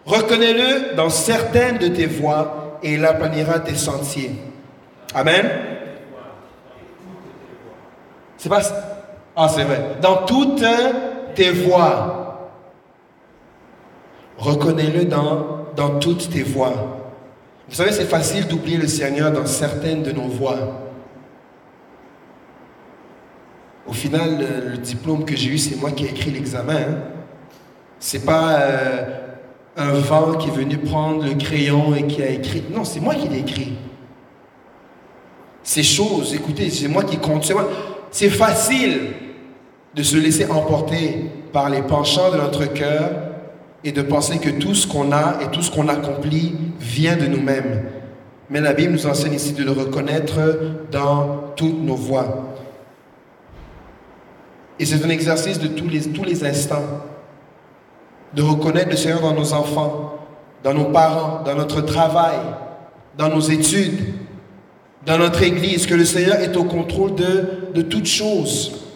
Reconnais-le 0.06 0.96
dans 0.96 1.10
certaines 1.10 1.78
de 1.78 1.90
tes 1.90 2.08
voies 2.08 2.80
et 2.82 2.94
il 2.94 3.06
aplanira 3.06 3.60
tes 3.60 3.76
sentiers. 3.76 4.32
Amen. 5.14 5.48
C'est 8.38 8.50
pas 8.50 8.62
Ah, 9.40 9.48
c'est 9.48 9.64
vrai. 9.64 9.98
Dans 10.02 10.26
toutes 10.26 10.64
tes 11.36 11.52
voies. 11.52 12.50
Reconnais-le 14.40 15.06
dans, 15.06 15.68
dans 15.76 16.00
toutes 16.00 16.32
tes 16.32 16.42
voies. 16.42 16.74
Vous 17.70 17.76
savez, 17.76 17.92
c'est 17.92 18.06
facile 18.06 18.48
d'oublier 18.48 18.78
le 18.78 18.88
Seigneur 18.88 19.32
dans 19.32 19.46
certaines 19.46 20.02
de 20.02 20.12
nos 20.12 20.28
voies. 20.28 20.82
Au 23.86 23.94
final, 23.94 24.72
le, 24.72 24.78
diplôme 24.78 25.24
que 25.24 25.36
j'ai 25.36 25.52
eu, 25.52 25.58
c'est 25.60 25.76
moi 25.76 25.92
qui 25.92 26.06
ai 26.06 26.10
écrit 26.10 26.32
l'examen. 26.32 26.74
Hein. 26.76 26.98
C'est 28.00 28.26
pas 28.26 28.60
euh, 28.60 29.06
un 29.78 29.94
vent 29.94 30.34
qui 30.34 30.50
est 30.50 30.52
venu 30.52 30.80
prendre 30.80 31.24
le 31.24 31.36
crayon 31.36 31.94
et 31.94 32.08
qui 32.08 32.24
a 32.24 32.30
écrit. 32.30 32.64
Non, 32.72 32.84
c'est 32.84 33.00
moi 33.00 33.14
qui 33.14 33.28
l'ai 33.28 33.40
écrit. 33.40 33.74
Ces 35.62 35.84
choses, 35.84 36.34
écoutez, 36.34 36.72
c'est 36.72 36.88
moi 36.88 37.04
qui 37.04 37.18
compte. 37.18 37.52
C'est 38.10 38.30
facile 38.30 39.27
de 39.98 40.04
se 40.04 40.16
laisser 40.16 40.46
emporter 40.46 41.26
par 41.52 41.70
les 41.72 41.82
penchants 41.82 42.32
de 42.32 42.38
notre 42.38 42.66
cœur 42.72 43.10
et 43.84 43.92
de 43.92 44.04
penser 44.04 44.38
que 44.38 44.52
tout 44.52 44.76
ce 44.76 44.86
qu'on 44.86 45.12
a 45.12 45.40
et 45.42 45.48
tout 45.52 45.64
ce 45.64 45.72
qu'on 45.72 45.88
accomplit 45.88 46.54
vient 46.80 47.18
de 47.18 47.26
nous-mêmes. 47.26 47.84
Mais 48.52 48.62
la 48.62 48.74
Bible 48.74 48.94
nous 48.94 49.08
enseigne 49.08 49.34
ici 49.34 49.54
de 49.54 49.64
le 49.64 49.72
reconnaître 49.72 50.40
dans 50.92 51.52
toutes 51.56 51.82
nos 51.84 51.96
voies. 51.96 52.54
Et 54.80 54.86
c'est 54.86 55.04
un 55.04 55.10
exercice 55.10 55.58
de 55.58 55.68
tous 55.68 55.90
les, 56.24 56.46
instants. 56.46 56.86
De 58.36 58.44
reconnaître 58.44 58.92
le 58.92 58.98
Seigneur 58.98 59.22
dans 59.22 59.34
nos 59.34 59.52
enfants, 59.54 60.20
dans 60.64 60.76
nos 60.76 60.86
parents, 60.86 61.42
dans 61.44 61.56
notre 61.56 61.82
travail, 61.82 62.38
dans 63.18 63.30
nos 63.30 63.40
études, 63.40 64.14
dans 65.08 65.18
notre 65.18 65.42
Église, 65.42 65.88
que 65.88 65.96
le 65.96 66.06
Seigneur 66.06 66.36
est 66.36 66.56
au 66.56 66.66
contrôle 66.66 67.16
de 67.16 67.82
toutes 67.82 68.06
choses. 68.06 68.87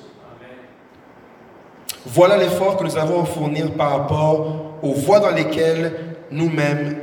Voilà 2.06 2.38
l'effort 2.38 2.78
que 2.78 2.84
nous 2.84 2.97
avons 2.97 3.22
à 3.22 3.26
fournir 3.26 3.72
par 3.74 3.91
rapport 3.91 4.78
aux 4.82 4.93
voies 4.93 5.20
dans 5.20 5.32
lesquelles 5.32 6.16
nous-mêmes, 6.32 6.97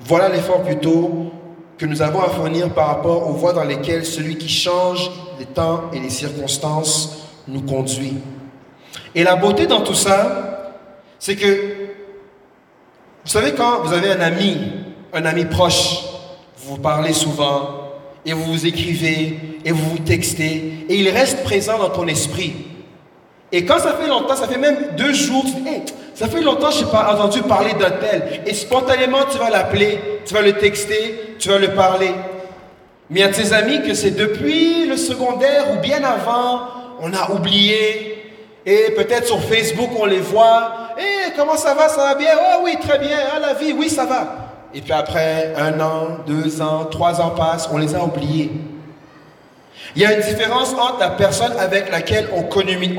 voilà 0.00 0.28
l'effort 0.28 0.62
plutôt 0.62 1.32
que 1.78 1.86
nous 1.86 2.02
avons 2.02 2.20
à 2.20 2.28
fournir 2.28 2.70
par 2.70 2.88
rapport 2.88 3.28
aux 3.28 3.32
voies 3.32 3.52
dans 3.52 3.64
lesquelles 3.64 4.04
celui 4.04 4.36
qui 4.38 4.48
change 4.48 5.10
les 5.38 5.46
temps 5.46 5.90
et 5.92 5.98
les 5.98 6.10
circonstances 6.10 7.28
nous 7.48 7.62
conduit. 7.62 8.14
Et 9.14 9.24
la 9.24 9.36
beauté 9.36 9.66
dans 9.66 9.80
tout 9.80 9.94
ça, 9.94 10.74
c'est 11.18 11.36
que, 11.36 11.46
vous 13.24 13.30
savez, 13.30 13.52
quand 13.52 13.82
vous 13.82 13.92
avez 13.92 14.10
un 14.10 14.20
ami, 14.20 14.58
un 15.12 15.24
ami 15.24 15.44
proche, 15.44 16.04
vous 16.58 16.76
vous 16.76 16.80
parlez 16.80 17.12
souvent, 17.12 17.86
et 18.24 18.32
vous 18.32 18.44
vous 18.44 18.66
écrivez, 18.66 19.60
et 19.64 19.72
vous 19.72 19.90
vous 19.90 19.98
textez, 19.98 20.86
et 20.88 20.94
il 20.94 21.08
reste 21.08 21.42
présent 21.44 21.78
dans 21.78 21.90
ton 21.90 22.06
esprit. 22.06 22.65
Et 23.52 23.64
quand 23.64 23.78
ça 23.78 23.92
fait 23.92 24.08
longtemps, 24.08 24.34
ça 24.34 24.48
fait 24.48 24.58
même 24.58 24.76
deux 24.96 25.12
jours, 25.12 25.44
tu 25.44 25.52
ça 26.14 26.28
fait 26.28 26.40
longtemps 26.40 26.68
que 26.68 26.74
je 26.74 26.84
n'ai 26.84 26.90
pas 26.90 27.14
entendu 27.14 27.42
parler 27.42 27.72
d'un 27.74 27.90
tel. 27.90 28.40
Et 28.46 28.54
spontanément, 28.54 29.24
tu 29.30 29.38
vas 29.38 29.50
l'appeler, 29.50 30.00
tu 30.24 30.34
vas 30.34 30.40
le 30.40 30.54
texter, 30.54 31.36
tu 31.38 31.50
vas 31.50 31.58
le 31.58 31.68
parler. 31.68 32.10
Mais 33.10 33.22
a 33.22 33.28
tes 33.28 33.52
amis 33.52 33.82
que 33.82 33.94
c'est 33.94 34.12
depuis 34.12 34.86
le 34.86 34.96
secondaire 34.96 35.66
ou 35.72 35.80
bien 35.80 36.02
avant, 36.02 36.60
on 37.00 37.12
a 37.12 37.30
oublié. 37.32 38.32
Et 38.64 38.92
peut-être 38.96 39.26
sur 39.26 39.40
Facebook, 39.42 39.90
on 39.96 40.06
les 40.06 40.18
voit. 40.18 40.72
Eh, 40.98 41.32
comment 41.36 41.56
ça 41.56 41.74
va? 41.74 41.88
Ça 41.88 42.02
va 42.02 42.14
bien? 42.14 42.30
Oh 42.34 42.62
oui, 42.64 42.76
très 42.80 42.98
bien. 42.98 43.18
Ah, 43.34 43.38
la 43.38 43.54
vie, 43.54 43.72
oui, 43.72 43.88
ça 43.88 44.06
va. 44.06 44.26
Et 44.74 44.80
puis 44.80 44.92
après, 44.92 45.54
un 45.56 45.78
an, 45.80 46.18
deux 46.26 46.60
ans, 46.60 46.86
trois 46.90 47.20
ans 47.20 47.30
passent, 47.30 47.68
on 47.72 47.78
les 47.78 47.94
a 47.94 48.02
oubliés. 48.02 48.50
Il 49.94 50.02
y 50.02 50.06
a 50.06 50.14
une 50.14 50.22
différence 50.22 50.72
entre 50.72 50.98
la 51.00 51.10
personne 51.10 51.52
avec 51.58 51.90
laquelle 51.90 52.28
on 52.34 52.42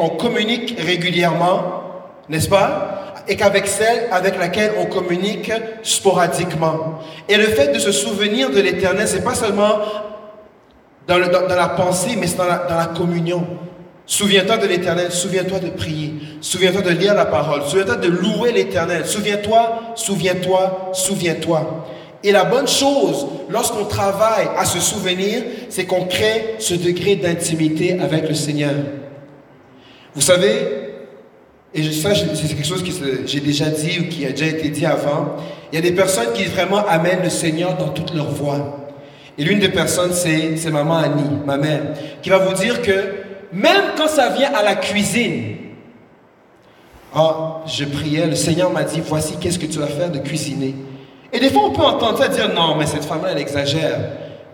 communique, 0.09 0.79
régulièrement, 0.79 1.83
n'est-ce 2.29 2.49
pas 2.49 3.15
Et 3.27 3.35
qu'avec 3.35 3.67
celle 3.67 4.07
avec 4.11 4.37
laquelle 4.39 4.71
on 4.79 4.85
communique 4.85 5.51
sporadiquement. 5.83 6.99
Et 7.27 7.37
le 7.37 7.45
fait 7.45 7.73
de 7.73 7.79
se 7.79 7.91
souvenir 7.91 8.49
de 8.49 8.59
l'éternel, 8.59 9.07
c'est 9.07 9.23
pas 9.23 9.35
seulement 9.35 9.79
dans, 11.07 11.17
la 11.17 11.69
pensée, 11.69 12.15
mais 12.17 12.27
c'est 12.27 12.37
dans 12.37 12.45
la 12.45 12.91
communion. 12.95 13.45
Souviens-toi 14.05 14.57
de 14.57 14.67
l'Éternel, 14.67 15.11
souviens-toi 15.11 15.59
de 15.59 15.69
prier, 15.69 16.13
souviens-toi 16.39 16.81
de 16.81 16.91
lire 16.91 17.13
la 17.13 17.25
parole, 17.25 17.63
souviens-toi 17.63 17.97
de 17.97 18.07
louer 18.07 18.53
l'Éternel, 18.53 19.05
souviens-toi, 19.05 19.79
souviens-toi, 19.95 20.91
souviens-toi. 20.93 21.85
Et 22.27 22.33
la 22.33 22.43
bonne 22.43 22.67
chose, 22.67 23.25
lorsqu'on 23.49 23.85
travaille 23.85 24.49
à 24.57 24.65
se 24.65 24.81
souvenir, 24.81 25.43
c'est 25.69 25.85
qu'on 25.85 26.03
crée 26.07 26.55
ce 26.59 26.73
degré 26.73 27.15
d'intimité 27.15 27.97
avec 28.01 28.27
le 28.27 28.35
Seigneur. 28.35 28.73
Vous 30.13 30.19
savez, 30.19 30.57
et 31.73 31.83
ça 31.93 32.13
c'est 32.13 32.47
quelque 32.49 32.67
chose 32.67 32.83
que 32.83 32.91
j'ai 33.25 33.39
déjà 33.39 33.67
dit 33.67 33.99
ou 34.01 34.09
qui 34.09 34.25
a 34.25 34.31
déjà 34.31 34.47
été 34.47 34.67
dit 34.67 34.85
avant, 34.85 35.37
il 35.71 35.75
y 35.75 35.77
a 35.77 35.81
des 35.81 35.93
personnes 35.93 36.33
qui 36.33 36.43
vraiment 36.43 36.85
amènent 36.85 37.23
le 37.23 37.29
Seigneur 37.29 37.77
dans 37.77 37.87
toutes 37.93 38.13
leurs 38.13 38.31
voies. 38.31 38.89
Et 39.37 39.45
l'une 39.45 39.59
des 39.59 39.69
personnes, 39.69 40.11
c'est 40.11 40.69
maman 40.69 40.97
Annie, 40.97 41.37
ma 41.45 41.55
mère, 41.55 41.93
qui 42.21 42.29
va 42.29 42.39
vous 42.39 42.55
dire 42.55 42.81
que 42.81 42.91
même 43.53 43.93
quand 43.95 44.09
ça 44.09 44.31
vient 44.31 44.51
à 44.53 44.63
la 44.63 44.75
cuisine, 44.75 45.55
Ah, 47.15 47.63
je 47.65 47.85
priais, 47.85 48.27
le 48.27 48.35
Seigneur 48.35 48.69
m'a 48.69 48.83
dit, 48.83 49.01
voici 49.07 49.35
qu'est-ce 49.39 49.57
que 49.57 49.65
tu 49.65 49.79
vas 49.79 49.87
faire 49.87 50.11
de 50.11 50.19
cuisiner. 50.19 50.75
Et 51.33 51.39
des 51.39 51.49
fois, 51.49 51.63
on 51.65 51.71
peut 51.71 51.83
entendre 51.83 52.17
ça 52.17 52.27
dire, 52.27 52.53
non, 52.53 52.75
mais 52.75 52.85
cette 52.85 53.05
femme-là, 53.05 53.29
elle 53.31 53.41
exagère. 53.41 53.99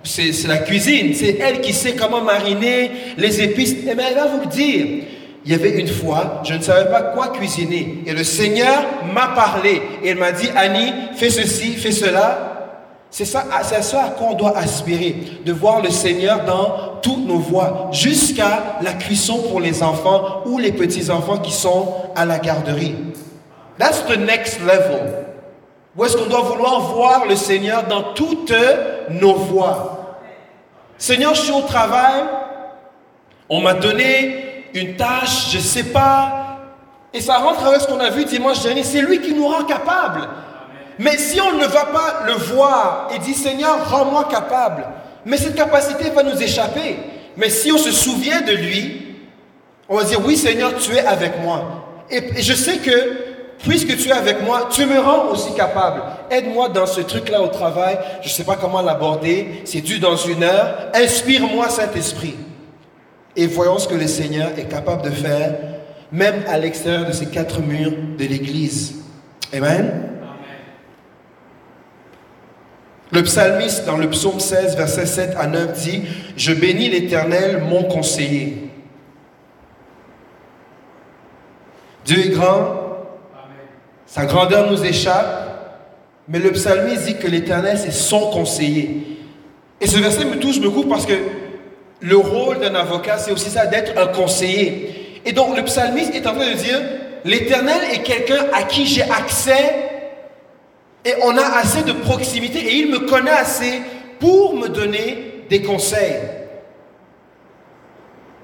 C'est 0.04 0.48
la 0.48 0.58
cuisine, 0.58 1.14
c'est 1.14 1.38
elle 1.40 1.62
qui 1.62 1.72
sait 1.72 1.94
comment 1.94 2.22
mariner 2.22 2.92
les 3.18 3.42
épices. 3.42 3.76
Eh 3.90 3.96
bien, 3.96 4.06
elle 4.10 4.16
va 4.16 4.28
vous 4.28 4.42
le 4.42 4.48
dire. 4.48 5.06
Il 5.46 5.52
y 5.52 5.56
avait 5.56 5.80
une 5.80 5.88
fois, 5.88 6.42
je 6.44 6.54
ne 6.54 6.62
savais 6.62 6.90
pas 6.90 7.02
quoi 7.02 7.30
cuisiner. 7.30 8.04
Et 8.06 8.14
le 8.14 8.24
Seigneur 8.24 8.84
m'a 9.14 9.28
parlé. 9.28 9.82
Et 10.04 10.12
il 10.12 10.18
m'a 10.18 10.32
dit, 10.32 10.50
Annie, 10.56 10.94
fais 11.16 11.30
ceci, 11.30 11.74
fais 11.74 11.92
cela. 11.92 12.50
C'est 13.10 13.26
ça, 13.26 13.46
à 13.52 13.64
ça 13.64 14.06
à 14.06 14.10
quoi 14.10 14.30
on 14.32 14.34
doit 14.34 14.58
aspirer, 14.58 15.16
de 15.46 15.54
voir 15.54 15.84
le 15.84 15.92
Seigneur 15.92 16.46
dans 16.46 17.00
toutes 17.04 17.28
nos 17.28 17.38
voies, 17.38 17.90
jusqu'à 17.92 18.80
la 18.82 18.94
cuisson 18.94 19.38
pour 19.50 19.60
les 19.60 19.84
enfants 19.84 20.42
ou 20.48 20.58
les 20.58 20.72
petits-enfants 20.72 21.38
qui 21.38 21.52
sont 21.52 21.94
à 22.16 22.26
la 22.26 22.40
garderie. 22.40 22.96
That's 23.78 24.04
the 24.08 24.18
next 24.18 24.60
level. 24.62 25.23
Où 25.96 26.06
est-ce 26.06 26.18
qu'on 26.18 26.26
doit 26.26 26.42
vouloir 26.42 26.80
voir 26.82 27.26
le 27.28 27.36
Seigneur 27.36 27.84
dans 27.84 28.14
toutes 28.14 28.54
nos 29.10 29.36
voies? 29.36 30.18
Seigneur, 30.98 31.36
je 31.36 31.42
suis 31.42 31.52
au 31.52 31.62
travail, 31.62 32.24
on 33.50 33.62
m'a 33.62 33.74
donné 33.74 34.66
une 34.74 34.96
tâche, 34.96 35.52
je 35.52 35.58
ne 35.58 35.62
sais 35.62 35.84
pas, 35.84 36.44
et 37.14 37.22
ça 37.22 37.38
rentre 37.38 37.66
avec 37.66 37.82
ce 37.82 37.88
qu'on 37.88 38.00
a 38.00 38.10
vu 38.10 38.26
dimanche 38.26 38.64
dernier, 38.64 38.84
c'est 38.84 39.02
lui 39.02 39.22
qui 39.22 39.34
nous 39.34 39.48
rend 39.48 39.66
capables. 39.66 40.28
Mais 40.98 41.18
si 41.18 41.40
on 41.40 41.54
ne 41.54 41.66
va 41.66 41.86
pas 41.86 42.24
le 42.26 42.34
voir 42.34 43.10
et 43.14 43.20
dit 43.20 43.34
Seigneur, 43.34 43.90
rends-moi 43.90 44.26
capable, 44.26 44.86
mais 45.26 45.38
cette 45.38 45.56
capacité 45.56 46.10
va 46.10 46.24
nous 46.24 46.42
échapper. 46.42 46.98
Mais 47.38 47.50
si 47.50 47.72
on 47.72 47.78
se 47.78 47.92
souvient 47.92 48.42
de 48.42 48.54
lui, 48.54 49.16
on 49.90 49.98
va 49.98 50.04
dire 50.04 50.26
oui 50.26 50.38
Seigneur, 50.38 50.76
tu 50.76 50.96
es 50.96 51.06
avec 51.06 51.42
moi. 51.42 51.86
Et, 52.10 52.42
je 52.42 52.54
sais 52.54 52.78
que 52.78 53.33
puisque 53.60 53.96
tu 53.98 54.10
es 54.10 54.14
avec 54.14 54.42
moi, 54.44 54.68
tu 54.72 54.86
me 54.86 55.00
rends 55.00 55.30
aussi 55.30 55.54
capable. 55.54 56.02
Aide-moi 56.30 56.70
dans 56.70 56.86
ce 56.86 57.02
truc-là 57.02 57.42
au 57.42 57.48
travail. 57.48 57.98
Je 58.22 58.28
ne 58.28 58.34
sais 58.34 58.44
pas 58.44 58.56
comment 58.56 58.82
l'aborder. 58.82 59.62
C'est 59.66 59.82
dû 59.82 60.00
dans 60.00 60.16
une 60.16 60.44
heure. 60.44 60.90
Inspire-moi 60.94 61.70
Saint-Esprit. 61.70 62.36
Et 63.36 63.48
voyons 63.48 63.80
ce 63.80 63.88
que 63.88 63.96
le 63.96 64.08
Seigneur 64.08 64.52
est 64.58 64.68
capable 64.70 65.04
de 65.04 65.10
faire, 65.10 65.56
même 66.12 66.44
à 66.48 66.58
l'extérieur 66.58 67.06
de 67.06 67.12
ces 67.12 67.28
quatre 67.28 67.62
murs 67.62 67.94
de 68.18 68.26
l'Église. 68.26 68.96
Amen. 69.52 70.10
Le 73.12 73.22
psalmiste 73.22 73.86
dans 73.86 73.98
le 73.98 74.10
psaume 74.10 74.40
16, 74.40 74.76
verset 74.76 75.06
7 75.06 75.36
à 75.38 75.46
9 75.46 75.74
dit, 75.74 76.04
Je 76.36 76.52
bénis 76.52 76.90
l'Éternel, 76.90 77.62
mon 77.62 77.84
conseiller. 77.84 78.72
Dieu 82.06 82.26
est 82.26 82.30
grand, 82.30 82.83
sa 84.14 84.26
grandeur 84.26 84.70
nous 84.70 84.86
échappe, 84.86 85.88
mais 86.28 86.38
le 86.38 86.52
psalmiste 86.52 87.06
dit 87.06 87.18
que 87.18 87.26
l'Éternel, 87.26 87.80
c'est 87.84 87.92
son 87.92 88.30
conseiller. 88.30 89.18
Et 89.82 89.88
ce 89.88 89.98
verset 89.98 90.26
me 90.26 90.38
touche 90.38 90.62
beaucoup 90.62 90.84
parce 90.84 91.08
que 91.08 91.16
le 92.00 92.18
rôle 92.18 92.60
d'un 92.60 92.76
avocat, 92.76 93.18
c'est 93.18 93.32
aussi 93.32 93.50
ça, 93.50 93.66
d'être 93.66 94.00
un 94.00 94.06
conseiller. 94.06 95.20
Et 95.26 95.32
donc 95.32 95.58
le 95.58 95.64
psalmiste 95.64 96.14
est 96.14 96.28
en 96.28 96.36
train 96.36 96.48
de 96.48 96.56
dire, 96.56 96.80
l'Éternel 97.26 97.82
est 97.92 98.04
quelqu'un 98.04 98.46
à 98.54 98.62
qui 98.62 98.86
j'ai 98.86 99.02
accès 99.02 99.90
et 101.04 101.14
on 101.24 101.36
a 101.36 101.58
assez 101.58 101.82
de 101.82 101.94
proximité 101.94 102.60
et 102.60 102.76
il 102.76 102.92
me 102.92 103.00
connaît 103.10 103.32
assez 103.32 103.82
pour 104.20 104.54
me 104.56 104.68
donner 104.68 105.44
des 105.50 105.64
conseils. 105.64 106.20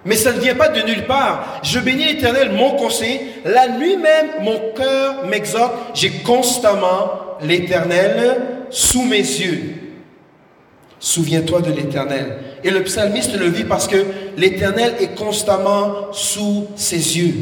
Mais 0.10 0.16
ça 0.16 0.34
ne 0.34 0.40
vient 0.40 0.56
pas 0.56 0.70
de 0.70 0.82
nulle 0.82 1.06
part. 1.06 1.60
Je 1.62 1.78
bénis 1.78 2.04
l'Éternel, 2.04 2.52
mon 2.52 2.72
conseil. 2.72 3.22
La 3.46 3.68
nuit 3.68 3.96
même, 3.96 4.42
mon 4.42 4.60
cœur 4.76 5.28
m'exhorte. 5.28 5.72
J'ai 5.94 6.10
constamment 6.24 7.12
l'Éternel 7.44 8.42
sous 8.72 9.04
mes 9.04 9.18
yeux. 9.18 9.76
Souviens-toi 11.00 11.62
de 11.62 11.72
l'Éternel. 11.72 12.40
Et 12.64 12.72
le 12.72 12.84
psalmiste 12.86 13.38
le 13.38 13.46
vit 13.46 13.66
parce 13.66 13.88
que 13.88 14.04
l'Éternel 14.36 14.96
est 15.00 15.16
constamment 15.16 16.12
sous 16.12 16.66
ses 16.76 17.20
yeux. 17.20 17.36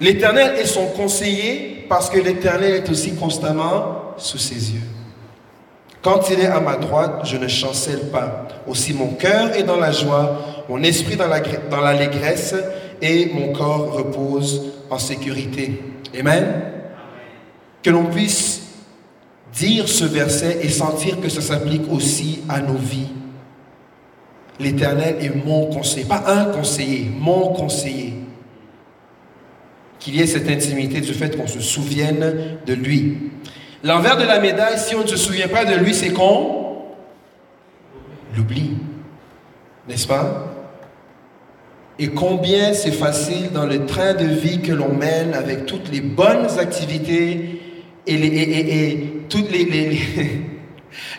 L'Éternel 0.00 0.56
est 0.58 0.66
son 0.66 0.86
conseiller 0.86 1.86
parce 1.88 2.10
que 2.10 2.18
l'Éternel 2.18 2.74
est 2.74 2.90
aussi 2.90 3.14
constamment 3.14 4.14
sous 4.16 4.38
ses 4.38 4.72
yeux. 4.72 4.82
Quand 6.02 6.30
il 6.30 6.40
est 6.40 6.46
à 6.46 6.60
ma 6.60 6.76
droite, 6.76 7.22
je 7.24 7.36
ne 7.36 7.46
chancelle 7.46 8.10
pas. 8.10 8.48
Aussi 8.66 8.92
mon 8.92 9.14
cœur 9.14 9.56
est 9.56 9.62
dans 9.62 9.76
la 9.76 9.92
joie, 9.92 10.64
mon 10.68 10.82
esprit 10.82 11.16
dans 11.16 11.80
l'allégresse 11.80 12.54
et 13.00 13.30
mon 13.32 13.52
corps 13.52 13.92
repose 13.92 14.72
en 14.90 14.98
sécurité. 14.98 15.80
Amen. 16.18 16.62
Que 17.82 17.90
l'on 17.90 18.06
puisse 18.06 18.62
dire 19.54 19.88
ce 19.88 20.04
verset 20.04 20.58
et 20.62 20.68
sentir 20.68 21.20
que 21.20 21.28
ça 21.28 21.40
s'applique 21.40 21.90
aussi 21.90 22.40
à 22.48 22.60
nos 22.60 22.78
vies. 22.78 23.08
L'Éternel 24.58 25.16
est 25.20 25.46
mon 25.46 25.66
conseiller, 25.66 26.06
pas 26.06 26.24
un 26.26 26.46
conseiller, 26.46 27.10
mon 27.16 27.52
conseiller 27.52 28.14
qu'il 30.02 30.16
y 30.16 30.20
ait 30.20 30.26
cette 30.26 30.48
intimité 30.48 31.00
du 31.00 31.14
fait 31.14 31.36
qu'on 31.36 31.46
se 31.46 31.60
souvienne 31.60 32.58
de 32.66 32.74
lui. 32.74 33.30
L'envers 33.84 34.16
de 34.16 34.24
la 34.24 34.38
médaille, 34.38 34.78
si 34.78 34.94
on 34.94 35.02
ne 35.02 35.06
se 35.06 35.16
souvient 35.16 35.48
pas 35.48 35.64
de 35.64 35.74
lui, 35.74 35.92
c'est 35.92 36.10
qu'on 36.10 36.62
l'oublie. 38.36 38.76
N'est-ce 39.88 40.06
pas? 40.06 40.48
Et 41.98 42.08
combien 42.08 42.72
c'est 42.72 42.92
facile 42.92 43.50
dans 43.52 43.66
le 43.66 43.84
train 43.86 44.14
de 44.14 44.24
vie 44.24 44.60
que 44.60 44.72
l'on 44.72 44.94
mène 44.94 45.34
avec 45.34 45.66
toutes 45.66 45.90
les 45.90 46.00
bonnes 46.00 46.58
activités 46.58 47.60
et, 48.06 48.16
les, 48.16 49.24
toutes 49.28 49.50
les, 49.50 49.64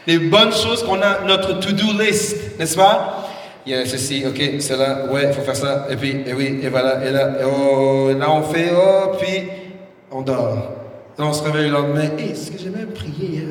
les, 0.07 0.18
bonnes 0.18 0.51
choses 0.51 0.84
qu'on 0.84 1.01
a, 1.01 1.22
notre 1.26 1.59
to-do 1.59 1.97
list, 1.99 2.59
n'est-ce 2.59 2.76
pas? 2.76 3.30
Il 3.66 3.72
y 3.72 3.76
a 3.76 3.86
ceci, 3.86 4.26
ok, 4.26 4.41
c'est 4.59 4.76
là, 4.76 5.05
ouais, 5.09 5.28
il 5.28 5.34
faut 5.34 5.41
faire 5.41 5.55
ça, 5.55 5.88
et 5.89 5.95
puis, 5.95 6.18
et 6.26 6.34
oui, 6.34 6.59
et 6.61 6.68
voilà, 6.68 7.05
et 7.05 7.11
là, 7.11 7.32
et 7.39 7.45
oh, 7.45 8.11
là 8.18 8.30
on 8.30 8.41
fait, 8.43 8.72
oh, 8.76 9.16
puis 9.18 9.43
on 10.11 10.22
dort. 10.22 10.83
Là 11.18 11.26
on 11.26 11.34
se 11.34 11.43
réveille 11.43 11.68
le 11.68 11.74
lendemain, 11.74 12.09
hé, 12.18 12.32
est-ce 12.32 12.51
que 12.51 12.57
j'ai 12.57 12.70
même 12.70 12.91
prié 12.91 13.28
hier 13.28 13.43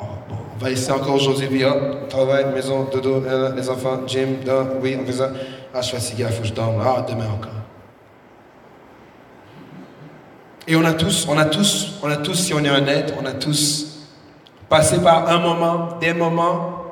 Oh, 0.00 0.04
bon, 0.28 0.36
on 0.54 0.64
va 0.64 0.70
essayer 0.70 0.92
encore 0.92 1.14
aujourd'hui, 1.14 1.46
puis 1.46 1.64
oh, 1.64 2.06
travail, 2.08 2.46
maison, 2.52 2.88
dodo, 2.90 3.22
les 3.56 3.68
enfants, 3.70 4.00
gym, 4.06 4.38
là, 4.44 4.66
oui, 4.82 4.98
on 5.00 5.06
fait 5.06 5.12
ça. 5.12 5.30
Ah, 5.72 5.80
je 5.80 5.86
suis 5.86 5.96
fatigué, 5.96 6.24
il 6.28 6.32
faut 6.32 6.42
que 6.42 6.48
je 6.48 6.52
dorme, 6.52 6.82
ah, 6.84 7.04
demain 7.08 7.26
encore. 7.26 7.52
Et 10.66 10.74
on 10.74 10.84
a 10.84 10.94
tous, 10.94 11.26
on 11.28 11.38
a 11.38 11.44
tous, 11.44 11.94
on 12.02 12.10
a 12.10 12.16
tous, 12.16 12.34
si 12.34 12.54
on 12.54 12.64
est 12.64 12.70
honnête, 12.70 13.14
on 13.20 13.26
a 13.26 13.32
tous 13.32 14.08
passé 14.68 14.98
par 14.98 15.28
un 15.28 15.38
moment, 15.38 15.98
des 16.00 16.14
moments 16.14 16.84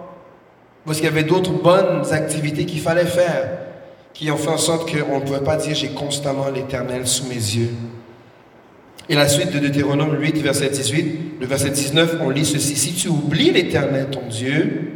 parce 0.85 0.99
qu'il 0.99 1.07
y 1.07 1.09
avait 1.09 1.25
d'autres 1.25 1.53
bonnes 1.53 2.13
activités 2.13 2.67
qu'il 2.67 2.81
fallait 2.81 3.07
faire, 3.07 3.59
qui 4.13 4.31
ont 4.31 4.37
fait 4.37 4.49
en 4.49 4.59
sorte 4.59 4.91
qu'on 4.91 5.21
ne 5.21 5.25
pouvait 5.25 5.41
pas 5.41 5.57
dire 5.57 5.75
j'ai 5.75 5.91
constamment 5.91 6.49
l'Éternel 6.49 7.07
sous 7.07 7.27
mes 7.27 7.35
yeux. 7.35 7.71
Et 9.13 9.15
la 9.15 9.29
suite 9.29 9.53
de 9.53 9.59
Deutéronome 9.59 10.19
8, 10.19 10.39
verset 10.39 10.71
18, 10.71 11.35
le 11.39 11.47
verset 11.47 11.69
19, 11.69 12.17
on 12.23 12.31
lit 12.31 12.47
ceci. 12.47 12.77
Si 12.77 12.95
tu 12.95 13.09
oublies 13.09 13.51
l'Éternel, 13.51 14.07
ton 14.11 14.23
Dieu, 14.27 14.91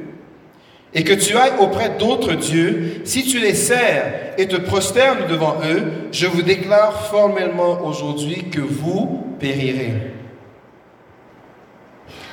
et 0.95 1.05
que 1.05 1.13
tu 1.13 1.37
ailles 1.37 1.53
auprès 1.61 1.99
d'autres 1.99 2.33
dieux, 2.33 3.03
si 3.05 3.25
tu 3.25 3.39
les 3.39 3.53
sers 3.53 4.33
et 4.39 4.49
te 4.49 4.57
prosternes 4.57 5.27
devant 5.29 5.59
eux, 5.67 5.83
je 6.13 6.27
vous 6.27 6.41
déclare 6.41 7.09
formellement 7.09 7.85
aujourd'hui 7.85 8.45
que 8.51 8.63
vous 8.63 9.23
périrez. 9.39 9.93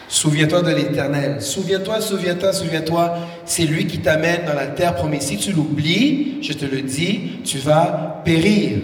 Souviens-toi 0.07 0.61
de 0.61 0.73
l'Éternel. 0.73 1.41
Souviens-toi, 1.41 1.99
souviens-toi, 1.99 2.53
souviens-toi. 2.53 3.17
C'est 3.43 3.65
lui 3.65 3.87
qui 3.87 3.97
t'amène 3.99 4.45
dans 4.47 4.53
la 4.53 4.67
terre 4.67 4.95
promise. 4.95 5.23
Si 5.23 5.35
tu 5.35 5.51
l'oublies, 5.51 6.37
je 6.41 6.53
te 6.53 6.63
le 6.63 6.81
dis, 6.81 7.41
tu 7.43 7.57
vas 7.57 8.21
périr. 8.23 8.77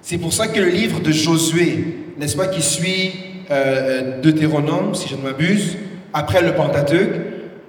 C'est 0.00 0.18
pour 0.18 0.32
ça 0.32 0.46
que 0.46 0.60
le 0.60 0.68
livre 0.68 1.00
de 1.00 1.10
Josué, 1.10 2.05
n'est-ce 2.18 2.36
pas, 2.36 2.46
qui 2.48 2.62
suit 2.62 3.12
euh, 3.50 4.20
Deutéronome, 4.20 4.94
si 4.94 5.08
je 5.08 5.16
ne 5.16 5.22
m'abuse, 5.22 5.76
après 6.12 6.42
le 6.42 6.54
Pentateuque, 6.54 7.14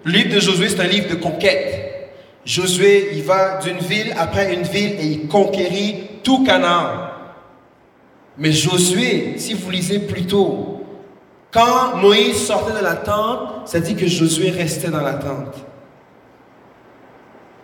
le 0.03 0.11
livre 0.11 0.35
de 0.35 0.39
Josué, 0.39 0.69
c'est 0.69 0.79
un 0.79 0.87
livre 0.87 1.09
de 1.09 1.15
conquête. 1.15 2.09
Josué, 2.45 3.09
il 3.13 3.23
va 3.23 3.59
d'une 3.59 3.79
ville 3.79 4.13
après 4.17 4.53
une 4.53 4.63
ville 4.63 4.93
et 4.99 5.05
il 5.05 5.27
conquérit 5.27 6.07
tout 6.23 6.43
Canaan. 6.45 7.09
Mais 8.37 8.51
Josué, 8.51 9.33
si 9.37 9.53
vous 9.53 9.69
lisez 9.69 9.99
plutôt 9.99 10.77
quand 11.51 11.97
Moïse 11.97 12.37
sortait 12.37 12.77
de 12.77 12.83
la 12.83 12.93
tente, 12.93 13.67
ça 13.67 13.79
dit 13.79 13.95
que 13.95 14.07
Josué 14.07 14.49
restait 14.51 14.89
dans 14.89 15.01
la 15.01 15.13
tente. 15.13 15.55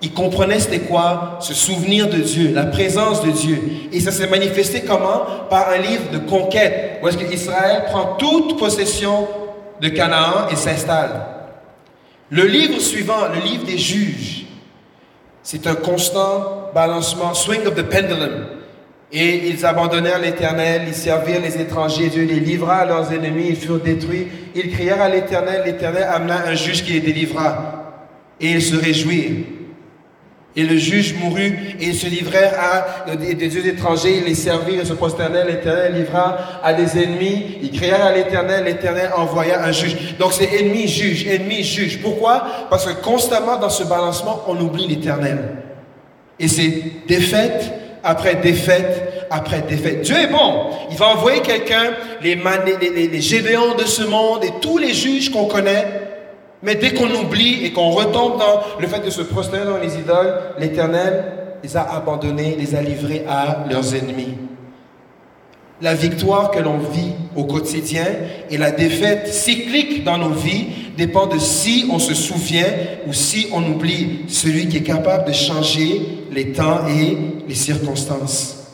Il 0.04 0.12
comprenait 0.12 0.60
c'était 0.60 0.80
quoi 0.80 1.38
se 1.40 1.54
souvenir 1.54 2.10
de 2.10 2.18
Dieu, 2.18 2.52
la 2.54 2.66
présence 2.66 3.24
de 3.24 3.32
Dieu. 3.32 3.58
Et 3.94 4.02
ça 4.02 4.12
s'est 4.12 4.28
manifesté 4.28 4.82
comment? 4.82 5.22
Par 5.50 5.70
un 5.70 5.78
livre 5.78 6.12
de 6.12 6.18
conquête, 6.18 7.00
où 7.02 7.08
est-ce 7.08 7.18
qu'Israël 7.18 7.86
prend 7.86 8.16
toute 8.18 8.60
possession 8.60 9.30
de 9.82 9.88
Canaan 9.88 10.50
et 10.52 10.58
s'installe. 10.58 11.26
Le 12.30 12.46
livre 12.46 12.82
suivant, 12.82 13.30
le 13.34 13.40
livre 13.50 13.64
des 13.66 13.78
juges, 13.78 14.46
c'est 15.42 15.68
un 15.68 15.76
constant 15.76 16.72
balancement, 16.76 17.34
swing 17.34 17.66
of 17.66 17.76
the 17.76 17.84
pendulum. 17.84 18.48
Et 19.10 19.48
ils 19.48 19.66
abandonnèrent 19.66 20.20
l'Éternel, 20.20 20.82
ils 20.88 20.96
servirent 20.96 21.42
les 21.42 21.62
étrangers, 21.62 22.08
Dieu 22.08 22.26
les 22.26 22.42
livra 22.42 22.80
à 22.80 22.86
leurs 22.86 23.14
ennemis, 23.14 23.46
ils 23.50 23.56
furent 23.56 23.80
détruits. 23.80 24.28
Ils 24.54 24.70
crièrent 24.70 25.02
à 25.02 25.08
l'Éternel, 25.08 25.62
l'Éternel 25.66 26.08
amena 26.12 26.44
un 26.48 26.56
juge 26.56 26.84
qui 26.84 26.92
les 26.92 27.00
délivra. 27.00 27.94
Et 28.42 28.52
ils 28.52 28.62
se 28.62 28.76
réjouirent. 28.76 29.46
Et 30.56 30.64
le 30.64 30.78
juge 30.78 31.16
mourut, 31.16 31.76
et 31.80 31.86
ils 31.86 31.96
se 31.96 32.06
livrèrent 32.06 32.54
à 32.60 33.16
des, 33.16 33.34
dieux 33.34 33.66
étrangers, 33.66 34.18
ils 34.18 34.26
les 34.26 34.36
servirent, 34.36 34.82
ils 34.82 34.88
se 34.88 34.94
prosternèrent, 34.94 35.48
l'Éternel 35.48 35.96
livra 35.96 36.38
à 36.64 36.74
des 36.74 37.02
ennemis, 37.02 37.58
ils 37.64 37.72
crièrent 37.72 38.06
à 38.06 38.12
l'Éternel, 38.12 38.66
l'Éternel 38.66 39.10
envoya 39.18 39.64
un 39.64 39.72
juge. 39.72 40.16
Donc 40.20 40.34
c'est 40.34 40.54
ennemi, 40.54 40.88
juge, 40.88 41.26
ennemi, 41.28 41.64
juge. 41.64 42.00
Pourquoi? 42.02 42.46
Parce 42.70 42.86
que 42.86 43.02
constamment 43.02 43.58
dans 43.58 43.70
ce 43.70 43.84
balancement, 43.84 44.44
on 44.48 44.60
oublie 44.60 44.88
l'Éternel. 44.88 45.40
Et 46.40 46.48
c'est 46.48 46.84
défaite 47.08 47.74
après 48.04 48.36
défaite 48.36 49.26
après 49.34 49.62
défaite. 49.62 50.02
Dieu 50.02 50.16
est 50.16 50.28
bon. 50.28 50.70
Il 50.92 50.98
va 50.98 51.08
envoyer 51.08 51.42
quelqu'un, 51.42 51.94
les, 52.22 52.36
les, 52.36 53.08
les, 53.08 53.22
gédéons 53.22 53.74
de 53.76 53.86
ce 53.86 54.04
monde 54.04 54.44
et 54.44 54.52
tous 54.62 54.78
les 54.78 54.94
juges 54.94 55.32
qu'on 55.32 55.46
connaît. 55.46 56.13
Mais 56.64 56.76
dès 56.76 56.94
qu'on 56.94 57.14
oublie 57.14 57.66
et 57.66 57.74
qu'on 57.74 57.90
retombe 57.90 58.40
dans 58.40 58.62
le 58.80 58.88
fait 58.88 59.02
de 59.02 59.10
se 59.10 59.22
prosterner 59.22 59.66
dans 59.66 59.78
les 59.78 59.98
idoles, 59.98 60.34
l'Éternel 60.58 61.26
les 61.62 61.76
a 61.76 61.82
abandonnés, 61.82 62.56
les 62.58 62.74
a 62.74 62.82
livrés 62.82 63.26
à 63.28 63.66
leurs 63.70 63.94
ennemis. 63.94 64.36
La 65.82 65.94
victoire 65.94 66.52
que 66.52 66.60
l'on 66.60 66.78
vit 66.78 67.12
au 67.36 67.44
quotidien 67.44 68.06
et 68.50 68.58
la 68.58 68.72
défaite 68.72 69.28
cyclique 69.28 70.06
dans 70.06 70.18
nos 70.18 70.30
vies 70.30 70.68
dépend 70.96 71.28
de 71.28 71.38
si 71.38 71.90
on 71.92 72.00
se 72.00 72.14
souvient 72.14 72.68
ou 73.08 73.12
si 73.12 73.48
on 73.52 73.62
oublie 73.64 74.22
celui 74.30 74.70
qui 74.70 74.78
est 74.78 74.84
capable 74.84 75.28
de 75.28 75.34
changer 75.34 76.02
les 76.32 76.54
temps 76.54 76.88
et 76.88 77.18
les 77.46 77.56
circonstances. 77.56 78.72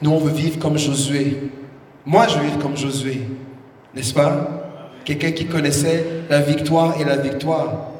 Nous, 0.00 0.10
on 0.10 0.18
veut 0.18 0.32
vivre 0.32 0.58
comme 0.58 0.78
Josué. 0.78 1.50
Moi, 2.06 2.26
je 2.28 2.38
veux 2.38 2.44
vivre 2.44 2.58
comme 2.58 2.76
Josué. 2.76 3.20
N'est-ce 3.98 4.14
pas? 4.14 5.00
Quelqu'un 5.04 5.32
qui 5.32 5.46
connaissait 5.46 6.04
la 6.30 6.40
victoire 6.40 7.00
et 7.00 7.04
la 7.04 7.16
victoire. 7.16 7.90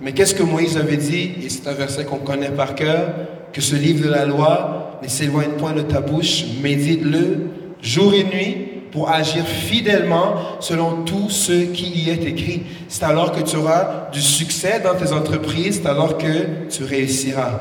Mais 0.00 0.10
qu'est-ce 0.10 0.34
que 0.34 0.42
Moïse 0.42 0.76
avait 0.76 0.96
dit? 0.96 1.34
Et 1.44 1.48
c'est 1.48 1.68
un 1.68 1.72
verset 1.72 2.04
qu'on 2.04 2.16
connaît 2.16 2.50
par 2.50 2.74
cœur 2.74 3.12
que 3.52 3.60
ce 3.60 3.76
livre 3.76 4.04
de 4.08 4.10
la 4.10 4.24
loi 4.24 4.98
ne 5.00 5.06
s'éloigne 5.06 5.52
point 5.52 5.72
de 5.72 5.82
ta 5.82 6.00
bouche, 6.00 6.46
médite-le 6.60 7.46
jour 7.80 8.12
et 8.12 8.24
nuit 8.24 8.66
pour 8.90 9.08
agir 9.08 9.46
fidèlement 9.46 10.34
selon 10.58 11.04
tout 11.04 11.30
ce 11.30 11.52
qui 11.66 11.90
y 11.90 12.10
est 12.10 12.24
écrit. 12.24 12.62
C'est 12.88 13.04
alors 13.04 13.30
que 13.30 13.42
tu 13.42 13.54
auras 13.54 14.10
du 14.10 14.20
succès 14.20 14.80
dans 14.82 14.96
tes 14.96 15.12
entreprises, 15.12 15.80
c'est 15.80 15.88
alors 15.88 16.18
que 16.18 16.66
tu 16.68 16.82
réussiras. 16.82 17.60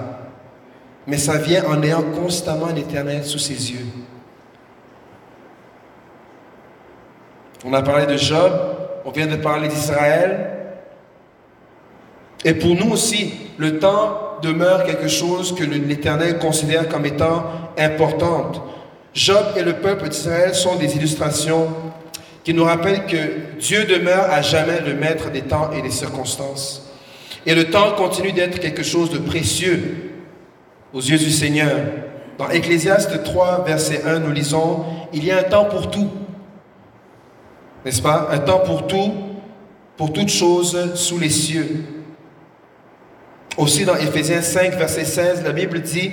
Mais 1.05 1.17
ça 1.20 1.38
vient 1.38 1.65
en 1.65 1.84
ayant 1.84 2.01
constamment 2.01 2.70
l'Éternel 2.76 3.24
sous 3.24 3.38
ses 3.38 3.74
yeux. 3.74 3.86
On 7.66 7.74
a 7.74 7.82
parlé 7.82 8.05
de 8.05 8.18
Job, 8.18 8.51
on 9.03 9.12
vient 9.12 9.28
de 9.28 9.36
parler 9.36 9.68
d'Israël. 9.68 10.49
Et 12.45 12.53
pour 12.53 12.74
nous 12.76 12.91
aussi, 12.91 13.34
le 13.57 13.80
temps 13.80 14.38
demeure 14.41 14.86
quelque 14.86 15.10
chose 15.10 15.53
que 15.53 15.66
l'Éternel 15.66 16.39
considère 16.39 16.88
comme 16.88 17.05
étant 17.05 17.43
importante. 17.78 18.62
Job 19.14 19.45
et 19.57 19.64
le 19.64 19.74
peuple 19.74 20.07
d'Israël 20.07 20.55
sont 20.55 20.78
des 20.78 20.95
illustrations 20.95 21.68
qui 22.45 22.53
nous 22.53 22.64
rappellent 22.64 23.05
que 23.05 23.60
Dieu 23.60 23.84
demeure 23.84 24.32
à 24.32 24.41
jamais 24.41 24.80
le 24.80 24.93
maître 24.93 25.30
des 25.30 25.41
temps 25.41 25.72
et 25.72 25.82
des 25.82 25.91
circonstances. 25.91 26.89
Et 27.45 27.55
le 27.55 27.70
temps 27.70 27.91
continue 27.97 28.32
d'être 28.32 28.60
quelque 28.60 28.84
chose 28.84 29.10
de 29.10 29.18
précieux 29.18 30.12
aux 30.93 31.01
yeux 31.01 31.18
du 31.18 31.32
Seigneur. 31.32 31.78
Dans 32.38 32.49
Ecclésiaste 32.49 33.24
3, 33.24 33.66
verset 33.66 34.03
1, 34.05 34.20
nous 34.20 34.32
lisons, 34.32 34.86
Il 35.12 35.26
y 35.26 35.32
a 35.32 35.39
un 35.39 35.43
temps 35.43 35.66
pour 35.66 35.91
tout. 35.91 36.10
N'est-ce 37.86 38.01
pas? 38.01 38.27
Un 38.32 38.39
temps 38.39 38.59
pour 38.59 38.88
tout, 38.88 39.13
pour 39.97 40.11
toutes 40.11 40.30
choses 40.30 40.95
sous 40.95 41.17
les 41.17 41.30
cieux. 41.30 41.86
Aussi 43.57 43.86
dans 43.86 43.95
Éphésiens 43.95 44.41
5, 44.41 44.75
verset 44.75 45.05
16, 45.05 45.43
la 45.43 45.51
Bible 45.51 45.82
dit, 45.82 46.11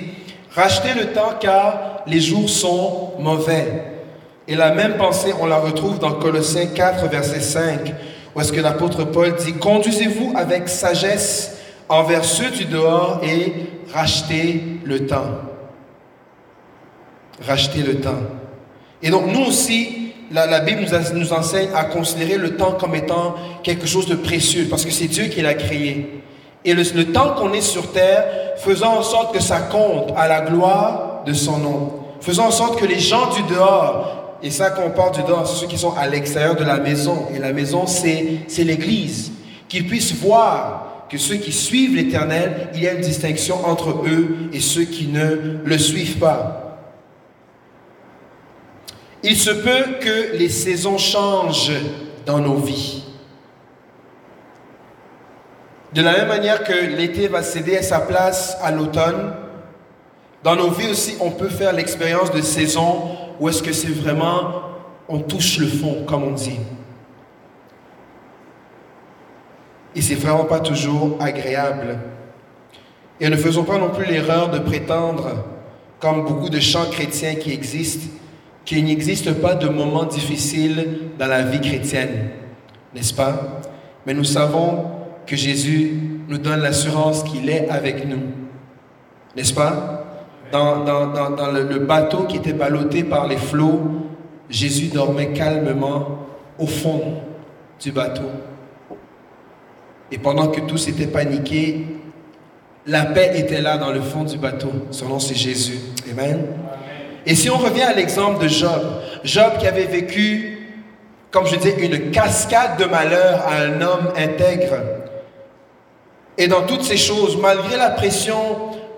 Rachetez 0.53 0.93
le 0.93 1.13
temps 1.13 1.35
car 1.39 2.03
les 2.07 2.19
jours 2.19 2.49
sont 2.49 3.13
mauvais. 3.19 3.83
Et 4.47 4.55
la 4.55 4.73
même 4.73 4.97
pensée, 4.97 5.33
on 5.39 5.45
la 5.45 5.57
retrouve 5.57 5.99
dans 5.99 6.13
Colossiens 6.13 6.67
4, 6.67 7.07
verset 7.09 7.41
5, 7.41 7.93
où 8.33 8.41
est-ce 8.41 8.51
que 8.51 8.61
l'apôtre 8.61 9.03
Paul 9.03 9.35
dit, 9.35 9.53
Conduisez-vous 9.53 10.33
avec 10.35 10.69
sagesse 10.69 11.57
envers 11.89 12.25
ceux 12.25 12.49
du 12.49 12.65
dehors 12.65 13.21
et 13.23 13.53
rachetez 13.93 14.63
le 14.83 15.05
temps. 15.05 15.41
Rachetez 17.45 17.83
le 17.83 17.99
temps. 17.99 18.21
Et 19.01 19.09
donc 19.09 19.27
nous 19.27 19.45
aussi, 19.45 19.96
la, 20.31 20.59
Bible 20.59 20.85
nous, 21.13 21.33
enseigne 21.33 21.69
à 21.75 21.85
considérer 21.85 22.37
le 22.37 22.55
temps 22.55 22.73
comme 22.73 22.95
étant 22.95 23.35
quelque 23.63 23.87
chose 23.87 24.07
de 24.07 24.15
précieux, 24.15 24.67
parce 24.69 24.85
que 24.85 24.91
c'est 24.91 25.07
Dieu 25.07 25.25
qui 25.25 25.41
l'a 25.41 25.53
créé. 25.53 26.21
Et 26.65 26.73
le, 26.73 27.05
temps 27.05 27.35
qu'on 27.35 27.53
est 27.53 27.61
sur 27.61 27.91
terre, 27.91 28.25
faisons 28.57 28.87
en 28.87 29.03
sorte 29.03 29.33
que 29.33 29.41
ça 29.41 29.59
compte 29.59 30.11
à 30.17 30.27
la 30.27 30.41
gloire 30.41 31.23
de 31.25 31.33
son 31.33 31.57
nom. 31.59 31.93
Faisons 32.19 32.43
en 32.43 32.51
sorte 32.51 32.79
que 32.79 32.85
les 32.85 32.99
gens 32.99 33.29
du 33.33 33.41
dehors, 33.43 34.35
et 34.43 34.51
ça 34.51 34.69
qu'on 34.71 34.89
parle 34.89 35.13
du 35.13 35.23
dehors, 35.23 35.47
c'est 35.47 35.61
ceux 35.61 35.67
qui 35.67 35.77
sont 35.77 35.95
à 35.97 36.07
l'extérieur 36.07 36.55
de 36.55 36.63
la 36.63 36.77
maison, 36.77 37.27
et 37.33 37.39
la 37.39 37.53
maison 37.53 37.85
c'est 37.87 38.63
l'Église, 38.63 39.31
qu'ils 39.69 39.87
puissent 39.87 40.13
voir 40.13 41.05
que 41.09 41.17
ceux 41.17 41.35
qui 41.35 41.53
suivent 41.53 41.95
l'Éternel, 41.95 42.69
il 42.73 42.83
y 42.83 42.87
a 42.87 42.93
une 42.93 43.01
distinction 43.01 43.65
entre 43.65 43.91
eux 44.05 44.49
et 44.51 44.59
ceux 44.59 44.83
qui 44.83 45.07
ne 45.07 45.59
le 45.63 45.77
suivent 45.77 46.17
pas. 46.17 46.66
Il 49.29 49.35
se 49.35 49.49
peut 49.49 49.99
que 49.99 50.37
les 50.37 50.47
saisons 50.47 50.97
changent 50.97 51.73
dans 52.25 52.39
nos 52.39 52.55
vies. 52.55 53.03
De 55.91 56.01
la 56.01 56.13
même 56.13 56.29
manière 56.29 56.63
que 56.63 56.71
l'été 56.95 57.27
va 57.27 57.43
céder 57.43 57.75
à 57.75 57.81
sa 57.81 57.99
place 57.99 58.57
à 58.63 58.71
l'automne, 58.71 59.33
dans 60.43 60.55
nos 60.55 60.69
vies 60.69 60.91
aussi, 60.91 61.17
on 61.19 61.31
peut 61.31 61.49
faire 61.49 61.73
l'expérience 61.73 62.31
de 62.31 62.39
saisons 62.39 63.17
où 63.37 63.49
est-ce 63.49 63.61
que 63.61 63.73
c'est 63.73 63.91
vraiment, 63.91 64.61
on 65.09 65.19
touche 65.19 65.57
le 65.57 65.67
fond, 65.67 66.05
comme 66.07 66.23
on 66.23 66.31
dit. 66.31 66.59
Et 69.93 70.01
c'est 70.01 70.15
vraiment 70.15 70.45
pas 70.45 70.61
toujours 70.61 71.17
agréable. 71.19 71.99
Et 73.19 73.27
ne 73.27 73.35
faisons 73.35 73.65
pas 73.65 73.77
non 73.77 73.89
plus 73.89 74.05
l'erreur 74.05 74.51
de 74.51 74.59
prétendre, 74.59 75.43
comme 75.99 76.23
beaucoup 76.23 76.49
de 76.49 76.61
chants 76.61 76.89
chrétiens 76.89 77.35
qui 77.35 77.51
existent, 77.51 78.07
qu'il 78.67 78.83
n'existe 78.83 79.31
pas 79.41 79.55
de 79.55 79.69
moments 79.69 80.03
difficiles 80.03 80.85
dans 81.17 81.27
la 81.27 81.41
vie 81.41 81.61
chrétienne, 81.61 82.31
n'est-ce 82.93 83.13
pas? 83.13 83.61
Mais 84.05 84.13
nous 84.13 84.25
savons 84.25 84.83
que 85.25 85.37
Jésus 85.37 85.93
nous 86.27 86.37
donne 86.37 86.59
l'assurance 86.59 87.23
qu'il 87.23 87.49
est 87.49 87.69
avec 87.69 88.05
nous, 88.05 88.19
n'est-ce 89.37 89.53
pas? 89.53 90.03
Dans, 90.51 90.83
le, 90.83 91.79
bateau 91.79 92.23
qui 92.23 92.37
était 92.37 92.51
ballotté 92.51 93.05
par 93.05 93.27
les 93.27 93.37
flots, 93.37 93.79
Jésus 94.49 94.87
dormait 94.87 95.31
calmement 95.31 96.25
au 96.59 96.67
fond 96.67 97.21
du 97.81 97.93
bateau. 97.93 98.29
Et 100.11 100.17
pendant 100.17 100.47
que 100.47 100.59
tous 100.61 100.89
étaient 100.89 101.07
paniqués, 101.07 101.85
la 102.85 103.05
paix 103.05 103.31
était 103.35 103.61
là 103.61 103.77
dans 103.77 103.91
le 103.93 104.01
fond 104.01 104.23
du 104.23 104.37
bateau. 104.37 104.71
Son 104.91 105.07
nom 105.07 105.19
c'est 105.19 105.35
Jésus. 105.35 105.79
Amen. 106.11 106.47
Et 107.27 107.35
si 107.35 107.49
on 107.49 107.57
revient 107.57 107.81
à 107.81 107.93
l'exemple 107.93 108.41
de 108.41 108.47
Job, 108.47 108.81
Job 109.25 109.57
qui 109.59 109.67
avait 109.67 109.83
vécu, 109.83 110.59
comme 111.29 111.45
je 111.45 111.57
disais, 111.57 111.75
une 111.77 112.09
cascade 112.09 112.79
de 112.79 112.85
malheurs 112.85 113.45
à 113.45 113.63
un 113.63 113.81
homme 113.81 114.13
intègre. 114.15 114.77
Et 116.37 116.47
dans 116.47 116.61
toutes 116.61 116.83
ces 116.83 116.95
choses, 116.95 117.37
malgré 117.37 117.75
la 117.75 117.89
pression 117.89 118.37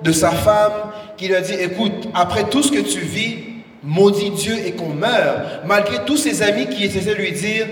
de 0.04 0.12
sa 0.12 0.30
femme 0.30 0.92
qui 1.18 1.28
lui 1.28 1.36
a 1.36 1.42
dit, 1.42 1.56
écoute, 1.56 2.08
après 2.14 2.44
tout 2.44 2.62
ce 2.62 2.72
que 2.72 2.82
tu 2.82 3.00
vis, 3.00 3.40
maudit 3.82 4.30
Dieu 4.30 4.56
et 4.64 4.74
qu'on 4.74 4.94
meure, 4.94 5.64
malgré 5.66 6.06
tous 6.06 6.18
ses 6.18 6.44
amis 6.44 6.68
qui 6.68 6.86
essaient 6.86 7.10
de 7.10 7.16
lui 7.16 7.32
dire, 7.32 7.66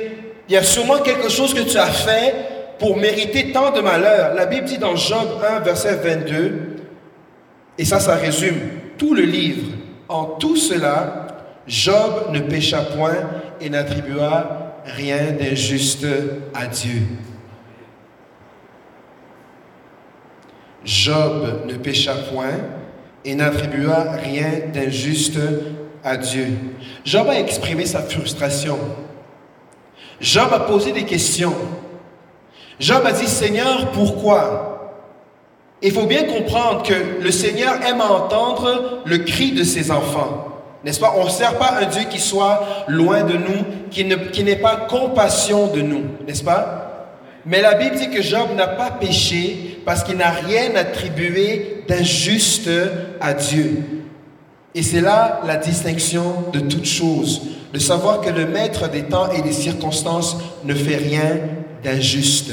il 0.50 0.56
y 0.56 0.58
a 0.58 0.64
sûrement 0.64 0.98
quelque 1.00 1.30
chose 1.30 1.54
que 1.54 1.62
tu 1.62 1.78
as 1.78 1.86
fait 1.86 2.34
pour 2.80 2.98
mériter 2.98 3.52
tant 3.52 3.70
de 3.70 3.82
malheurs. 3.82 4.34
La 4.34 4.48
Bible 4.48 4.66
dit 4.66 4.80
dans 4.80 4.96
Job 4.96 5.28
1, 5.48 5.60
verset 5.60 5.98
22, 5.98 6.78
et 7.78 7.86
ça, 7.86 8.00
ça 8.00 8.16
résume 8.16 8.58
tout 8.98 9.14
le 9.14 9.22
livre. 9.22 9.77
En 10.10 10.26
tout 10.26 10.56
cela, 10.56 11.28
Job 11.68 12.32
ne 12.32 12.40
pécha 12.40 12.82
point 12.82 13.18
et 13.60 13.70
n'attribua 13.70 14.74
rien 14.86 15.32
d'injuste 15.32 16.08
à 16.54 16.68
Dieu. 16.68 17.02
Job 20.86 21.66
ne 21.66 21.74
pécha 21.76 22.14
point 22.32 22.58
et 23.26 23.36
n'attribua 23.36 24.14
rien 24.14 24.70
d'injuste 24.74 25.40
à 26.04 26.16
Dieu. 26.16 26.48
Job 27.04 27.28
a 27.28 27.38
exprimé 27.40 27.86
sa 27.86 28.02
frustration. 28.02 28.80
Job 30.22 30.48
a 30.54 30.62
posé 30.62 30.94
des 30.94 31.04
questions. 31.04 31.54
Job 32.80 33.04
a 33.06 33.12
dit, 33.12 33.28
Seigneur, 33.28 33.92
pourquoi 33.92 34.67
Il 35.82 35.92
faut 35.92 36.06
bien 36.06 36.24
comprendre 36.24 36.84
que 36.84 37.22
le 37.22 37.32
Seigneur 37.32 37.76
aime 37.88 38.02
entendre 38.02 39.02
le 39.06 39.20
cri 39.20 39.52
de 39.52 39.64
ses 39.64 39.92
enfants. 39.92 40.48
N'est-ce 40.84 41.00
pas? 41.00 41.16
On 41.18 41.26
ne 41.26 41.30
sert 41.30 41.58
pas 41.58 41.78
un 41.82 41.86
Dieu 41.86 42.04
qui 42.10 42.20
soit 42.20 42.86
loin 42.88 43.24
de 43.24 43.34
nous, 43.34 43.66
qui, 43.92 44.06
ne, 44.06 44.16
qui 44.16 44.44
n'ait 44.44 44.56
pas 44.56 44.76
compassion 44.76 45.68
de 45.68 45.82
nous. 45.82 46.04
N'est-ce 46.26 46.44
pas? 46.44 46.88
Mais 47.46 47.62
la 47.62 47.76
Bible 47.76 47.96
dit 47.96 48.10
que 48.10 48.22
Job 48.22 48.50
n'a 48.56 48.68
pas 48.68 48.92
péché 48.92 49.82
parce 49.86 50.04
qu'il 50.04 50.18
n'a 50.18 50.32
rien 50.32 50.76
attribué 50.76 51.84
d'injuste 51.88 52.70
à 53.22 53.34
Dieu. 53.34 53.84
Et 54.76 54.84
c'est 54.84 55.02
là 55.02 55.42
la 55.46 55.58
distinction 55.58 56.46
de 56.54 56.60
toute 56.60 56.86
chose, 56.86 57.42
de 57.74 57.80
savoir 57.80 58.22
que 58.22 58.30
le 58.30 58.46
maître 58.46 58.90
des 58.90 59.04
temps 59.04 59.32
et 59.32 59.42
des 59.42 59.54
circonstances 59.54 60.38
ne 60.66 60.74
fait 60.74 60.98
rien 60.98 61.38
d'injuste. 61.84 62.52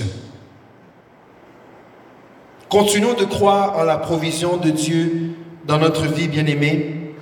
Continuons 2.68 3.14
de 3.14 3.24
croire 3.24 3.78
en 3.78 3.84
la 3.84 3.98
provision 3.98 4.56
de 4.56 4.70
Dieu 4.70 5.30
dans 5.66 5.78
notre 5.78 6.06
vie 6.06 6.28
bien-aimée. 6.28 7.14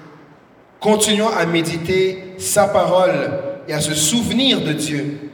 Continuons 0.80 1.28
à 1.28 1.46
méditer 1.46 2.34
sa 2.38 2.68
parole 2.68 3.40
et 3.68 3.74
à 3.74 3.80
se 3.80 3.94
souvenir 3.94 4.60
de 4.60 4.72
Dieu. 4.72 5.30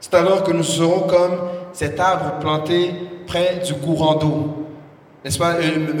C'est 0.00 0.14
alors 0.14 0.42
que 0.42 0.52
nous 0.52 0.64
serons 0.64 1.06
comme 1.06 1.38
cet 1.72 2.00
arbre 2.00 2.38
planté 2.40 2.90
près 3.26 3.62
du 3.64 3.74
courant 3.74 4.14
d'eau. 4.14 4.66
N'est-ce 5.24 5.38
pas? 5.38 5.54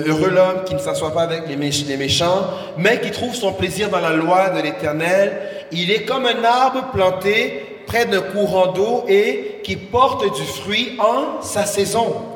Heureux 0.06 0.30
l'homme 0.30 0.64
qui 0.64 0.74
ne 0.74 0.80
s'assoit 0.80 1.12
pas 1.12 1.22
avec 1.22 1.44
les 1.48 1.96
méchants, 1.96 2.48
mais 2.76 3.00
qui 3.00 3.10
trouve 3.10 3.34
son 3.34 3.52
plaisir 3.52 3.88
dans 3.88 4.00
la 4.00 4.12
loi 4.12 4.50
de 4.50 4.60
l'Éternel. 4.60 5.40
Il 5.70 5.90
est 5.90 6.04
comme 6.04 6.26
un 6.26 6.42
arbre 6.42 6.90
planté 6.92 7.82
près 7.86 8.06
d'un 8.06 8.20
courant 8.20 8.72
d'eau 8.72 9.04
et 9.06 9.60
qui 9.62 9.76
porte 9.76 10.24
du 10.34 10.42
fruit 10.42 10.96
en 10.98 11.40
sa 11.40 11.66
saison. 11.66 12.31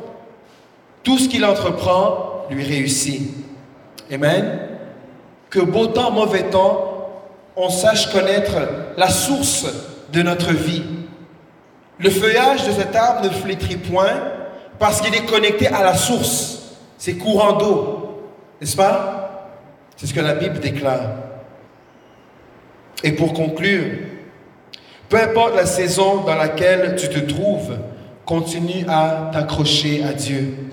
Tout 1.06 1.18
ce 1.18 1.28
qu'il 1.28 1.44
entreprend 1.44 2.46
lui 2.50 2.64
réussit. 2.64 3.30
Amen. 4.12 4.58
Que 5.50 5.60
beau 5.60 5.86
temps, 5.86 6.10
mauvais 6.10 6.50
temps, 6.50 7.12
on 7.54 7.70
sache 7.70 8.10
connaître 8.10 8.56
la 8.96 9.08
source 9.08 9.66
de 10.12 10.22
notre 10.22 10.52
vie. 10.52 10.82
Le 12.00 12.10
feuillage 12.10 12.66
de 12.66 12.72
cet 12.72 12.96
arbre 12.96 13.22
ne 13.22 13.30
flétrit 13.30 13.76
point 13.76 14.20
parce 14.80 15.00
qu'il 15.00 15.14
est 15.14 15.26
connecté 15.26 15.68
à 15.68 15.84
la 15.84 15.94
source. 15.94 16.74
C'est 16.98 17.14
courant 17.14 17.52
d'eau. 17.52 18.22
N'est-ce 18.60 18.76
pas? 18.76 19.52
C'est 19.94 20.08
ce 20.08 20.12
que 20.12 20.18
la 20.18 20.34
Bible 20.34 20.58
déclare. 20.58 21.10
Et 23.04 23.12
pour 23.12 23.32
conclure, 23.32 23.92
peu 25.08 25.18
importe 25.22 25.54
la 25.54 25.66
saison 25.66 26.24
dans 26.24 26.34
laquelle 26.34 26.96
tu 26.96 27.08
te 27.08 27.20
trouves, 27.20 27.78
continue 28.24 28.84
à 28.88 29.30
t'accrocher 29.32 30.02
à 30.02 30.12
Dieu. 30.12 30.65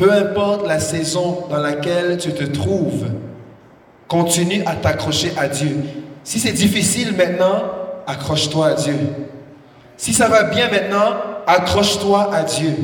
Peu 0.00 0.10
importe 0.10 0.66
la 0.66 0.80
saison 0.80 1.44
dans 1.50 1.58
laquelle 1.58 2.16
tu 2.16 2.32
te 2.32 2.44
trouves, 2.44 3.04
continue 4.08 4.62
à 4.64 4.74
t'accrocher 4.74 5.30
à 5.36 5.46
Dieu. 5.46 5.76
Si 6.24 6.40
c'est 6.40 6.54
difficile 6.54 7.14
maintenant, 7.14 7.64
accroche-toi 8.06 8.68
à 8.68 8.74
Dieu. 8.76 8.96
Si 9.98 10.14
ça 10.14 10.28
va 10.28 10.44
bien 10.44 10.70
maintenant, 10.70 11.16
accroche-toi 11.46 12.34
à 12.34 12.44
Dieu. 12.44 12.74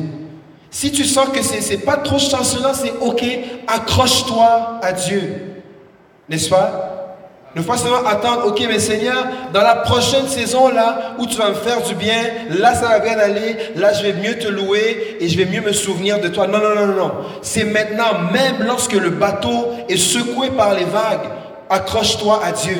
Si 0.69 0.91
tu 0.91 1.05
sens 1.05 1.29
que 1.29 1.41
c'est 1.41 1.67
n'est 1.67 1.81
pas 1.81 1.97
trop 1.97 2.19
chancelant, 2.19 2.75
c'est 2.75 2.93
ok, 3.01 3.23
accroche-toi 3.65 4.79
à 4.83 4.93
Dieu. 4.93 5.63
N'est-ce 6.29 6.49
pas? 6.49 6.96
Ne 7.55 7.61
pas 7.61 7.77
seulement 7.77 8.05
attendre, 8.05 8.45
ok, 8.47 8.61
mais 8.67 8.79
Seigneur, 8.79 9.25
dans 9.53 9.61
la 9.61 9.75
prochaine 9.75 10.27
saison, 10.27 10.69
là, 10.69 11.15
où 11.17 11.25
tu 11.25 11.37
vas 11.37 11.49
me 11.49 11.55
faire 11.55 11.81
du 11.81 11.95
bien, 11.95 12.21
là, 12.49 12.75
ça 12.75 12.89
va 12.89 12.99
bien 12.99 13.17
aller, 13.17 13.55
là, 13.75 13.93
je 13.93 14.03
vais 14.03 14.13
mieux 14.13 14.37
te 14.37 14.47
louer 14.47 15.17
et 15.19 15.27
je 15.27 15.37
vais 15.37 15.45
mieux 15.45 15.61
me 15.61 15.71
souvenir 15.71 16.19
de 16.19 16.27
toi. 16.27 16.47
Non, 16.47 16.59
non, 16.59 16.75
non, 16.75 16.87
non. 16.87 17.11
C'est 17.41 17.63
maintenant, 17.63 18.29
même 18.31 18.65
lorsque 18.65 18.93
le 18.93 19.09
bateau 19.09 19.69
est 19.89 19.97
secoué 19.97 20.51
par 20.51 20.75
les 20.75 20.85
vagues, 20.85 21.29
accroche-toi 21.69 22.41
à 22.43 22.51
Dieu. 22.51 22.77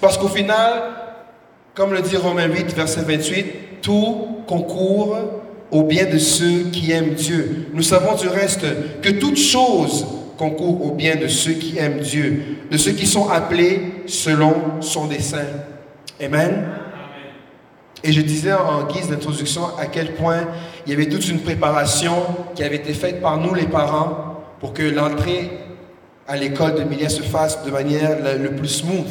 Parce 0.00 0.18
qu'au 0.18 0.28
final, 0.28 0.82
comme 1.74 1.92
le 1.92 2.02
dit 2.02 2.16
Romains 2.16 2.46
8, 2.46 2.74
verset 2.74 3.02
28, 3.02 3.80
tout 3.82 4.42
concourt 4.46 5.16
au 5.70 5.82
bien 5.82 6.06
de 6.06 6.18
ceux 6.18 6.64
qui 6.72 6.90
aiment 6.90 7.14
Dieu. 7.14 7.68
Nous 7.72 7.82
savons 7.82 8.14
du 8.16 8.28
reste 8.28 8.66
que 9.02 9.10
toute 9.10 9.38
chose 9.38 10.06
concourt 10.40 10.86
au 10.86 10.92
bien 10.92 11.16
de 11.16 11.28
ceux 11.28 11.52
qui 11.52 11.76
aiment 11.76 12.00
Dieu, 12.00 12.56
de 12.70 12.78
ceux 12.78 12.92
qui 12.92 13.06
sont 13.06 13.28
appelés 13.28 13.92
selon 14.06 14.54
son 14.80 15.06
dessein. 15.06 15.44
Amen. 16.18 16.66
Et 18.02 18.10
je 18.10 18.22
disais 18.22 18.54
en 18.54 18.86
guise 18.86 19.10
d'introduction 19.10 19.76
à 19.78 19.84
quel 19.84 20.14
point 20.14 20.48
il 20.86 20.92
y 20.92 20.96
avait 20.96 21.10
toute 21.10 21.28
une 21.28 21.40
préparation 21.40 22.14
qui 22.54 22.62
avait 22.62 22.76
été 22.76 22.94
faite 22.94 23.20
par 23.20 23.36
nous 23.36 23.52
les 23.52 23.66
parents 23.66 24.42
pour 24.60 24.72
que 24.72 24.82
l'entrée 24.82 25.50
à 26.26 26.38
l'école 26.38 26.74
de 26.74 26.84
Milia 26.84 27.10
se 27.10 27.20
fasse 27.22 27.62
de 27.62 27.70
manière 27.70 28.16
le 28.38 28.56
plus 28.56 28.68
smooth. 28.68 29.08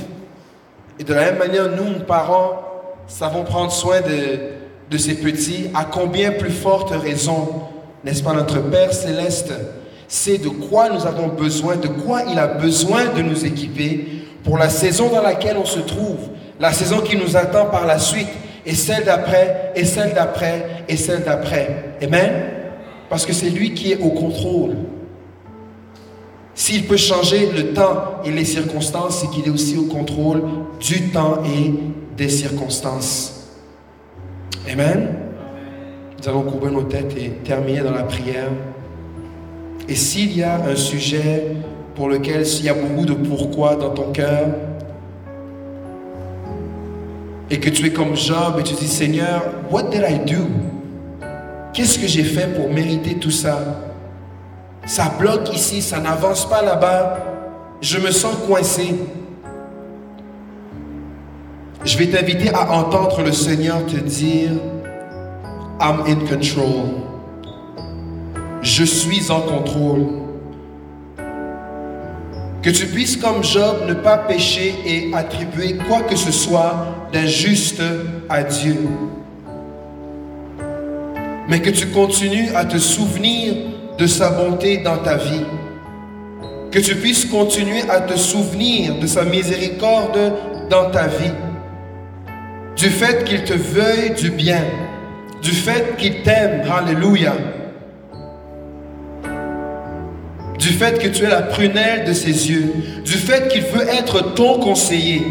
Et 0.98 1.04
de 1.04 1.14
la 1.14 1.26
même 1.26 1.38
manière, 1.38 1.70
nous, 1.70 2.00
parents, 2.08 2.64
savons 3.06 3.44
prendre 3.44 3.72
soin 3.72 4.02
de, 4.02 4.40
de 4.90 4.98
ces 4.98 5.14
petits, 5.14 5.70
à 5.76 5.86
combien 5.86 6.32
plus 6.32 6.50
forte 6.50 6.90
raison, 6.90 7.66
n'est-ce 8.04 8.24
pas, 8.24 8.34
notre 8.34 8.62
Père 8.62 8.94
céleste 8.94 9.54
c'est 10.10 10.40
de 10.40 10.50
quoi 10.50 10.90
nous 10.90 11.06
avons 11.06 11.28
besoin, 11.28 11.76
de 11.78 11.88
quoi 11.88 12.24
il 12.28 12.40
a 12.40 12.48
besoin 12.48 13.14
de 13.16 13.22
nous 13.22 13.46
équiper 13.46 14.08
pour 14.44 14.58
la 14.58 14.68
saison 14.68 15.10
dans 15.10 15.22
laquelle 15.22 15.56
on 15.56 15.66
se 15.66 15.80
trouve, 15.80 16.18
la 16.60 16.74
saison 16.74 17.02
qui 17.02 17.16
nous 17.16 17.38
attend 17.38 17.68
par 17.68 17.86
la 17.86 18.00
suite, 18.00 18.28
et 18.66 18.74
celle 18.74 19.06
d'après, 19.06 19.72
et 19.76 19.86
celle 19.86 20.16
d'après, 20.16 20.84
et 20.90 20.98
celle 20.98 21.24
d'après. 21.24 21.96
Amen? 22.02 22.32
Parce 23.08 23.24
que 23.24 23.34
c'est 23.34 23.52
lui 23.52 23.76
qui 23.76 23.92
est 23.92 24.02
au 24.02 24.10
contrôle. 24.10 24.78
S'il 26.56 26.88
peut 26.88 26.98
changer 26.98 27.52
le 27.52 27.74
temps 27.74 28.22
et 28.26 28.32
les 28.32 28.46
circonstances, 28.46 29.22
c'est 29.22 29.30
qu'il 29.30 29.46
est 29.46 29.52
aussi 29.52 29.78
au 29.78 29.84
contrôle 29.84 30.42
du 30.80 31.10
temps 31.10 31.44
et 31.46 31.72
des 32.18 32.30
circonstances. 32.30 33.48
Amen? 34.70 35.16
Nous 36.20 36.28
allons 36.28 36.42
courber 36.42 36.72
nos 36.72 36.84
têtes 36.84 37.16
et 37.16 37.30
terminer 37.44 37.82
dans 37.82 37.94
la 37.94 38.04
prière. 38.04 38.50
Et 39.90 39.96
s'il 39.96 40.38
y 40.38 40.44
a 40.44 40.56
un 40.56 40.76
sujet 40.76 41.48
pour 41.96 42.10
lequel 42.10 42.44
il 42.46 42.66
y 42.66 42.70
a 42.70 42.76
beaucoup 42.76 43.06
de 43.06 43.14
pourquoi 43.14 43.76
dans 43.76 43.90
ton 43.90 44.12
cœur, 44.12 44.50
et 47.50 47.60
que 47.60 47.72
tu 47.72 47.88
es 47.88 47.92
comme 47.92 48.16
Job 48.16 48.58
et 48.60 48.64
tu 48.64 48.76
dis 48.76 48.88
Seigneur, 48.88 49.42
what 49.72 49.90
did 49.90 50.04
I 50.08 50.20
do? 50.20 50.46
Qu'est-ce 51.74 51.98
que 51.98 52.06
j'ai 52.06 52.24
fait 52.24 52.54
pour 52.54 52.70
mériter 52.70 53.16
tout 53.16 53.32
ça? 53.32 53.58
Ça 54.86 55.12
bloque 55.18 55.52
ici, 55.56 55.82
ça 55.82 56.00
n'avance 56.00 56.48
pas 56.48 56.62
là-bas. 56.62 57.18
Je 57.82 57.98
me 57.98 58.12
sens 58.12 58.36
coincé. 58.46 58.96
Je 61.84 61.98
vais 61.98 62.08
t'inviter 62.08 62.54
à 62.54 62.72
entendre 62.72 63.24
le 63.24 63.32
Seigneur 63.32 63.84
te 63.88 63.98
dire, 63.98 64.52
I'm 65.82 66.02
in 66.06 66.28
control 66.28 67.09
je 68.62 68.84
suis 68.84 69.32
en 69.32 69.42
contrôle. 69.42 70.06
Que 72.62 72.70
tu 72.70 72.88
puisses, 72.88 73.16
comme 73.16 73.44
Job, 73.44 73.86
ne 73.88 73.94
pas 73.94 74.18
pécher 74.18 74.76
et 74.86 75.12
attribuer 75.14 75.78
quoi 75.88 76.02
que 76.02 76.18
ce 76.18 76.32
soit 76.32 77.08
d'injuste 77.14 77.82
à 78.28 78.44
Dieu. 78.44 78.76
Mais 81.48 81.62
que 81.62 81.70
tu 81.70 81.88
continues 81.88 82.50
à 82.54 82.66
te 82.66 82.78
souvenir 82.78 83.54
de 83.98 84.06
sa 84.08 84.30
bonté 84.32 84.78
dans 84.78 84.98
ta 84.98 85.16
vie. 85.16 85.46
Que 86.70 86.80
tu 86.80 86.96
puisses 86.96 87.26
continuer 87.26 87.90
à 87.90 88.02
te 88.02 88.18
souvenir 88.18 89.00
de 89.00 89.08
sa 89.08 89.24
miséricorde 89.24 90.34
dans 90.70 90.92
ta 90.92 91.08
vie. 91.08 91.32
Du 92.76 92.90
fait 92.90 93.24
qu'il 93.24 93.44
te 93.46 93.54
veuille 93.54 94.12
du 94.12 94.32
bien. 94.32 94.64
Du 95.42 95.52
fait 95.52 95.96
qu'il 95.98 96.22
t'aime. 96.24 96.64
Alléluia 96.70 97.34
du 100.70 100.76
fait 100.76 101.00
que 101.00 101.08
tu 101.08 101.24
es 101.24 101.28
la 101.28 101.42
prunelle 101.42 102.06
de 102.06 102.14
ses 102.14 102.52
yeux, 102.52 102.72
du 103.04 103.14
fait 103.14 103.48
qu'il 103.48 103.64
veut 103.64 103.90
être 103.90 104.36
ton 104.36 104.60
conseiller, 104.60 105.26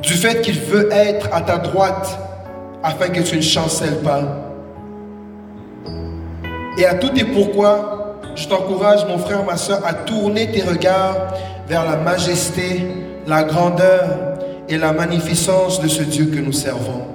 du 0.00 0.14
fait 0.14 0.40
qu'il 0.40 0.58
veut 0.60 0.88
être 0.90 1.28
à 1.30 1.42
ta 1.42 1.58
droite 1.58 2.18
afin 2.82 3.08
que 3.08 3.20
tu 3.20 3.36
ne 3.36 3.42
chancelles 3.42 3.98
pas. 3.98 4.22
Et 6.78 6.86
à 6.86 6.94
tout 6.94 7.12
et 7.18 7.24
pourquoi, 7.24 8.18
je 8.34 8.48
t'encourage, 8.48 9.04
mon 9.06 9.18
frère, 9.18 9.44
ma 9.44 9.58
soeur, 9.58 9.86
à 9.86 9.92
tourner 9.92 10.50
tes 10.50 10.62
regards 10.62 11.34
vers 11.68 11.84
la 11.84 11.98
majesté, 11.98 12.86
la 13.26 13.44
grandeur 13.44 14.38
et 14.70 14.78
la 14.78 14.94
magnificence 14.94 15.82
de 15.82 15.88
ce 15.88 16.02
Dieu 16.02 16.30
que 16.34 16.40
nous 16.40 16.52
servons. 16.52 17.13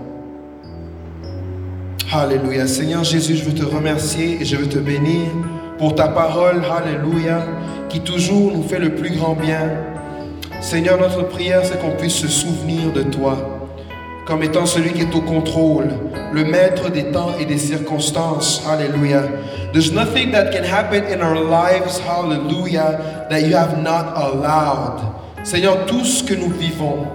Alléluia. 2.12 2.68
Seigneur 2.68 3.04
Jésus, 3.04 3.36
je 3.36 3.44
veux 3.44 3.54
te 3.54 3.64
remercier 3.64 4.42
et 4.42 4.46
je 4.46 4.56
veux 4.56 4.68
te 4.68 4.80
bénir 4.80 5.28
pour 5.78 5.96
ta 5.96 6.08
parole. 6.08 6.64
Alléluia. 6.66 7.46
Qui 7.90 8.02
toujours 8.02 8.52
nous 8.52 8.64
fait 8.64 8.80
le 8.80 8.96
plus 8.96 9.12
grand 9.16 9.34
bien. 9.34 9.70
Seigneur, 10.62 11.00
notre 11.00 11.28
prière, 11.28 11.62
c'est 11.64 11.80
qu'on 11.80 11.96
puisse 11.96 12.16
se 12.16 12.28
souvenir 12.28 12.92
de 12.94 13.04
toi. 13.04 13.60
comme 14.30 14.44
étant 14.44 14.68
celui 14.68 14.94
qui 14.94 15.02
est 15.02 15.16
au 15.16 15.22
contrôle, 15.22 15.90
le 16.32 16.44
maître 16.44 16.92
des 16.92 17.06
temps 17.06 17.32
et 17.40 17.46
des 17.46 17.58
circonstances. 17.58 18.62
Alléluia. 18.70 19.24
There's 19.74 19.92
nothing 19.92 20.32
that 20.34 20.52
can 20.52 20.64
happen 20.64 21.04
in 21.06 21.20
our 21.20 21.34
lives, 21.34 22.00
hallelujah, 22.00 23.28
that 23.28 23.42
you 23.42 23.56
have 23.56 23.82
not 23.82 24.14
allowed. 24.16 25.02
Seigneur, 25.44 25.84
tout 25.88 26.06
ce 26.06 26.24
que 26.24 26.36
nous 26.36 26.52
vivons, 26.52 27.08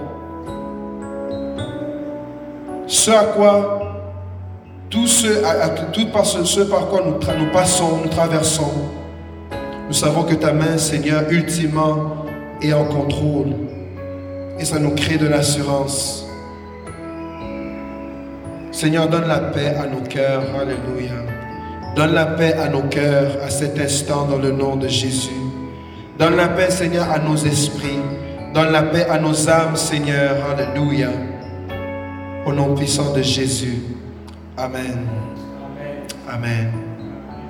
ce 2.85 3.11
à 3.11 3.23
quoi, 3.33 3.84
tout 4.89 5.07
ce, 5.07 5.43
à, 5.43 5.69
par 6.65 6.87
quoi 6.87 7.01
nous 7.05 7.51
passons, 7.51 7.97
nous 8.03 8.09
traversons, 8.09 8.71
nous 9.87 9.93
savons 9.93 10.23
que 10.23 10.33
ta 10.33 10.51
main, 10.51 10.77
Seigneur, 10.77 11.23
ultimement 11.29 12.25
est 12.61 12.73
en 12.73 12.85
contrôle. 12.85 13.53
Et 14.59 14.65
ça 14.65 14.79
nous 14.79 14.91
crée 14.91 15.17
de 15.17 15.27
l'assurance. 15.27 16.25
Seigneur, 18.71 19.07
donne 19.07 19.27
la 19.27 19.39
paix 19.39 19.75
à 19.79 19.85
nos 19.85 20.01
cœurs. 20.01 20.43
Alléluia. 20.59 21.13
Donne 21.95 22.13
la 22.13 22.25
paix 22.25 22.53
à 22.53 22.67
nos 22.67 22.81
cœurs 22.83 23.37
à 23.43 23.49
cet 23.49 23.79
instant 23.79 24.25
dans 24.25 24.37
le 24.37 24.51
nom 24.51 24.75
de 24.75 24.87
Jésus. 24.87 25.29
Donne 26.17 26.35
la 26.35 26.47
paix, 26.47 26.71
Seigneur, 26.71 27.09
à 27.11 27.19
nos 27.19 27.35
esprits. 27.35 27.99
Donne 28.53 28.71
la 28.71 28.83
paix 28.83 29.05
à 29.09 29.19
nos 29.19 29.49
âmes, 29.49 29.75
Seigneur. 29.75 30.35
Alléluia. 30.51 31.09
Au 32.45 32.53
nom 32.53 32.73
puissant 32.73 33.13
de 33.13 33.21
Jésus. 33.21 33.83
Amen. 34.57 35.09
Amen. 36.27 36.84